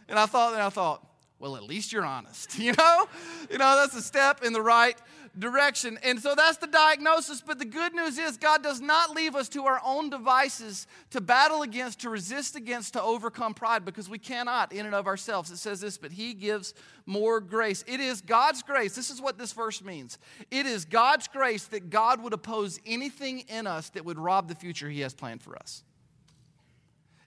And 0.08 0.18
I 0.18 0.26
thought, 0.26 0.54
and 0.54 0.62
I 0.62 0.70
thought, 0.70 1.06
well, 1.38 1.56
at 1.56 1.64
least 1.64 1.92
you're 1.92 2.04
honest. 2.04 2.58
You 2.58 2.72
know? 2.72 3.06
You 3.50 3.58
know, 3.58 3.76
that's 3.76 3.94
a 3.94 4.02
step 4.02 4.42
in 4.42 4.54
the 4.54 4.62
right 4.62 4.96
direction. 5.38 5.98
And 6.02 6.20
so 6.20 6.34
that's 6.34 6.58
the 6.58 6.66
diagnosis. 6.66 7.40
But 7.40 7.58
the 7.58 7.64
good 7.64 7.94
news 7.94 8.18
is, 8.18 8.36
God 8.36 8.62
does 8.62 8.80
not 8.80 9.10
leave 9.10 9.34
us 9.34 9.48
to 9.50 9.64
our 9.64 9.80
own 9.84 10.10
devices 10.10 10.86
to 11.10 11.20
battle 11.20 11.62
against, 11.62 12.00
to 12.00 12.10
resist 12.10 12.56
against, 12.56 12.94
to 12.94 13.02
overcome 13.02 13.54
pride 13.54 13.84
because 13.84 14.08
we 14.08 14.18
cannot 14.18 14.72
in 14.72 14.86
and 14.86 14.94
of 14.94 15.06
ourselves. 15.06 15.50
It 15.50 15.58
says 15.58 15.80
this, 15.80 15.98
but 15.98 16.12
He 16.12 16.34
gives 16.34 16.74
more 17.06 17.40
grace. 17.40 17.84
It 17.86 18.00
is 18.00 18.20
God's 18.20 18.62
grace. 18.62 18.94
This 18.94 19.10
is 19.10 19.20
what 19.20 19.38
this 19.38 19.52
verse 19.52 19.82
means. 19.82 20.18
It 20.50 20.66
is 20.66 20.84
God's 20.84 21.28
grace 21.28 21.64
that 21.68 21.90
God 21.90 22.22
would 22.22 22.32
oppose 22.32 22.80
anything 22.86 23.40
in 23.48 23.66
us 23.66 23.90
that 23.90 24.04
would 24.04 24.18
rob 24.18 24.48
the 24.48 24.54
future 24.54 24.88
He 24.88 25.00
has 25.00 25.14
planned 25.14 25.42
for 25.42 25.56
us. 25.56 25.82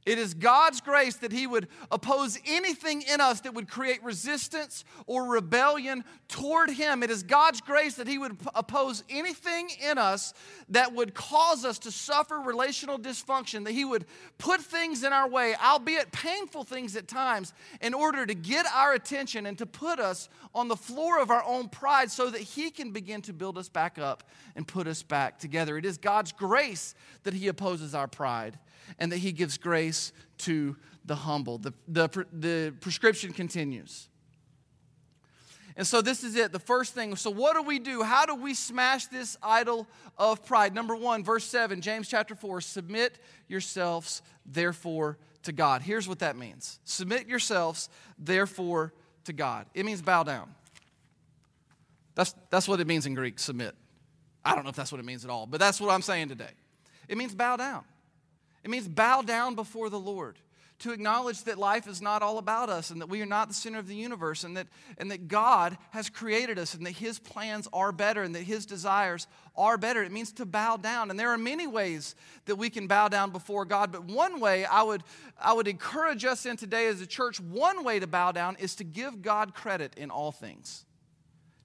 It 0.09 0.17
is 0.17 0.33
God's 0.33 0.81
grace 0.81 1.17
that 1.17 1.31
He 1.31 1.45
would 1.45 1.67
oppose 1.91 2.39
anything 2.47 3.03
in 3.03 3.21
us 3.21 3.41
that 3.41 3.53
would 3.53 3.69
create 3.69 4.03
resistance 4.03 4.83
or 5.05 5.25
rebellion 5.25 6.03
toward 6.27 6.71
Him. 6.71 7.03
It 7.03 7.11
is 7.11 7.21
God's 7.21 7.61
grace 7.61 7.93
that 7.97 8.07
He 8.07 8.17
would 8.17 8.35
oppose 8.55 9.03
anything 9.07 9.69
in 9.87 9.99
us 9.99 10.33
that 10.69 10.95
would 10.95 11.13
cause 11.13 11.63
us 11.63 11.77
to 11.79 11.91
suffer 11.91 12.39
relational 12.39 12.97
dysfunction, 12.97 13.65
that 13.65 13.73
He 13.73 13.85
would 13.85 14.05
put 14.39 14.61
things 14.61 15.03
in 15.03 15.13
our 15.13 15.29
way, 15.29 15.53
albeit 15.63 16.11
painful 16.11 16.63
things 16.63 16.95
at 16.95 17.07
times, 17.07 17.53
in 17.79 17.93
order 17.93 18.25
to 18.25 18.33
get 18.33 18.65
our 18.73 18.93
attention 18.93 19.45
and 19.45 19.59
to 19.59 19.67
put 19.67 19.99
us 19.99 20.27
on 20.55 20.69
the 20.69 20.75
floor 20.75 21.21
of 21.21 21.29
our 21.29 21.43
own 21.43 21.69
pride 21.69 22.09
so 22.09 22.31
that 22.31 22.41
He 22.41 22.71
can 22.71 22.89
begin 22.89 23.21
to 23.21 23.31
build 23.31 23.59
us 23.59 23.69
back 23.69 23.99
up 23.99 24.23
and 24.55 24.67
put 24.67 24.87
us 24.87 25.03
back 25.03 25.37
together. 25.37 25.77
It 25.77 25.85
is 25.85 25.99
God's 25.99 26.31
grace 26.31 26.95
that 27.25 27.35
He 27.35 27.47
opposes 27.47 27.93
our 27.93 28.07
pride 28.07 28.57
and 28.97 29.11
that 29.11 29.17
he 29.17 29.31
gives 29.31 29.57
grace 29.57 30.11
to 30.39 30.75
the 31.05 31.15
humble. 31.15 31.57
The, 31.57 31.73
the, 31.87 32.25
the 32.31 32.73
prescription 32.79 33.33
continues. 33.33 34.09
And 35.75 35.87
so 35.87 36.01
this 36.01 36.23
is 36.23 36.35
it, 36.35 36.51
the 36.51 36.59
first 36.59 36.93
thing. 36.93 37.15
So, 37.15 37.29
what 37.29 37.55
do 37.55 37.63
we 37.63 37.79
do? 37.79 38.03
How 38.03 38.25
do 38.25 38.35
we 38.35 38.53
smash 38.53 39.05
this 39.05 39.37
idol 39.41 39.87
of 40.17 40.45
pride? 40.45 40.75
Number 40.75 40.93
one, 40.93 41.23
verse 41.23 41.45
7, 41.45 41.79
James 41.79 42.09
chapter 42.09 42.35
4 42.35 42.59
submit 42.59 43.17
yourselves, 43.47 44.21
therefore, 44.45 45.17
to 45.43 45.53
God. 45.53 45.81
Here's 45.81 46.05
what 46.05 46.19
that 46.19 46.35
means 46.35 46.79
submit 46.83 47.27
yourselves, 47.27 47.89
therefore, 48.17 48.93
to 49.23 49.31
God. 49.31 49.67
It 49.73 49.85
means 49.85 50.01
bow 50.01 50.23
down. 50.23 50.53
That's, 52.13 52.35
that's 52.49 52.67
what 52.67 52.81
it 52.81 52.87
means 52.87 53.05
in 53.05 53.13
Greek, 53.13 53.39
submit. 53.39 53.73
I 54.43 54.55
don't 54.55 54.65
know 54.65 54.69
if 54.69 54.75
that's 54.75 54.91
what 54.91 54.99
it 54.99 55.05
means 55.05 55.23
at 55.23 55.31
all, 55.31 55.45
but 55.45 55.61
that's 55.61 55.79
what 55.79 55.91
I'm 55.91 56.01
saying 56.01 56.27
today. 56.27 56.51
It 57.07 57.17
means 57.17 57.33
bow 57.33 57.55
down. 57.55 57.85
It 58.63 58.69
means 58.69 58.87
bow 58.87 59.21
down 59.21 59.55
before 59.55 59.89
the 59.89 59.99
Lord, 59.99 60.37
to 60.79 60.91
acknowledge 60.91 61.43
that 61.43 61.57
life 61.57 61.87
is 61.87 62.01
not 62.01 62.21
all 62.21 62.37
about 62.37 62.69
us 62.69 62.89
and 62.89 63.01
that 63.01 63.09
we 63.09 63.21
are 63.21 63.25
not 63.25 63.49
the 63.49 63.53
center 63.53 63.79
of 63.79 63.87
the 63.87 63.95
universe 63.95 64.43
and 64.45 64.55
that, 64.55 64.67
and 64.97 65.11
that 65.11 65.27
God 65.27 65.77
has 65.91 66.09
created 66.09 66.57
us 66.57 66.73
and 66.73 66.85
that 66.85 66.95
His 66.95 67.19
plans 67.19 67.67
are 67.73 67.91
better 67.91 68.23
and 68.23 68.33
that 68.33 68.43
His 68.43 68.65
desires 68.65 69.27
are 69.57 69.77
better. 69.77 70.03
It 70.03 70.11
means 70.11 70.31
to 70.33 70.45
bow 70.45 70.77
down. 70.77 71.09
And 71.09 71.19
there 71.19 71.31
are 71.31 71.37
many 71.37 71.67
ways 71.67 72.15
that 72.45 72.55
we 72.55 72.69
can 72.69 72.87
bow 72.87 73.09
down 73.09 73.31
before 73.31 73.65
God, 73.65 73.91
but 73.91 74.05
one 74.05 74.39
way 74.39 74.63
I 74.65 74.83
would, 74.83 75.03
I 75.39 75.51
would 75.51 75.67
encourage 75.67 76.23
us 76.23 76.45
in 76.45 76.55
today 76.55 76.87
as 76.87 77.01
a 77.01 77.07
church, 77.07 77.41
one 77.41 77.83
way 77.83 77.99
to 77.99 78.07
bow 78.07 78.31
down 78.31 78.55
is 78.57 78.75
to 78.75 78.85
give 78.85 79.21
God 79.21 79.53
credit 79.53 79.95
in 79.97 80.09
all 80.09 80.31
things, 80.31 80.85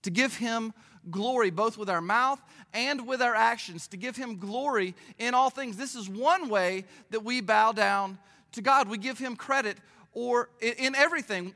to 0.04 0.10
give 0.10 0.36
Him 0.36 0.72
glory 1.10 1.50
both 1.50 1.76
with 1.76 1.90
our 1.90 2.00
mouth 2.00 2.40
and 2.72 3.06
with 3.06 3.20
our 3.20 3.34
actions, 3.34 3.88
to 3.88 3.96
give 3.96 4.16
Him 4.16 4.38
glory 4.38 4.94
in 5.18 5.34
all 5.34 5.50
things. 5.50 5.76
This 5.76 5.94
is 5.94 6.08
one 6.08 6.48
way 6.48 6.84
that 7.10 7.24
we 7.24 7.40
bow 7.40 7.72
down 7.72 8.18
to 8.52 8.62
God. 8.62 8.88
We 8.88 8.98
give 8.98 9.18
Him 9.18 9.36
credit 9.36 9.78
or 10.12 10.48
in 10.60 10.94
everything. 10.94 11.54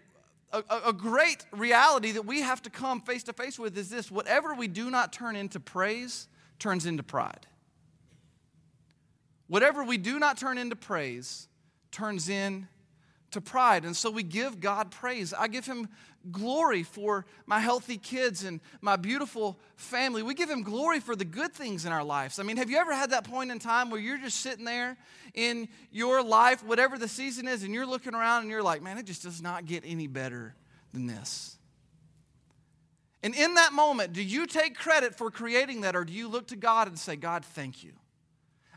A, 0.51 0.63
a, 0.87 0.93
great 0.95 1.45
reality 1.53 2.13
that 2.13 2.25
we 2.25 2.41
have 2.41 2.63
to 2.63 2.71
come 2.71 3.03
face 3.03 3.23
to 3.25 3.35
face 3.35 3.59
with 3.59 3.77
is 3.77 3.91
this 3.91 4.11
whatever 4.11 4.55
we 4.55 4.67
do 4.67 4.91
not 4.91 5.13
turn 5.13 5.37
into 5.37 5.61
praise 5.61 6.27
turns 6.59 6.87
into 6.87 7.03
pride. 7.03 7.47
Whatever 9.47 9.85
we 9.85 9.99
do 9.99 10.19
not 10.19 10.39
turn 10.39 10.57
into 10.57 10.75
praise 10.75 11.49
turns 11.91 12.31
into 13.29 13.41
pride. 13.43 13.85
And 13.85 13.95
so 13.95 14.11
we 14.11 14.23
give 14.23 14.61
God 14.61 14.91
praise. 14.91 15.35
I 15.35 15.49
give 15.49 15.67
Him 15.67 15.89
glory 16.33 16.83
for 16.83 17.27
my 17.47 17.61
healthy 17.61 17.99
kids 17.99 18.43
and 18.45 18.61
my 18.81 18.97
beautiful 18.97 19.59
family. 19.77 20.23
We 20.23 20.35
give 20.35 20.49
Him 20.49 20.63
glory 20.63 21.01
for 21.01 21.15
the 21.15 21.25
good 21.25 21.53
things 21.53 21.85
in 21.85 21.93
our 21.93 22.05
lives. 22.05 22.39
I 22.39 22.43
mean, 22.43 22.57
have 22.57 22.71
you 22.71 22.79
ever 22.79 22.95
had 22.95 23.11
that 23.11 23.25
point 23.25 23.51
in 23.51 23.59
time 23.59 23.91
where 23.91 24.01
you're 24.01 24.19
just 24.19 24.41
sitting 24.41 24.65
there 24.65 24.97
in 25.35 25.69
your 25.91 26.23
life, 26.23 26.65
whatever 26.65 26.99
the 26.99 27.09
season 27.09 27.47
is, 27.47 27.63
and 27.63 27.75
you're 27.75 27.87
looking 27.87 28.15
around 28.15 28.43
and 28.43 28.51
you're 28.51 28.63
like, 28.63 28.83
man, 28.83 28.97
it 28.97 29.05
just 29.05 29.23
does 29.23 29.43
not 29.43 29.67
get 29.67 29.85
any 29.87 30.07
better 30.07 30.55
than 30.93 31.07
this? 31.07 31.57
And 33.23 33.35
in 33.35 33.55
that 33.55 33.73
moment, 33.73 34.13
do 34.13 34.23
you 34.23 34.47
take 34.47 34.77
credit 34.77 35.17
for 35.17 35.31
creating 35.31 35.83
that 35.83 35.95
or 35.97 36.05
do 36.05 36.13
you 36.13 36.29
look 36.29 36.49
to 36.49 36.57
God 36.57 36.89
and 36.89 36.99
say, 36.99 37.17
God, 37.17 37.45
thank 37.45 37.83
you? 37.85 37.93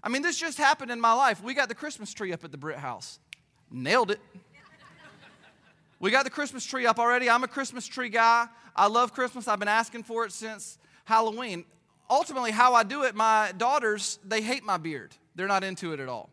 I 0.03 0.09
mean, 0.09 0.23
this 0.23 0.37
just 0.37 0.57
happened 0.57 0.89
in 0.89 0.99
my 0.99 1.13
life. 1.13 1.43
We 1.43 1.53
got 1.53 1.69
the 1.69 1.75
Christmas 1.75 2.11
tree 2.11 2.33
up 2.33 2.43
at 2.43 2.51
the 2.51 2.57
Britt 2.57 2.79
house. 2.79 3.19
Nailed 3.71 4.11
it. 4.11 4.19
We 5.99 6.11
got 6.11 6.23
the 6.23 6.29
Christmas 6.29 6.65
tree 6.65 6.85
up 6.85 6.99
already. 6.99 7.29
I'm 7.29 7.43
a 7.43 7.47
Christmas 7.47 7.87
tree 7.87 8.09
guy. 8.09 8.47
I 8.75 8.87
love 8.87 9.13
Christmas. 9.13 9.47
I've 9.47 9.59
been 9.59 9.67
asking 9.67 10.03
for 10.03 10.25
it 10.25 10.31
since 10.31 10.77
Halloween. 11.05 11.63
Ultimately, 12.09 12.51
how 12.51 12.73
I 12.73 12.83
do 12.83 13.03
it, 13.03 13.15
my 13.15 13.53
daughters, 13.55 14.19
they 14.25 14.41
hate 14.41 14.63
my 14.63 14.77
beard. 14.77 15.15
They're 15.35 15.47
not 15.47 15.63
into 15.63 15.93
it 15.93 15.99
at 15.99 16.09
all. 16.09 16.29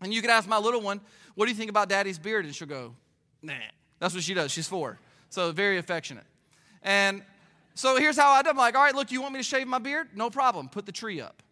And 0.00 0.14
you 0.14 0.20
can 0.22 0.30
ask 0.30 0.48
my 0.48 0.58
little 0.58 0.80
one, 0.80 1.00
What 1.34 1.46
do 1.46 1.50
you 1.50 1.56
think 1.56 1.68
about 1.68 1.88
daddy's 1.88 2.18
beard? 2.18 2.44
And 2.44 2.54
she'll 2.54 2.68
go, 2.68 2.94
Nah. 3.42 3.54
That's 3.98 4.14
what 4.14 4.22
she 4.22 4.34
does. 4.34 4.50
She's 4.50 4.66
four. 4.66 4.98
So 5.28 5.52
very 5.52 5.78
affectionate. 5.78 6.24
And 6.82 7.22
so 7.74 7.96
here's 7.98 8.16
how 8.16 8.30
I 8.30 8.42
do 8.42 8.48
it. 8.48 8.50
I'm 8.52 8.56
like, 8.56 8.74
All 8.74 8.82
right, 8.82 8.94
look, 8.94 9.12
you 9.12 9.20
want 9.20 9.34
me 9.34 9.40
to 9.40 9.44
shave 9.44 9.66
my 9.66 9.78
beard? 9.78 10.08
No 10.14 10.30
problem. 10.30 10.68
Put 10.68 10.86
the 10.86 10.92
tree 10.92 11.20
up. 11.20 11.42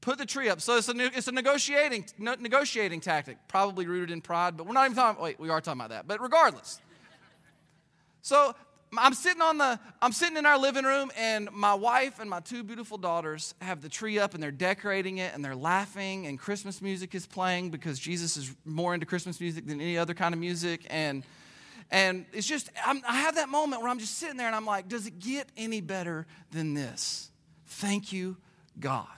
Put 0.00 0.18
the 0.18 0.26
tree 0.26 0.48
up. 0.48 0.60
So 0.60 0.76
it's 0.76 0.88
a, 0.88 0.94
it's 0.96 1.28
a 1.28 1.32
negotiating, 1.32 2.06
negotiating 2.18 3.00
tactic, 3.00 3.36
probably 3.48 3.86
rooted 3.86 4.10
in 4.10 4.20
pride, 4.20 4.56
but 4.56 4.66
we're 4.66 4.72
not 4.72 4.86
even 4.86 4.96
talking, 4.96 5.22
wait, 5.22 5.38
we 5.38 5.50
are 5.50 5.60
talking 5.60 5.80
about 5.80 5.90
that. 5.90 6.08
But 6.08 6.22
regardless. 6.22 6.80
So 8.22 8.54
I'm 8.96 9.14
sitting 9.14 9.42
on 9.42 9.58
the, 9.58 9.78
I'm 10.02 10.12
sitting 10.12 10.36
in 10.36 10.46
our 10.46 10.58
living 10.58 10.84
room, 10.84 11.10
and 11.16 11.50
my 11.52 11.74
wife 11.74 12.18
and 12.18 12.28
my 12.28 12.40
two 12.40 12.62
beautiful 12.62 12.98
daughters 12.98 13.54
have 13.60 13.82
the 13.82 13.88
tree 13.88 14.18
up 14.18 14.34
and 14.34 14.42
they're 14.42 14.50
decorating 14.50 15.18
it 15.18 15.34
and 15.34 15.44
they're 15.44 15.54
laughing, 15.54 16.26
and 16.26 16.38
Christmas 16.38 16.80
music 16.80 17.14
is 17.14 17.26
playing 17.26 17.70
because 17.70 17.98
Jesus 17.98 18.36
is 18.36 18.54
more 18.64 18.94
into 18.94 19.06
Christmas 19.06 19.40
music 19.40 19.66
than 19.66 19.80
any 19.80 19.96
other 19.98 20.14
kind 20.14 20.34
of 20.34 20.40
music. 20.40 20.86
And 20.90 21.24
and 21.92 22.24
it's 22.32 22.46
just, 22.46 22.70
I'm, 22.86 23.02
I 23.08 23.20
have 23.20 23.34
that 23.34 23.48
moment 23.48 23.82
where 23.82 23.90
I'm 23.90 23.98
just 23.98 24.18
sitting 24.18 24.36
there 24.36 24.46
and 24.46 24.54
I'm 24.54 24.64
like, 24.64 24.88
does 24.88 25.08
it 25.08 25.18
get 25.18 25.48
any 25.56 25.80
better 25.80 26.26
than 26.52 26.74
this? 26.74 27.30
Thank 27.66 28.12
you, 28.12 28.36
God. 28.78 29.08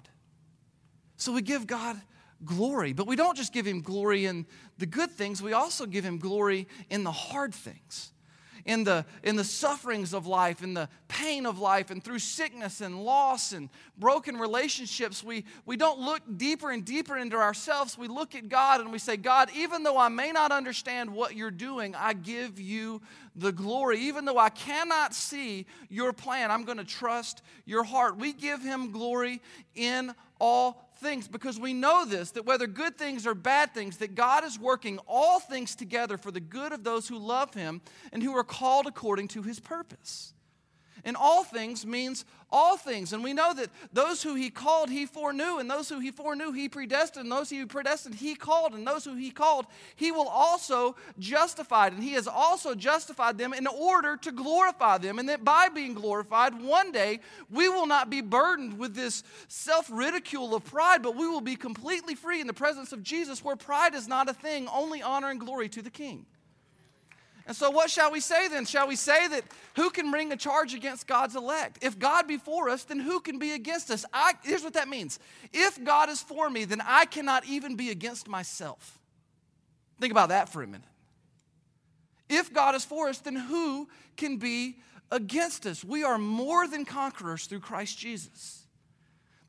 So 1.23 1.31
we 1.31 1.41
give 1.41 1.69
God 1.69 2.01
glory, 2.45 2.93
but 2.93 3.07
we 3.07 3.15
don't 3.15 3.37
just 3.37 3.53
give 3.53 3.65
Him 3.65 3.81
glory 3.81 4.27
in 4.27 4.45
the 4.79 4.87
good 4.87 5.13
things, 5.13 5.41
we 5.41 5.53
also 5.53 5.87
give 5.87 6.05
Him 6.05 6.19
glory 6.19 6.67
in 6.91 7.05
the 7.05 7.13
hard 7.13 7.55
things. 7.55 8.13
in 8.65 8.85
the, 8.85 9.05
in 9.23 9.37
the 9.37 9.45
sufferings 9.45 10.15
of 10.15 10.27
life, 10.27 10.63
in 10.63 10.75
the 10.75 10.89
pain 11.09 11.47
of 11.47 11.59
life, 11.59 11.91
and 11.91 12.03
through 12.03 12.19
sickness 12.19 12.81
and 12.81 13.05
loss 13.05 13.53
and 13.53 13.69
broken 13.99 14.37
relationships, 14.37 15.23
we, 15.23 15.45
we 15.67 15.77
don't 15.77 16.01
look 16.01 16.23
deeper 16.37 16.71
and 16.71 16.85
deeper 16.85 17.17
into 17.17 17.37
ourselves. 17.37 17.99
We 17.99 18.09
look 18.09 18.35
at 18.35 18.49
God 18.49 18.81
and 18.81 18.93
we 18.93 18.99
say, 18.99 19.17
God, 19.17 19.51
even 19.55 19.83
though 19.83 19.99
I 19.99 20.09
may 20.09 20.33
not 20.33 20.53
understand 20.53 21.11
what 21.11 21.35
you're 21.37 21.51
doing, 21.51 21.95
I 21.95 22.13
give 22.13 22.61
you 22.61 23.03
the 23.35 23.53
glory. 23.53 23.99
Even 24.01 24.25
though 24.25 24.39
I 24.39 24.51
cannot 24.51 25.15
see 25.15 25.67
your 25.89 26.13
plan, 26.13 26.51
I'm 26.51 26.65
going 26.65 26.79
to 26.79 26.85
trust 26.85 27.43
your 27.65 27.85
heart. 27.85 28.17
We 28.17 28.33
give 28.33 28.63
him 28.63 28.93
glory 28.93 29.41
in 29.75 30.15
all 30.39 30.92
things 31.03 31.29
because 31.29 31.59
we 31.59 31.75
know 31.75 32.05
this 32.07 32.31
that 32.31 32.47
whether 32.47 32.67
good 32.67 32.97
things 32.97 33.27
or 33.27 33.35
bad 33.35 33.75
things, 33.75 33.99
that 33.99 34.15
God 34.15 34.45
is 34.45 34.59
working 34.59 34.99
all 35.07 35.41
things 35.41 35.75
together 35.75 36.17
for 36.17 36.31
the 36.31 36.41
good 36.41 36.73
of 36.73 36.85
those 36.85 37.09
who 37.09 37.19
love 37.19 37.53
Him 37.55 37.83
and 38.13 38.23
who 38.23 38.35
are 38.37 38.45
called 38.45 38.87
according 38.87 39.29
to 39.29 39.43
His 39.43 39.61
purpose. 39.61 40.33
And 41.05 41.17
all 41.17 41.43
things 41.43 41.85
means 41.85 42.25
all 42.53 42.77
things. 42.77 43.13
And 43.13 43.25
we 43.25 43.33
know 43.33 43.55
that 43.55 43.71
those 43.93 44.23
who 44.23 44.35
he 44.35 44.51
called, 44.51 44.91
he 44.91 45.07
foreknew, 45.07 45.59
and 45.59 45.69
those 45.71 45.89
who 45.89 45.99
he 45.99 46.11
foreknew, 46.11 46.53
he 46.53 46.69
predestined, 46.69 47.25
and 47.25 47.33
those 47.33 47.51
who 47.51 47.57
he 47.57 47.65
predestined, 47.65 48.17
he 48.17 48.35
called, 48.35 48.75
and 48.75 48.87
those 48.87 49.05
who 49.05 49.15
he 49.15 49.31
called, 49.31 49.67
he 49.97 50.13
will 50.13 50.29
also 50.29 50.95
justify. 51.19 51.89
And 51.89 52.03
he 52.03 52.13
has 52.13 52.29
also 52.29 52.75
justified 52.75 53.39
them 53.39 53.53
in 53.53 53.67
order 53.67 54.17
to 54.19 54.31
glorify 54.31 54.99
them. 54.99 55.19
And 55.19 55.29
that 55.29 55.45
by 55.45 55.69
being 55.71 55.95
glorified, 55.95 56.61
one 56.61 56.93
day 56.93 57.21
we 57.51 57.69
will 57.69 57.87
not 57.87 58.11
be 58.11 58.21
burdened 58.21 58.79
with 58.79 58.95
this 58.95 59.25
self 59.49 59.91
ridicule 59.91 60.55
of 60.55 60.65
pride, 60.65 61.03
but 61.03 61.17
we 61.17 61.27
will 61.27 61.41
be 61.41 61.57
completely 61.57 62.15
free 62.15 62.41
in 62.41 62.47
the 62.47 62.53
presence 62.53 62.93
of 62.93 63.03
Jesus, 63.03 63.43
where 63.43 63.57
pride 63.57 63.95
is 63.95 64.07
not 64.07 64.29
a 64.29 64.35
thing, 64.35 64.69
only 64.69 65.03
honor 65.03 65.31
and 65.31 65.41
glory 65.41 65.69
to 65.71 65.83
the 65.83 65.91
King. 65.91 66.27
And 67.47 67.57
so, 67.57 67.71
what 67.71 67.91
shall 67.91 68.13
we 68.13 68.21
say 68.21 68.49
then? 68.49 68.65
Shall 68.65 68.87
we 68.87 68.97
say 68.97 69.27
that 69.29 69.45
who 69.75 69.91
can 69.91 70.11
bring 70.11 70.33
a 70.33 70.37
charge 70.37 70.75
against 70.75 71.07
God's 71.07 71.35
elect? 71.35 71.79
If 71.83 71.99
God 71.99 72.29
be 72.29 72.37
for 72.37 72.69
us, 72.69 72.85
then 72.85 73.01
who 73.01 73.21
can 73.21 73.39
be 73.39 73.53
against 73.53 73.91
us? 73.91 74.05
I, 74.13 74.35
here's 74.45 74.63
what 74.63 74.75
that 74.75 74.89
means 74.89 75.19
if 75.53 75.83
God 75.83 76.09
is 76.09 76.23
for 76.23 76.49
me, 76.49 76.65
then 76.65 76.81
I 76.85 77.05
cannot 77.05 77.45
even 77.47 77.75
be 77.77 77.91
against 77.91 78.29
myself. 78.29 78.99
Think 80.01 80.13
about 80.13 80.29
that 80.29 80.49
for 80.49 80.63
a 80.63 80.67
minute. 80.67 80.87
If 82.29 82.53
God 82.53 82.75
is 82.75 82.85
for 82.85 83.09
us, 83.09 83.19
then 83.19 83.37
who 83.37 83.89
can 84.17 84.39
be 84.39 84.79
against 85.11 85.67
us? 85.67 85.85
We 85.85 86.05
are 86.05 86.19
more 86.19 86.67
than 86.67 86.85
conquerors 86.85 87.47
through 87.47 87.61
Christ 87.61 87.99
Jesus. 87.99 88.62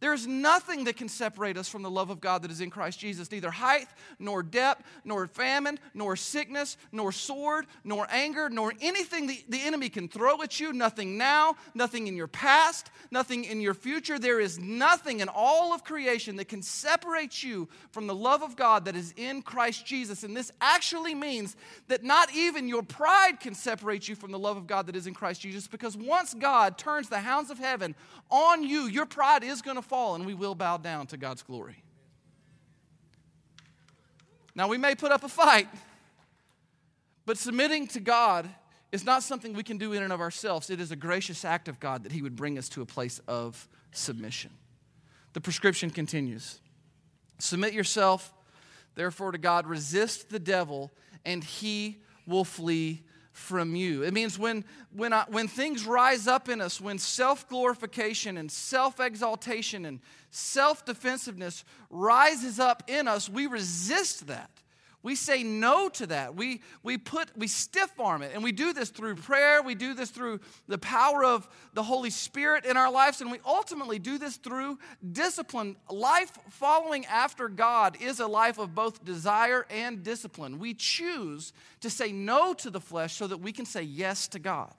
There 0.03 0.13
is 0.13 0.27
nothing 0.27 0.83
that 0.83 0.97
can 0.97 1.07
separate 1.07 1.55
us 1.55 1.69
from 1.69 1.81
the 1.81 1.89
love 1.89 2.09
of 2.09 2.19
God 2.19 2.41
that 2.41 2.51
is 2.51 2.59
in 2.59 2.69
Christ 2.69 2.99
Jesus, 2.99 3.31
neither 3.31 3.49
height, 3.49 3.87
nor 4.19 4.43
depth, 4.43 4.83
nor 5.05 5.27
famine, 5.27 5.79
nor 5.93 6.17
sickness, 6.17 6.75
nor 6.91 7.13
sword, 7.13 7.67
nor 7.85 8.05
anger, 8.09 8.49
nor 8.49 8.73
anything 8.81 9.27
the, 9.27 9.41
the 9.47 9.61
enemy 9.61 9.87
can 9.87 10.09
throw 10.09 10.41
at 10.41 10.59
you. 10.59 10.73
Nothing 10.73 11.17
now, 11.17 11.55
nothing 11.73 12.07
in 12.07 12.17
your 12.17 12.27
past, 12.27 12.91
nothing 13.11 13.45
in 13.45 13.61
your 13.61 13.73
future. 13.73 14.19
There 14.19 14.41
is 14.41 14.59
nothing 14.59 15.21
in 15.21 15.29
all 15.29 15.71
of 15.71 15.85
creation 15.85 16.35
that 16.35 16.49
can 16.49 16.63
separate 16.63 17.41
you 17.41 17.69
from 17.91 18.05
the 18.05 18.13
love 18.13 18.43
of 18.43 18.57
God 18.57 18.83
that 18.83 18.97
is 18.97 19.13
in 19.15 19.41
Christ 19.41 19.85
Jesus. 19.85 20.25
And 20.25 20.35
this 20.35 20.51
actually 20.59 21.15
means 21.15 21.55
that 21.87 22.03
not 22.03 22.35
even 22.35 22.67
your 22.67 22.83
pride 22.83 23.39
can 23.39 23.53
separate 23.53 24.09
you 24.09 24.15
from 24.15 24.33
the 24.33 24.39
love 24.39 24.57
of 24.57 24.67
God 24.67 24.87
that 24.87 24.97
is 24.97 25.07
in 25.07 25.13
Christ 25.13 25.39
Jesus, 25.39 25.65
because 25.65 25.95
once 25.95 26.33
God 26.33 26.77
turns 26.77 27.07
the 27.07 27.19
hounds 27.19 27.49
of 27.49 27.57
heaven 27.57 27.95
on 28.29 28.63
you, 28.63 28.87
your 28.87 29.05
pride 29.05 29.45
is 29.45 29.61
going 29.61 29.77
to 29.77 29.92
fall 29.93 30.15
and 30.15 30.25
we 30.25 30.33
will 30.33 30.55
bow 30.55 30.75
down 30.75 31.05
to 31.05 31.17
God's 31.17 31.43
glory. 31.43 31.83
Now, 34.55 34.67
we 34.67 34.79
may 34.79 34.95
put 34.95 35.11
up 35.11 35.23
a 35.23 35.29
fight, 35.29 35.67
but 37.27 37.37
submitting 37.37 37.85
to 37.89 37.99
God 37.99 38.49
is 38.91 39.05
not 39.05 39.21
something 39.21 39.53
we 39.53 39.61
can 39.61 39.77
do 39.77 39.93
in 39.93 40.01
and 40.01 40.11
of 40.11 40.19
ourselves. 40.19 40.71
It 40.71 40.81
is 40.81 40.89
a 40.89 40.95
gracious 40.95 41.45
act 41.45 41.67
of 41.67 41.79
God 41.79 42.05
that 42.05 42.11
He 42.11 42.23
would 42.23 42.35
bring 42.35 42.57
us 42.57 42.69
to 42.69 42.81
a 42.81 42.87
place 42.87 43.21
of 43.27 43.67
submission. 43.91 44.49
The 45.33 45.41
prescription 45.41 45.91
continues 45.91 46.59
Submit 47.37 47.73
yourself, 47.73 48.33
therefore, 48.95 49.31
to 49.31 49.37
God, 49.37 49.67
resist 49.67 50.31
the 50.31 50.39
devil, 50.39 50.91
and 51.23 51.43
he 51.43 52.01
will 52.25 52.45
flee 52.45 53.03
from 53.33 53.75
you. 53.75 54.03
It 54.03 54.13
means 54.13 54.39
when, 54.39 54.63
when, 54.95 55.11
I, 55.11 55.25
when 55.27 55.47
things 55.47 55.85
rise 55.85 56.27
up 56.27 56.47
in 56.47 56.61
us, 56.61 56.79
when 56.79 56.99
self 56.99 57.49
glorification 57.49 58.37
and 58.37 58.49
self 58.49 58.99
exaltation 58.99 59.85
and 59.85 59.99
self 60.29 60.85
defensiveness 60.85 61.65
rises 61.89 62.59
up 62.59 62.83
in 62.87 63.07
us, 63.07 63.27
we 63.27 63.47
resist 63.47 64.27
that. 64.27 64.51
We 65.03 65.15
say 65.15 65.43
no 65.43 65.89
to 65.89 66.07
that. 66.07 66.33
We, 66.33 66.61
we 66.81 66.97
put 66.97 67.29
we 67.37 67.47
stiff 67.47 67.99
arm 67.99 68.21
it. 68.21 68.31
And 68.33 68.41
we 68.41 68.53
do 68.53 68.71
this 68.71 68.89
through 68.89 69.15
prayer. 69.15 69.61
We 69.61 69.75
do 69.75 69.93
this 69.93 70.09
through 70.09 70.39
the 70.69 70.77
power 70.77 71.25
of 71.25 71.47
the 71.73 71.83
Holy 71.83 72.09
Spirit 72.09 72.65
in 72.65 72.77
our 72.77 72.89
lives. 72.89 73.19
And 73.19 73.29
we 73.29 73.39
ultimately 73.45 73.99
do 73.99 74.17
this 74.17 74.37
through 74.37 74.79
discipline. 75.11 75.75
Life 75.89 76.31
following 76.49 77.05
after 77.07 77.49
God 77.49 77.97
is 78.01 78.21
a 78.21 78.27
life 78.27 78.57
of 78.57 78.73
both 78.73 79.03
desire 79.03 79.65
and 79.69 80.03
discipline. 80.03 80.57
We 80.57 80.73
choose 80.73 81.51
to 81.81 81.89
say 81.89 82.13
no 82.13 82.53
to 82.53 82.69
the 82.69 82.79
flesh 82.79 83.15
so 83.15 83.27
that 83.27 83.37
we 83.37 83.51
can 83.51 83.65
say 83.65 83.83
yes 83.83 84.29
to 84.29 84.39
God. 84.39 84.73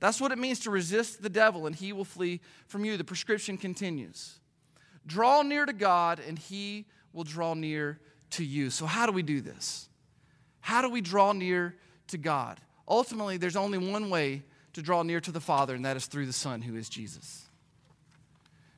That's 0.00 0.20
what 0.20 0.32
it 0.32 0.38
means 0.38 0.60
to 0.60 0.70
resist 0.70 1.22
the 1.22 1.28
devil, 1.28 1.66
and 1.66 1.76
he 1.76 1.92
will 1.92 2.06
flee 2.06 2.40
from 2.66 2.84
you. 2.84 2.96
The 2.96 3.04
prescription 3.04 3.58
continues. 3.58 4.38
Draw 5.06 5.42
near 5.42 5.66
to 5.66 5.74
God, 5.74 6.20
and 6.26 6.38
he 6.38 6.86
will 7.12 7.24
draw 7.24 7.52
near 7.54 8.00
to 8.30 8.44
you. 8.44 8.70
So, 8.70 8.86
how 8.86 9.06
do 9.06 9.12
we 9.12 9.22
do 9.22 9.40
this? 9.40 9.88
How 10.60 10.82
do 10.82 10.90
we 10.90 11.00
draw 11.00 11.32
near 11.32 11.76
to 12.08 12.18
God? 12.18 12.60
Ultimately, 12.88 13.36
there's 13.36 13.56
only 13.56 13.78
one 13.78 14.10
way 14.10 14.42
to 14.72 14.82
draw 14.82 15.02
near 15.02 15.20
to 15.20 15.32
the 15.32 15.40
Father, 15.40 15.74
and 15.74 15.84
that 15.84 15.96
is 15.96 16.06
through 16.06 16.26
the 16.26 16.32
Son, 16.32 16.62
who 16.62 16.76
is 16.76 16.88
Jesus. 16.88 17.46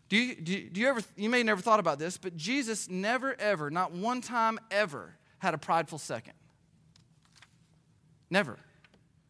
Do 0.08 0.16
you, 0.16 0.34
do 0.34 0.52
you, 0.52 0.68
do 0.68 0.80
you 0.80 0.88
ever, 0.88 1.00
you 1.16 1.30
may 1.30 1.42
never 1.42 1.60
thought 1.60 1.80
about 1.80 1.98
this, 1.98 2.18
but 2.18 2.36
Jesus 2.36 2.88
never, 2.90 3.34
ever, 3.40 3.70
not 3.70 3.92
one 3.92 4.20
time 4.20 4.58
ever, 4.70 5.14
had 5.38 5.54
a 5.54 5.58
prideful 5.58 5.98
second. 5.98 6.34
Never. 8.30 8.58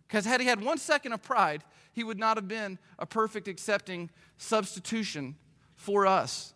Because 0.07 0.25
had 0.25 0.41
he 0.41 0.47
had 0.47 0.61
one 0.61 0.79
second 0.79 1.13
of 1.13 1.23
pride, 1.23 1.63
he 1.93 2.05
would 2.05 2.19
not 2.19 2.37
have 2.37 2.49
been 2.49 2.79
a 2.99 3.07
perfect, 3.07 3.49
accepting 3.49 4.11
substitution 4.39 5.37
for 5.75 6.07
us. 6.07 6.53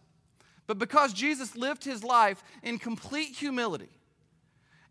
But 0.67 0.79
because 0.79 1.13
Jesus 1.13 1.57
lived 1.57 1.85
his 1.85 2.03
life 2.03 2.43
in 2.63 2.79
complete 2.79 3.37
humility, 3.37 3.91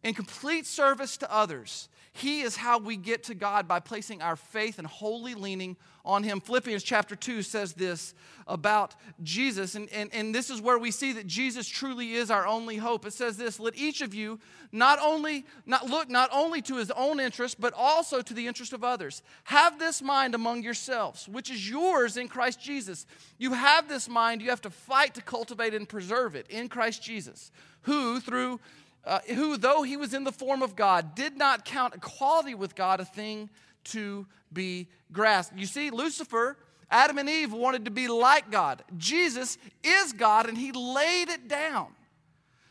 in 0.03 0.13
complete 0.13 0.65
service 0.65 1.17
to 1.17 1.33
others, 1.33 1.89
he 2.17 2.43
is 2.43 2.55
how 2.55 2.79
we 2.79 2.95
get 2.95 3.23
to 3.23 3.35
God 3.35 3.67
by 3.67 3.81
placing 3.81 4.21
our 4.21 4.37
faith 4.37 4.77
and 4.77 4.87
wholly 4.87 5.35
leaning 5.35 5.75
on 6.05 6.23
Him. 6.23 6.39
Philippians 6.39 6.81
chapter 6.81 7.13
2 7.13 7.41
says 7.41 7.73
this 7.73 8.13
about 8.47 8.95
Jesus, 9.21 9.75
and, 9.75 9.89
and, 9.89 10.09
and 10.13 10.33
this 10.33 10.49
is 10.49 10.61
where 10.61 10.77
we 10.77 10.91
see 10.91 11.11
that 11.11 11.27
Jesus 11.27 11.67
truly 11.67 12.13
is 12.13 12.31
our 12.31 12.47
only 12.47 12.77
hope. 12.77 13.05
It 13.05 13.11
says 13.11 13.35
this 13.35 13.59
Let 13.59 13.77
each 13.77 13.99
of 13.99 14.13
you 14.13 14.39
not 14.71 14.97
only 15.01 15.45
not 15.65 15.89
look 15.89 16.09
not 16.09 16.29
only 16.31 16.61
to 16.61 16.77
his 16.77 16.89
own 16.91 17.19
interest, 17.19 17.59
but 17.59 17.73
also 17.75 18.21
to 18.21 18.33
the 18.33 18.47
interest 18.47 18.71
of 18.71 18.81
others. 18.81 19.21
Have 19.43 19.77
this 19.77 20.01
mind 20.01 20.35
among 20.35 20.63
yourselves, 20.63 21.27
which 21.27 21.51
is 21.51 21.69
yours 21.69 22.15
in 22.15 22.29
Christ 22.29 22.61
Jesus. 22.61 23.05
You 23.37 23.51
have 23.51 23.89
this 23.89 24.07
mind, 24.07 24.41
you 24.41 24.51
have 24.51 24.61
to 24.61 24.69
fight 24.69 25.15
to 25.15 25.21
cultivate 25.21 25.73
and 25.73 25.89
preserve 25.89 26.35
it 26.35 26.47
in 26.49 26.69
Christ 26.69 27.03
Jesus, 27.03 27.51
who 27.81 28.21
through 28.21 28.61
uh, 29.05 29.19
who, 29.27 29.57
though 29.57 29.83
he 29.83 29.97
was 29.97 30.13
in 30.13 30.23
the 30.23 30.31
form 30.31 30.61
of 30.61 30.75
God, 30.75 31.15
did 31.15 31.37
not 31.37 31.65
count 31.65 31.95
equality 31.95 32.55
with 32.55 32.75
God 32.75 32.99
a 32.99 33.05
thing 33.05 33.49
to 33.85 34.25
be 34.51 34.87
grasped. 35.11 35.57
You 35.57 35.65
see, 35.65 35.91
Lucifer, 35.91 36.57
Adam 36.89 37.17
and 37.17 37.29
Eve 37.29 37.53
wanted 37.53 37.85
to 37.85 37.91
be 37.91 38.07
like 38.07 38.51
God. 38.51 38.83
Jesus 38.97 39.57
is 39.83 40.13
God, 40.13 40.47
and 40.47 40.57
he 40.57 40.71
laid 40.71 41.29
it 41.29 41.47
down 41.47 41.87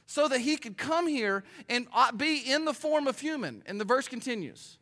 so 0.07 0.29
that 0.29 0.41
he 0.41 0.57
could 0.57 0.77
come 0.77 1.07
here 1.07 1.45
and 1.69 1.87
uh, 1.95 2.13
be 2.13 2.39
in 2.39 2.65
the 2.65 2.75
form 2.75 3.07
of 3.07 3.19
human. 3.19 3.63
And 3.67 3.81
the 3.81 3.85
verse 3.85 4.09
continues. 4.09 4.79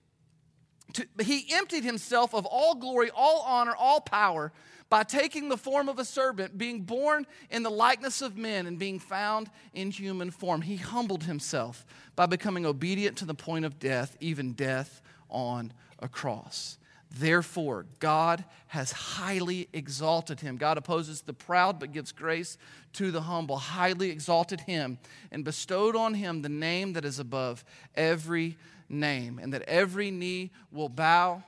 He 1.21 1.47
emptied 1.53 1.85
himself 1.85 2.35
of 2.35 2.45
all 2.45 2.75
glory, 2.75 3.11
all 3.15 3.43
honor, 3.47 3.75
all 3.79 4.01
power 4.01 4.53
by 4.93 5.03
taking 5.03 5.49
the 5.49 5.57
form 5.57 5.89
of 5.89 5.99
a 5.99 6.05
servant, 6.05 6.59
being 6.59 6.83
born 6.83 7.27
in 7.49 7.63
the 7.63 7.71
likeness 7.71 8.21
of 8.21 8.37
men, 8.37 8.67
and 8.67 8.79
being 8.79 8.99
found 8.99 9.49
in 9.73 9.91
human 9.91 10.31
form. 10.31 10.61
He 10.61 10.77
humbled 10.77 11.23
himself 11.23 11.87
by 12.15 12.27
becoming 12.27 12.67
obedient 12.67 13.17
to 13.17 13.25
the 13.25 13.33
point 13.33 13.65
of 13.65 13.79
death, 13.79 14.15
even 14.21 14.53
death 14.53 15.01
on 15.31 15.73
a 16.01 16.09
cross. 16.09 16.77
Therefore, 17.11 17.87
God 18.01 18.45
has 18.67 18.93
highly 18.93 19.67
exalted 19.73 20.41
him. 20.41 20.59
God 20.59 20.77
opposes 20.77 21.23
the 21.23 21.33
proud 21.33 21.81
but 21.81 21.93
gives 21.93 22.13
grace 22.13 22.59
to 22.93 23.11
the 23.11 23.23
humble, 23.23 23.57
highly 23.57 24.11
exalted 24.11 24.61
him, 24.61 24.99
and 25.31 25.43
bestowed 25.43 25.97
on 25.97 26.13
him 26.13 26.43
the 26.43 26.51
name 26.51 26.93
that 26.93 27.07
is 27.07 27.19
above 27.19 27.65
every 27.95 28.59
name, 28.91 29.39
and 29.43 29.55
that 29.55 29.63
every 29.63 30.11
knee 30.11 30.51
will 30.71 30.91
bow 30.91 31.43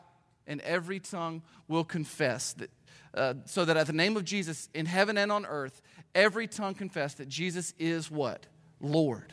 and 0.47 0.63
every 0.63 0.99
tongue 0.99 1.43
will 1.69 1.85
confess 1.85 2.55
that 2.55 2.71
uh, 3.15 3.35
so 3.45 3.65
that 3.65 3.77
at 3.77 3.87
the 3.87 3.93
name 3.93 4.17
of 4.17 4.25
Jesus 4.25 4.69
in 4.75 4.87
heaven 4.87 5.17
and 5.17 5.31
on 5.31 5.47
earth, 5.47 5.81
every 6.15 6.47
tongue 6.47 6.75
confess 6.75 7.15
that 7.15 7.29
Jesus 7.29 7.75
is 7.79 8.11
what? 8.11 8.47
Lord. 8.81 9.33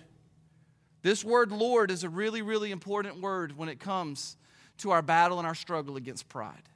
This 1.02 1.24
word 1.24 1.52
Lord 1.52 1.90
is 1.90 2.04
a 2.04 2.10
really, 2.10 2.42
really 2.42 2.72
important 2.72 3.22
word 3.22 3.58
when 3.58 3.70
it 3.70 3.80
comes 3.80 4.38
to 4.80 4.92
our 4.92 5.02
battle 5.02 5.40
and 5.40 5.48
our 5.48 5.56
struggle 5.56 5.96
against 5.96 6.30
pride. 6.30 6.70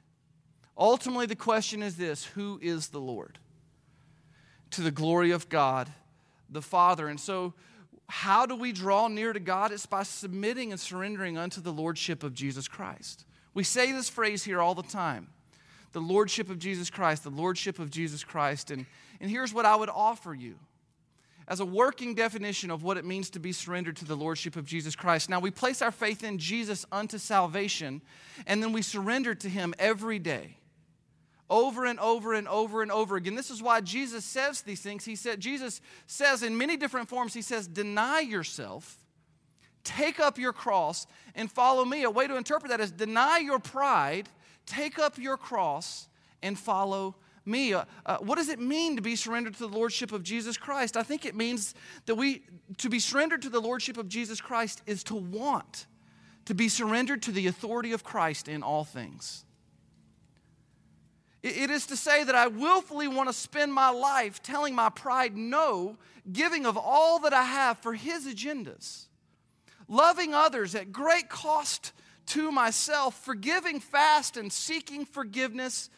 Ultimately, 0.76 1.26
the 1.26 1.36
question 1.36 1.82
is 1.82 1.96
this 1.96 2.24
Who 2.24 2.58
is 2.60 2.88
the 2.88 3.00
Lord? 3.00 3.38
To 4.72 4.82
the 4.82 4.90
glory 4.90 5.30
of 5.30 5.48
God 5.48 5.88
the 6.48 6.62
Father. 6.62 7.08
And 7.08 7.18
so, 7.18 7.54
how 8.08 8.46
do 8.46 8.54
we 8.54 8.72
draw 8.72 9.08
near 9.08 9.32
to 9.32 9.40
God? 9.40 9.72
It's 9.72 9.86
by 9.86 10.04
submitting 10.04 10.70
and 10.70 10.80
surrendering 10.80 11.36
unto 11.36 11.60
the 11.60 11.72
Lordship 11.72 12.22
of 12.22 12.34
Jesus 12.34 12.68
Christ. 12.68 13.24
We 13.52 13.64
say 13.64 13.90
this 13.92 14.08
phrase 14.08 14.44
here 14.44 14.60
all 14.60 14.74
the 14.74 14.82
time 14.82 15.28
the 15.92 16.00
Lordship 16.00 16.50
of 16.50 16.58
Jesus 16.58 16.90
Christ, 16.90 17.24
the 17.24 17.30
Lordship 17.30 17.78
of 17.78 17.90
Jesus 17.90 18.24
Christ. 18.24 18.70
And, 18.70 18.86
and 19.20 19.30
here's 19.30 19.54
what 19.54 19.64
I 19.64 19.76
would 19.76 19.88
offer 19.88 20.34
you 20.34 20.56
as 21.48 21.60
a 21.60 21.64
working 21.64 22.14
definition 22.14 22.70
of 22.70 22.82
what 22.82 22.96
it 22.96 23.04
means 23.04 23.30
to 23.30 23.38
be 23.38 23.52
surrendered 23.52 23.96
to 23.96 24.04
the 24.04 24.16
Lordship 24.16 24.56
of 24.56 24.66
Jesus 24.66 24.96
Christ. 24.96 25.30
Now, 25.30 25.38
we 25.38 25.50
place 25.50 25.80
our 25.80 25.92
faith 25.92 26.24
in 26.24 26.38
Jesus 26.38 26.84
unto 26.90 27.18
salvation, 27.18 28.02
and 28.46 28.62
then 28.62 28.72
we 28.72 28.82
surrender 28.82 29.34
to 29.34 29.48
Him 29.48 29.72
every 29.78 30.18
day 30.18 30.56
over 31.48 31.84
and 31.84 32.00
over 32.00 32.34
and 32.34 32.48
over 32.48 32.82
and 32.82 32.90
over 32.90 33.16
again. 33.16 33.36
This 33.36 33.50
is 33.50 33.62
why 33.62 33.80
Jesus 33.80 34.24
says 34.24 34.62
these 34.62 34.80
things. 34.80 35.04
He 35.04 35.14
said, 35.14 35.40
Jesus 35.40 35.80
says 36.06 36.42
in 36.42 36.58
many 36.58 36.76
different 36.76 37.08
forms, 37.08 37.34
He 37.34 37.42
says, 37.42 37.68
deny 37.68 38.20
yourself, 38.20 38.98
take 39.84 40.18
up 40.18 40.38
your 40.38 40.52
cross, 40.52 41.06
and 41.36 41.50
follow 41.50 41.84
me. 41.84 42.02
A 42.02 42.10
way 42.10 42.26
to 42.26 42.36
interpret 42.36 42.70
that 42.70 42.80
is 42.80 42.90
deny 42.90 43.38
your 43.38 43.60
pride, 43.60 44.28
take 44.66 44.98
up 44.98 45.18
your 45.18 45.36
cross, 45.36 46.08
and 46.42 46.58
follow 46.58 47.16
me. 47.44 47.74
Uh, 47.74 47.84
uh, 48.04 48.18
what 48.18 48.36
does 48.36 48.48
it 48.48 48.58
mean 48.58 48.96
to 48.96 49.02
be 49.02 49.16
surrendered 49.16 49.54
to 49.54 49.60
the 49.60 49.68
Lordship 49.68 50.12
of 50.12 50.22
Jesus 50.22 50.56
Christ? 50.56 50.96
I 50.96 51.02
think 51.02 51.24
it 51.24 51.34
means 51.34 51.74
that 52.06 52.14
we, 52.16 52.42
to 52.78 52.88
be 52.88 52.98
surrendered 52.98 53.42
to 53.42 53.48
the 53.48 53.60
Lordship 53.60 53.96
of 53.96 54.08
Jesus 54.08 54.40
Christ 54.40 54.82
is 54.86 55.04
to 55.04 55.14
want 55.14 55.86
to 56.46 56.54
be 56.54 56.68
surrendered 56.68 57.22
to 57.22 57.32
the 57.32 57.46
authority 57.46 57.92
of 57.92 58.04
Christ 58.04 58.48
in 58.48 58.62
all 58.62 58.84
things. 58.84 59.44
It 61.42 61.70
is 61.70 61.86
to 61.86 61.96
say 61.96 62.24
that 62.24 62.34
I 62.34 62.48
willfully 62.48 63.06
want 63.06 63.28
to 63.28 63.32
spend 63.32 63.72
my 63.72 63.90
life 63.90 64.42
telling 64.42 64.74
my 64.74 64.88
pride 64.88 65.36
no, 65.36 65.96
giving 66.32 66.66
of 66.66 66.76
all 66.76 67.20
that 67.20 67.32
I 67.32 67.44
have 67.44 67.78
for 67.78 67.94
His 67.94 68.26
agendas, 68.26 69.06
loving 69.86 70.34
others 70.34 70.74
at 70.74 70.92
great 70.92 71.28
cost 71.28 71.92
to 72.26 72.50
myself, 72.50 73.22
forgiving 73.24 73.80
fast 73.80 74.36
and 74.36 74.52
seeking 74.52 75.04
forgiveness 75.04 75.90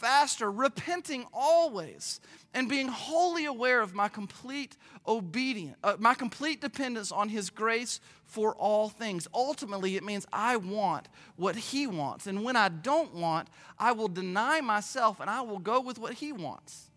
faster, 0.00 0.50
repenting 0.50 1.26
always, 1.32 2.20
and 2.54 2.68
being 2.68 2.88
wholly 2.88 3.44
aware 3.44 3.82
of 3.82 3.94
my 3.94 4.08
complete 4.08 4.76
obedience, 5.06 5.76
uh, 5.84 5.96
my 5.98 6.14
complete 6.14 6.60
dependence 6.60 7.12
on 7.12 7.28
His 7.28 7.50
grace 7.50 8.00
for 8.24 8.54
all 8.54 8.88
things. 8.88 9.28
Ultimately, 9.34 9.96
it 9.96 10.02
means 10.02 10.26
I 10.32 10.56
want 10.56 11.08
what 11.36 11.54
He 11.54 11.86
wants. 11.86 12.26
And 12.26 12.42
when 12.42 12.56
I 12.56 12.70
don't 12.70 13.14
want, 13.14 13.48
I 13.78 13.92
will 13.92 14.08
deny 14.08 14.62
myself 14.62 15.20
and 15.20 15.28
I 15.28 15.42
will 15.42 15.58
go 15.58 15.80
with 15.80 15.98
what 15.98 16.14
He 16.14 16.32
wants. 16.32 16.90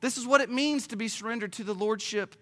This 0.00 0.16
is 0.16 0.26
what 0.26 0.40
it 0.40 0.50
means 0.50 0.88
to 0.88 0.96
be 0.96 1.08
surrendered 1.08 1.52
to 1.54 1.64
the 1.64 1.74
Lordship 1.74 2.34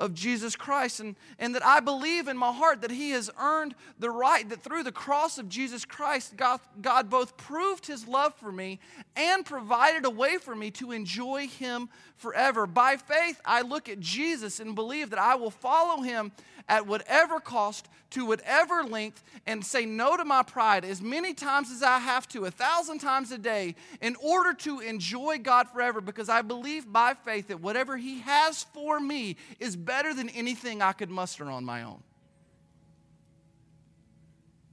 of 0.00 0.12
Jesus 0.12 0.56
Christ, 0.56 1.00
and, 1.00 1.14
and 1.38 1.54
that 1.54 1.64
I 1.64 1.80
believe 1.80 2.26
in 2.26 2.36
my 2.36 2.52
heart 2.52 2.80
that 2.82 2.90
He 2.90 3.10
has 3.10 3.30
earned 3.38 3.74
the 3.98 4.10
right, 4.10 4.48
that 4.48 4.62
through 4.62 4.82
the 4.82 4.92
cross 4.92 5.38
of 5.38 5.48
Jesus 5.48 5.84
Christ, 5.84 6.36
God, 6.36 6.60
God 6.82 7.08
both 7.08 7.36
proved 7.36 7.86
His 7.86 8.08
love 8.08 8.34
for 8.34 8.50
me 8.50 8.80
and 9.16 9.46
provided 9.46 10.04
a 10.04 10.10
way 10.10 10.38
for 10.38 10.54
me 10.54 10.70
to 10.72 10.92
enjoy 10.92 11.46
Him 11.46 11.88
forever. 12.16 12.66
By 12.66 12.96
faith, 12.96 13.40
I 13.44 13.62
look 13.62 13.88
at 13.88 14.00
Jesus 14.00 14.58
and 14.58 14.74
believe 14.74 15.10
that 15.10 15.18
I 15.18 15.36
will 15.36 15.50
follow 15.50 16.02
Him 16.02 16.32
at 16.68 16.86
whatever 16.86 17.40
cost, 17.40 17.88
to 18.10 18.24
whatever 18.24 18.82
length, 18.84 19.22
and 19.46 19.64
say 19.64 19.84
no 19.84 20.16
to 20.16 20.24
my 20.24 20.42
pride 20.42 20.84
as 20.84 21.02
many 21.02 21.34
times 21.34 21.70
as 21.70 21.82
I 21.82 21.98
have 21.98 22.28
to, 22.28 22.44
a 22.44 22.50
thousand 22.50 23.00
times 23.00 23.32
a 23.32 23.38
day, 23.38 23.74
in 24.00 24.16
order 24.22 24.54
to 24.54 24.80
enjoy 24.80 25.38
God 25.38 25.68
forever, 25.68 26.00
because 26.00 26.28
I 26.28 26.42
believe 26.42 26.90
by 26.90 27.14
faith 27.14 27.48
that 27.48 27.60
whatever 27.60 27.96
He 27.96 28.20
has 28.20 28.64
for 28.72 29.00
me 29.00 29.36
is 29.58 29.76
better 29.76 30.14
than 30.14 30.28
anything 30.30 30.80
I 30.80 30.92
could 30.92 31.10
muster 31.10 31.50
on 31.50 31.64
my 31.64 31.82
own. 31.82 32.02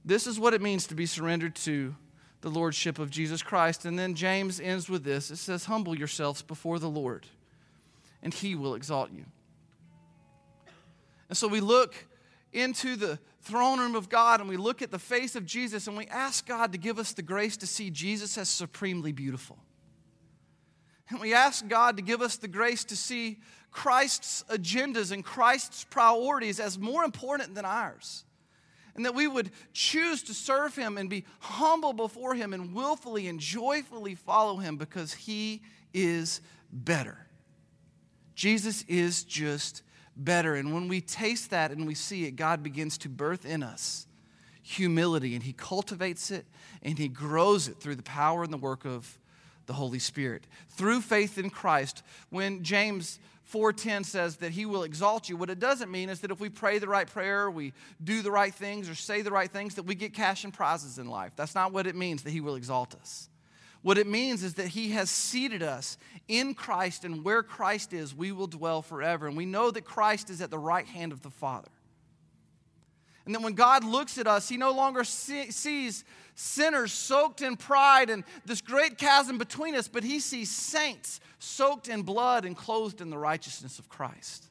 This 0.04 0.26
is 0.26 0.38
what 0.38 0.54
it 0.54 0.60
means 0.60 0.86
to 0.88 0.94
be 0.94 1.06
surrendered 1.06 1.54
to 1.56 1.94
the 2.40 2.50
Lordship 2.50 2.98
of 2.98 3.10
Jesus 3.10 3.42
Christ. 3.42 3.84
And 3.84 3.98
then 3.98 4.14
James 4.14 4.60
ends 4.60 4.88
with 4.88 5.04
this 5.04 5.30
it 5.30 5.36
says, 5.36 5.64
Humble 5.64 5.96
yourselves 5.96 6.42
before 6.42 6.78
the 6.78 6.90
Lord, 6.90 7.26
and 8.22 8.34
He 8.34 8.54
will 8.54 8.74
exalt 8.74 9.10
you. 9.12 9.24
And 11.32 11.36
so 11.38 11.48
we 11.48 11.60
look 11.60 11.94
into 12.52 12.94
the 12.94 13.18
throne 13.40 13.80
room 13.80 13.94
of 13.94 14.10
God 14.10 14.40
and 14.40 14.50
we 14.50 14.58
look 14.58 14.82
at 14.82 14.90
the 14.90 14.98
face 14.98 15.34
of 15.34 15.46
Jesus 15.46 15.86
and 15.86 15.96
we 15.96 16.06
ask 16.08 16.46
God 16.46 16.72
to 16.72 16.78
give 16.78 16.98
us 16.98 17.14
the 17.14 17.22
grace 17.22 17.56
to 17.56 17.66
see 17.66 17.88
Jesus 17.88 18.36
as 18.36 18.50
supremely 18.50 19.12
beautiful. 19.12 19.56
And 21.08 21.22
we 21.22 21.32
ask 21.32 21.66
God 21.66 21.96
to 21.96 22.02
give 22.02 22.20
us 22.20 22.36
the 22.36 22.48
grace 22.48 22.84
to 22.84 22.96
see 22.96 23.38
Christ's 23.70 24.44
agendas 24.50 25.10
and 25.10 25.24
Christ's 25.24 25.84
priorities 25.84 26.60
as 26.60 26.78
more 26.78 27.02
important 27.02 27.54
than 27.54 27.64
ours. 27.64 28.26
And 28.94 29.06
that 29.06 29.14
we 29.14 29.26
would 29.26 29.52
choose 29.72 30.22
to 30.24 30.34
serve 30.34 30.76
Him 30.76 30.98
and 30.98 31.08
be 31.08 31.24
humble 31.38 31.94
before 31.94 32.34
Him 32.34 32.52
and 32.52 32.74
willfully 32.74 33.26
and 33.26 33.40
joyfully 33.40 34.16
follow 34.16 34.58
Him 34.58 34.76
because 34.76 35.14
He 35.14 35.62
is 35.94 36.42
better. 36.70 37.26
Jesus 38.34 38.84
is 38.86 39.24
just 39.24 39.82
better. 40.16 40.54
And 40.54 40.74
when 40.74 40.88
we 40.88 41.00
taste 41.00 41.50
that 41.50 41.70
and 41.70 41.86
we 41.86 41.94
see 41.94 42.24
it, 42.24 42.32
God 42.36 42.62
begins 42.62 42.98
to 42.98 43.08
birth 43.08 43.44
in 43.44 43.62
us 43.62 44.06
humility 44.64 45.34
and 45.34 45.42
He 45.42 45.52
cultivates 45.52 46.30
it 46.30 46.46
and 46.82 46.98
He 46.98 47.08
grows 47.08 47.68
it 47.68 47.78
through 47.78 47.96
the 47.96 48.02
power 48.02 48.44
and 48.44 48.52
the 48.52 48.58
work 48.58 48.84
of 48.84 49.18
the 49.66 49.72
Holy 49.72 49.98
Spirit. 49.98 50.46
Through 50.70 51.00
faith 51.00 51.38
in 51.38 51.50
Christ, 51.50 52.02
when 52.30 52.62
James 52.62 53.18
4:10 53.52 54.04
says 54.04 54.36
that 54.36 54.52
he 54.52 54.64
will 54.64 54.82
exalt 54.82 55.28
you. 55.28 55.36
What 55.36 55.50
it 55.50 55.58
doesn't 55.58 55.90
mean 55.90 56.08
is 56.08 56.20
that 56.20 56.30
if 56.30 56.40
we 56.40 56.48
pray 56.48 56.78
the 56.78 56.88
right 56.88 57.06
prayer, 57.06 57.50
we 57.50 57.74
do 58.02 58.22
the 58.22 58.30
right 58.30 58.54
things 58.54 58.88
or 58.88 58.94
say 58.94 59.20
the 59.20 59.30
right 59.30 59.50
things 59.50 59.74
that 59.74 59.82
we 59.82 59.94
get 59.94 60.14
cash 60.14 60.44
and 60.44 60.54
prizes 60.54 60.98
in 60.98 61.06
life. 61.06 61.32
That's 61.36 61.54
not 61.54 61.72
what 61.72 61.86
it 61.86 61.94
means 61.94 62.22
that 62.22 62.30
he 62.30 62.40
will 62.40 62.54
exalt 62.54 62.94
us. 62.94 63.28
What 63.82 63.98
it 63.98 64.06
means 64.06 64.42
is 64.42 64.54
that 64.54 64.68
He 64.68 64.90
has 64.90 65.10
seated 65.10 65.62
us 65.62 65.98
in 66.28 66.54
Christ, 66.54 67.04
and 67.04 67.24
where 67.24 67.42
Christ 67.42 67.92
is, 67.92 68.14
we 68.14 68.32
will 68.32 68.46
dwell 68.46 68.80
forever. 68.80 69.26
And 69.26 69.36
we 69.36 69.46
know 69.46 69.70
that 69.70 69.84
Christ 69.84 70.30
is 70.30 70.40
at 70.40 70.50
the 70.50 70.58
right 70.58 70.86
hand 70.86 71.12
of 71.12 71.22
the 71.22 71.30
Father. 71.30 71.68
And 73.24 73.34
that 73.34 73.42
when 73.42 73.54
God 73.54 73.84
looks 73.84 74.18
at 74.18 74.26
us, 74.26 74.48
He 74.48 74.56
no 74.56 74.72
longer 74.72 75.04
see, 75.04 75.50
sees 75.50 76.04
sinners 76.34 76.92
soaked 76.92 77.42
in 77.42 77.56
pride 77.56 78.10
and 78.10 78.24
this 78.44 78.60
great 78.60 78.98
chasm 78.98 79.38
between 79.38 79.74
us, 79.74 79.88
but 79.88 80.04
He 80.04 80.20
sees 80.20 80.50
saints 80.50 81.20
soaked 81.38 81.88
in 81.88 82.02
blood 82.02 82.44
and 82.44 82.56
clothed 82.56 83.00
in 83.00 83.10
the 83.10 83.18
righteousness 83.18 83.78
of 83.78 83.88
Christ. 83.88 84.48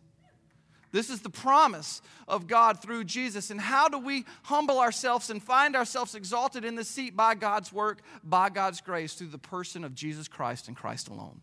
This 0.92 1.10
is 1.10 1.22
the 1.22 1.30
promise 1.30 2.02
of 2.28 2.48
God 2.48 2.82
through 2.82 3.06
Jesus. 3.06 3.50
And 3.50 3.62
how 3.62 3.88
do 3.88 3.98
we 3.98 4.26
humble 4.44 4.80
ourselves 4.80 5.30
and 5.30 5.42
find 5.42 5.76
ourselves 5.76 6.16
exalted 6.16 6.66
in 6.66 6.76
the 6.76 6.84
seat 6.84 7.16
by 7.16 7.36
God's 7.36 7.72
work, 7.72 8.02
by 8.24 8.50
God's 8.50 8.82
grace, 8.82 9.14
through 9.14 9.28
the 9.28 9.38
person 9.38 9.84
of 9.84 9.96
Jesus 9.96 10.28
Christ 10.28 10.68
and 10.68 10.76
Christ 10.76 11.08
alone? 11.08 11.40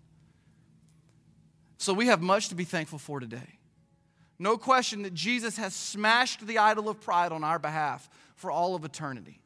So 1.78 1.94
we 1.94 2.08
have 2.08 2.20
much 2.20 2.48
to 2.50 2.54
be 2.54 2.64
thankful 2.64 2.98
for 2.98 3.20
today. 3.20 3.58
No 4.38 4.56
question 4.58 5.02
that 5.02 5.14
Jesus 5.14 5.56
has 5.56 5.74
smashed 5.74 6.46
the 6.46 6.58
idol 6.58 6.88
of 6.88 7.00
pride 7.00 7.32
on 7.32 7.42
our 7.42 7.58
behalf 7.58 8.08
for 8.36 8.50
all 8.50 8.74
of 8.74 8.84
eternity. 8.84 9.40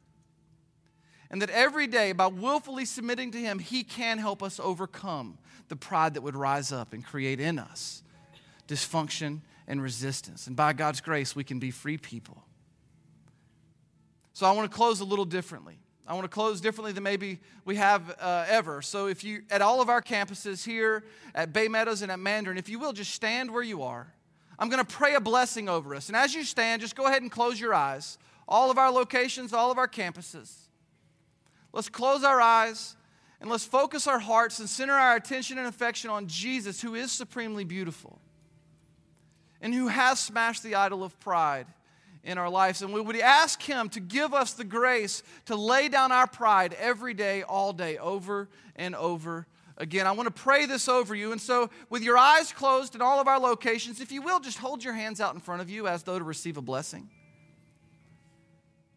And 1.31 1.41
that 1.41 1.49
every 1.49 1.87
day, 1.87 2.11
by 2.11 2.27
willfully 2.27 2.85
submitting 2.85 3.31
to 3.31 3.39
Him, 3.39 3.57
He 3.57 3.83
can 3.83 4.19
help 4.19 4.43
us 4.43 4.59
overcome 4.59 5.39
the 5.69 5.75
pride 5.75 6.13
that 6.13 6.21
would 6.21 6.35
rise 6.35 6.71
up 6.71 6.93
and 6.93 7.03
create 7.03 7.39
in 7.39 7.57
us 7.57 8.03
dysfunction 8.67 9.41
and 9.67 9.81
resistance. 9.81 10.47
And 10.47 10.55
by 10.55 10.73
God's 10.73 11.01
grace, 11.01 11.35
we 11.35 11.43
can 11.43 11.59
be 11.59 11.71
free 11.71 11.97
people. 11.97 12.43
So 14.33 14.45
I 14.45 14.51
want 14.51 14.69
to 14.69 14.75
close 14.75 14.99
a 14.99 15.05
little 15.05 15.25
differently. 15.25 15.77
I 16.05 16.13
want 16.13 16.25
to 16.25 16.29
close 16.29 16.59
differently 16.59 16.91
than 16.91 17.03
maybe 17.03 17.39
we 17.63 17.77
have 17.77 18.15
uh, 18.19 18.45
ever. 18.49 18.81
So, 18.81 19.07
if 19.07 19.23
you, 19.23 19.43
at 19.49 19.61
all 19.61 19.81
of 19.81 19.87
our 19.87 20.01
campuses 20.01 20.65
here 20.65 21.05
at 21.33 21.53
Bay 21.53 21.69
Meadows 21.69 22.01
and 22.01 22.11
at 22.11 22.19
Mandarin, 22.19 22.57
if 22.57 22.67
you 22.67 22.77
will 22.77 22.91
just 22.91 23.13
stand 23.13 23.49
where 23.51 23.63
you 23.63 23.83
are, 23.83 24.13
I'm 24.59 24.69
going 24.69 24.83
to 24.83 24.91
pray 24.91 25.15
a 25.15 25.21
blessing 25.21 25.69
over 25.69 25.95
us. 25.95 26.09
And 26.09 26.17
as 26.17 26.33
you 26.35 26.43
stand, 26.43 26.81
just 26.81 26.95
go 26.95 27.05
ahead 27.05 27.21
and 27.21 27.31
close 27.31 27.59
your 27.59 27.73
eyes. 27.73 28.17
All 28.47 28.69
of 28.69 28.77
our 28.77 28.91
locations, 28.91 29.53
all 29.53 29.71
of 29.71 29.77
our 29.77 29.87
campuses. 29.87 30.53
Let's 31.71 31.89
close 31.89 32.23
our 32.25 32.41
eyes 32.41 32.97
and 33.39 33.49
let's 33.49 33.65
focus 33.65 34.05
our 34.05 34.19
hearts 34.19 34.59
and 34.59 34.69
center 34.69 34.93
our 34.93 35.15
attention 35.15 35.57
and 35.57 35.67
affection 35.67 36.09
on 36.09 36.27
Jesus, 36.27 36.81
who 36.81 36.95
is 36.95 37.11
supremely 37.11 37.63
beautiful 37.63 38.19
and 39.63 39.73
who 39.73 39.87
has 39.87 40.19
smashed 40.19 40.61
the 40.61 40.75
idol 40.75 41.03
of 41.03 41.17
pride 41.21 41.65
in 42.23 42.37
our 42.37 42.49
lives. 42.49 42.81
And 42.81 42.93
we 42.93 42.99
would 42.99 43.15
ask 43.15 43.61
Him 43.61 43.87
to 43.89 44.01
give 44.01 44.33
us 44.33 44.53
the 44.53 44.65
grace 44.65 45.23
to 45.45 45.55
lay 45.55 45.87
down 45.87 46.11
our 46.11 46.27
pride 46.27 46.75
every 46.77 47.13
day, 47.13 47.43
all 47.43 47.71
day, 47.71 47.97
over 47.97 48.49
and 48.75 48.93
over 48.93 49.47
again. 49.77 50.05
I 50.05 50.11
want 50.11 50.27
to 50.27 50.41
pray 50.43 50.65
this 50.65 50.89
over 50.89 51.15
you. 51.15 51.31
And 51.31 51.39
so, 51.39 51.69
with 51.89 52.03
your 52.03 52.17
eyes 52.17 52.51
closed 52.51 52.93
in 52.93 53.01
all 53.01 53.21
of 53.21 53.27
our 53.29 53.39
locations, 53.39 54.01
if 54.01 54.11
you 54.11 54.21
will, 54.21 54.41
just 54.41 54.57
hold 54.57 54.83
your 54.83 54.93
hands 54.93 55.21
out 55.21 55.33
in 55.33 55.39
front 55.39 55.61
of 55.61 55.69
you 55.69 55.87
as 55.87 56.03
though 56.03 56.19
to 56.19 56.25
receive 56.25 56.57
a 56.57 56.61
blessing. 56.61 57.09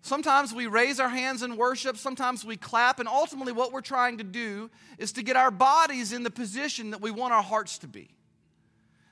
Sometimes 0.03 0.53
we 0.53 0.67
raise 0.67 0.99
our 0.99 1.09
hands 1.09 1.45
in 1.45 1.57
worship, 1.57 1.97
sometimes 1.97 2.45
we 2.45 2.57
clap, 2.57 2.99
and 2.99 3.09
ultimately, 3.09 3.53
what 3.53 3.73
we're 3.73 3.81
trying 3.81 4.19
to 4.19 4.25
do 4.25 4.69
is 4.99 5.13
to 5.13 5.23
get 5.23 5.37
our 5.37 5.53
bodies 5.53 6.13
in 6.13 6.25
the 6.25 6.31
position 6.31 6.91
that 6.91 7.01
we 7.01 7.13
want 7.13 7.33
our 7.33 7.43
hearts 7.43 7.79
to 7.79 7.87
be. 7.87 8.16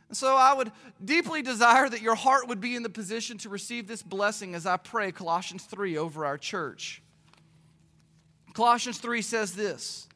And 0.09 0.17
so, 0.17 0.37
I 0.37 0.55
would 0.55 0.71
deeply 1.03 1.43
desire 1.43 1.89
that 1.89 2.03
your 2.03 2.15
heart 2.15 2.49
would 2.49 2.61
be 2.61 2.77
in 2.77 2.83
the 2.83 2.91
position 2.91 3.39
to 3.39 3.49
receive 3.49 3.87
this 3.87 4.03
blessing 4.03 4.55
as 4.55 4.67
I 4.67 4.77
pray 4.77 5.13
Colossians 5.13 5.65
3 5.65 5.97
over 5.97 6.27
our 6.27 6.39
church. 6.39 7.03
Colossians 8.53 8.99
3 8.99 9.21
says 9.23 9.55
this 9.55 10.09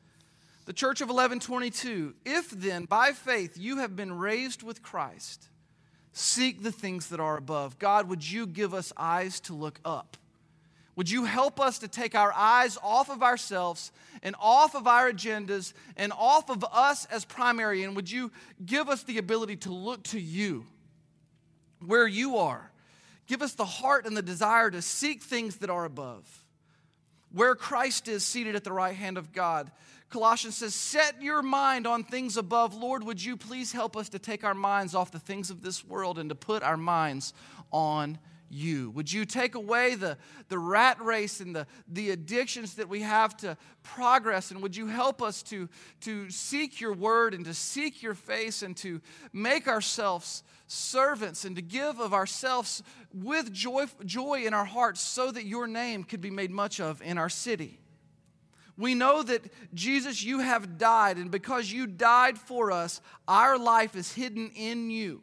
The 0.67 0.73
church 0.73 1.01
of 1.01 1.09
1122, 1.09 2.15
if 2.25 2.51
then 2.51 2.85
by 2.85 3.13
faith 3.13 3.59
you 3.59 3.79
have 3.79 3.97
been 3.97 4.13
raised 4.13 4.63
with 4.63 4.83
Christ, 4.83 5.49
seek 6.13 6.63
the 6.63 6.73
things 6.73 7.09
that 7.09 7.21
are 7.21 7.37
above. 7.37 7.79
God, 7.79 8.09
would 8.09 8.29
you 8.29 8.47
give 8.47 8.75
us 8.75 8.93
eyes 8.97 9.41
to 9.41 9.55
look 9.55 9.81
up? 9.85 10.17
Would 10.99 11.09
you 11.09 11.27
help 11.27 11.61
us 11.61 11.79
to 11.79 11.87
take 11.87 12.17
our 12.17 12.33
eyes 12.33 12.77
off 12.83 13.09
of 13.09 13.23
ourselves 13.23 13.93
and 14.21 14.35
off 14.41 14.75
of 14.75 14.89
our 14.89 15.13
agendas 15.13 15.73
and 15.97 16.13
off 16.13 16.51
of 16.51 16.65
us 16.73 17.05
as 17.05 17.25
primary? 17.25 17.85
And 17.85 17.95
would 17.95 18.11
you 18.11 18.33
give 18.67 18.89
us 18.89 19.05
the 19.05 19.19
ability 19.19 19.55
to 19.59 19.71
look 19.71 20.03
to 20.07 20.19
you 20.19 20.67
where 21.87 22.09
you 22.09 22.39
are? 22.39 22.73
Give 23.29 23.43
us 23.43 23.53
the 23.55 23.65
heart 23.65 24.07
and 24.07 24.17
the 24.17 24.23
desire 24.23 24.73
to 24.73 24.83
seek 24.83 25.23
things 25.23 25.59
that 25.59 25.71
are 25.71 25.85
above, 25.85 26.27
where 27.31 27.55
Christ 27.55 28.09
is 28.09 28.25
seated 28.25 28.57
at 28.57 28.65
the 28.65 28.73
right 28.73 28.97
hand 28.97 29.19
of 29.19 29.33
God. 29.33 29.71
Colossians 30.11 30.57
says, 30.57 30.75
Set 30.75 31.23
your 31.23 31.43
mind 31.43 31.87
on 31.87 32.03
things 32.03 32.37
above. 32.37 32.75
Lord, 32.75 33.05
would 33.05 33.25
you 33.25 33.37
please 33.37 33.71
help 33.71 33.97
us 33.97 34.09
to 34.09 34.19
take 34.19 34.43
our 34.43 34.53
minds 34.53 34.97
off 34.97 35.13
the 35.13 35.21
things 35.21 35.49
of 35.49 35.63
this 35.63 35.85
world 35.85 36.19
and 36.19 36.29
to 36.31 36.35
put 36.35 36.65
our 36.65 36.77
minds 36.77 37.35
on 37.71 38.19
you? 38.51 38.91
Would 38.91 39.13
you 39.13 39.25
take 39.25 39.55
away 39.55 39.95
the, 39.95 40.17
the 40.49 40.59
rat 40.59 41.03
race 41.03 41.41
and 41.41 41.55
the, 41.55 41.67
the 41.89 42.11
addictions 42.11 42.75
that 42.75 42.89
we 42.89 43.03
have 43.03 43.37
to 43.39 43.57
progress? 43.83 44.51
And 44.51 44.63
would 44.63 44.77
you 44.77 44.87
help 44.87 45.23
us 45.23 45.43
to, 45.45 45.69
to 46.03 46.31
seek 46.31 46.81
your 46.81 46.93
word 46.93 47.35
and 47.35 47.45
to 47.45 47.55
seek 47.55 48.03
your 48.03 48.15
face 48.15 48.63
and 48.63 48.77
to 48.79 49.01
make 49.33 49.69
ourselves 49.69 50.43
servants 50.67 51.45
and 51.45 51.57
to 51.57 51.63
give 51.63 52.01
of 52.01 52.13
ourselves 52.13 52.83
with 53.13 53.53
joy, 53.53 53.87
joy 54.05 54.45
in 54.45 54.55
our 54.55 54.65
hearts 54.65 55.01
so 55.01 55.31
that 55.31 55.45
your 55.45 55.67
name 55.67 56.05
could 56.05 56.21
be 56.21 56.31
made 56.31 56.51
much 56.51 56.81
of 56.81 57.03
in 57.03 57.19
our 57.19 57.29
city? 57.29 57.81
We 58.77 58.95
know 58.95 59.25
that 59.25 59.43
Jesus, 59.75 60.23
you 60.23 60.39
have 60.39 60.79
died, 60.79 61.17
and 61.17 61.33
because 61.33 61.71
you 61.71 61.89
died 61.89 62.39
for 62.39 62.71
us, 62.71 63.01
our 63.27 63.59
life 63.59 63.97
is 63.97 64.13
hidden 64.13 64.53
in 64.55 64.89
you. 64.89 65.21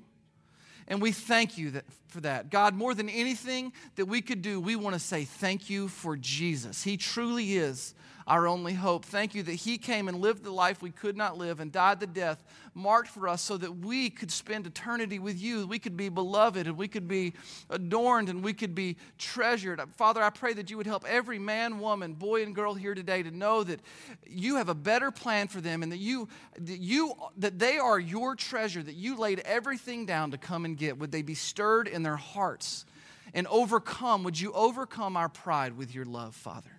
And 0.88 1.02
we 1.02 1.12
thank 1.12 1.58
you 1.58 1.72
that, 1.72 1.86
for 2.08 2.22
that. 2.22 2.50
God, 2.50 2.76
more 2.76 2.94
than 2.94 3.10
anything 3.10 3.74
that 3.96 4.06
we 4.06 4.22
could 4.22 4.42
do, 4.42 4.60
we 4.60 4.76
want 4.76 4.94
to 4.94 5.00
say 5.00 5.26
thank 5.26 5.70
you 5.70 5.88
for 5.88 6.16
Jesus. 6.16 6.84
He 6.84 6.98
truly 6.98 7.58
is 7.58 7.96
our 8.28 8.48
only 8.48 8.74
hope. 8.74 9.06
Thank 9.06 9.36
you 9.36 9.44
that 9.44 9.54
He 9.54 9.78
came 9.78 10.08
and 10.08 10.20
lived 10.20 10.44
the 10.44 10.52
life 10.52 10.82
we 10.82 10.92
could 10.92 11.16
not 11.16 11.38
live 11.38 11.60
and 11.60 11.72
died 11.72 12.00
the 12.00 12.08
death 12.08 12.44
marked 12.74 13.08
for 13.10 13.28
us 13.28 13.42
so 13.42 13.56
that 13.58 13.78
we 13.78 14.10
could 14.10 14.32
spend 14.32 14.66
eternity 14.66 15.20
with 15.20 15.40
you. 15.40 15.66
We 15.68 15.80
could 15.80 15.96
be 15.96 16.10
beloved 16.10 16.68
and 16.68 16.76
we 16.76 16.88
could 16.88 17.08
be 17.08 17.34
adorned 17.70 18.30
and 18.30 18.44
we 18.44 18.54
could 18.54 18.76
be 18.76 18.98
treasured. 19.18 19.80
Father, 19.96 20.22
I 20.22 20.30
pray 20.30 20.54
that 20.54 20.70
you 20.70 20.78
would 20.78 20.88
help 20.88 21.06
every 21.08 21.40
man, 21.40 21.80
woman, 21.80 22.14
boy, 22.14 22.44
and 22.44 22.54
girl 22.54 22.74
here 22.74 22.96
today 22.96 23.24
to 23.24 23.32
know 23.32 23.64
that 23.64 23.80
you 24.28 24.58
have 24.58 24.70
a 24.70 24.76
better 24.76 25.12
plan 25.12 25.48
for 25.48 25.62
them 25.62 25.84
and 25.84 25.92
that 25.92 26.00
you, 26.00 26.28
that 26.60 26.80
you 26.80 27.14
that 27.38 27.60
they 27.60 27.78
are 27.78 28.00
your 28.00 28.36
treasure, 28.36 28.82
that 28.82 28.96
you 28.96 29.18
laid 29.18 29.40
everything 29.40 30.06
down 30.06 30.32
to 30.32 30.38
come 30.38 30.66
and 30.66 30.78
get. 30.78 30.98
Would 30.98 31.12
they 31.12 31.22
be 31.22 31.36
stirred 31.36 31.88
in 31.88 32.04
their 32.04 32.16
hearts 32.18 32.86
and 33.34 33.46
overcome? 33.48 34.24
Would 34.24 34.40
you 34.40 34.52
overcome 34.54 35.16
our 35.16 35.30
pride 35.30 35.78
with 35.78 35.94
your 35.94 36.06
love, 36.06 36.36
Father? 36.36 36.75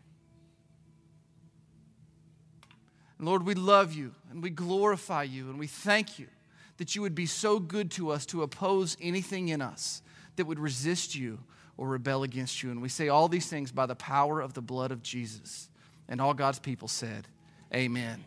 And 3.18 3.26
Lord, 3.26 3.44
we 3.44 3.54
love 3.54 3.92
you 3.92 4.12
and 4.30 4.42
we 4.42 4.50
glorify 4.50 5.22
you 5.22 5.48
and 5.48 5.58
we 5.58 5.66
thank 5.66 6.18
you 6.18 6.26
that 6.76 6.94
you 6.94 7.02
would 7.02 7.14
be 7.14 7.26
so 7.26 7.58
good 7.58 7.90
to 7.92 8.10
us 8.10 8.26
to 8.26 8.42
oppose 8.42 8.96
anything 9.00 9.48
in 9.48 9.62
us 9.62 10.02
that 10.36 10.46
would 10.46 10.58
resist 10.58 11.14
you 11.14 11.38
or 11.76 11.88
rebel 11.88 12.22
against 12.22 12.62
you. 12.62 12.70
And 12.70 12.82
we 12.82 12.88
say 12.88 13.08
all 13.08 13.28
these 13.28 13.48
things 13.48 13.72
by 13.72 13.86
the 13.86 13.94
power 13.94 14.40
of 14.40 14.54
the 14.54 14.62
blood 14.62 14.92
of 14.92 15.02
Jesus. 15.02 15.68
And 16.08 16.20
all 16.20 16.34
God's 16.34 16.58
people 16.58 16.88
said, 16.88 17.26
Amen. 17.74 18.24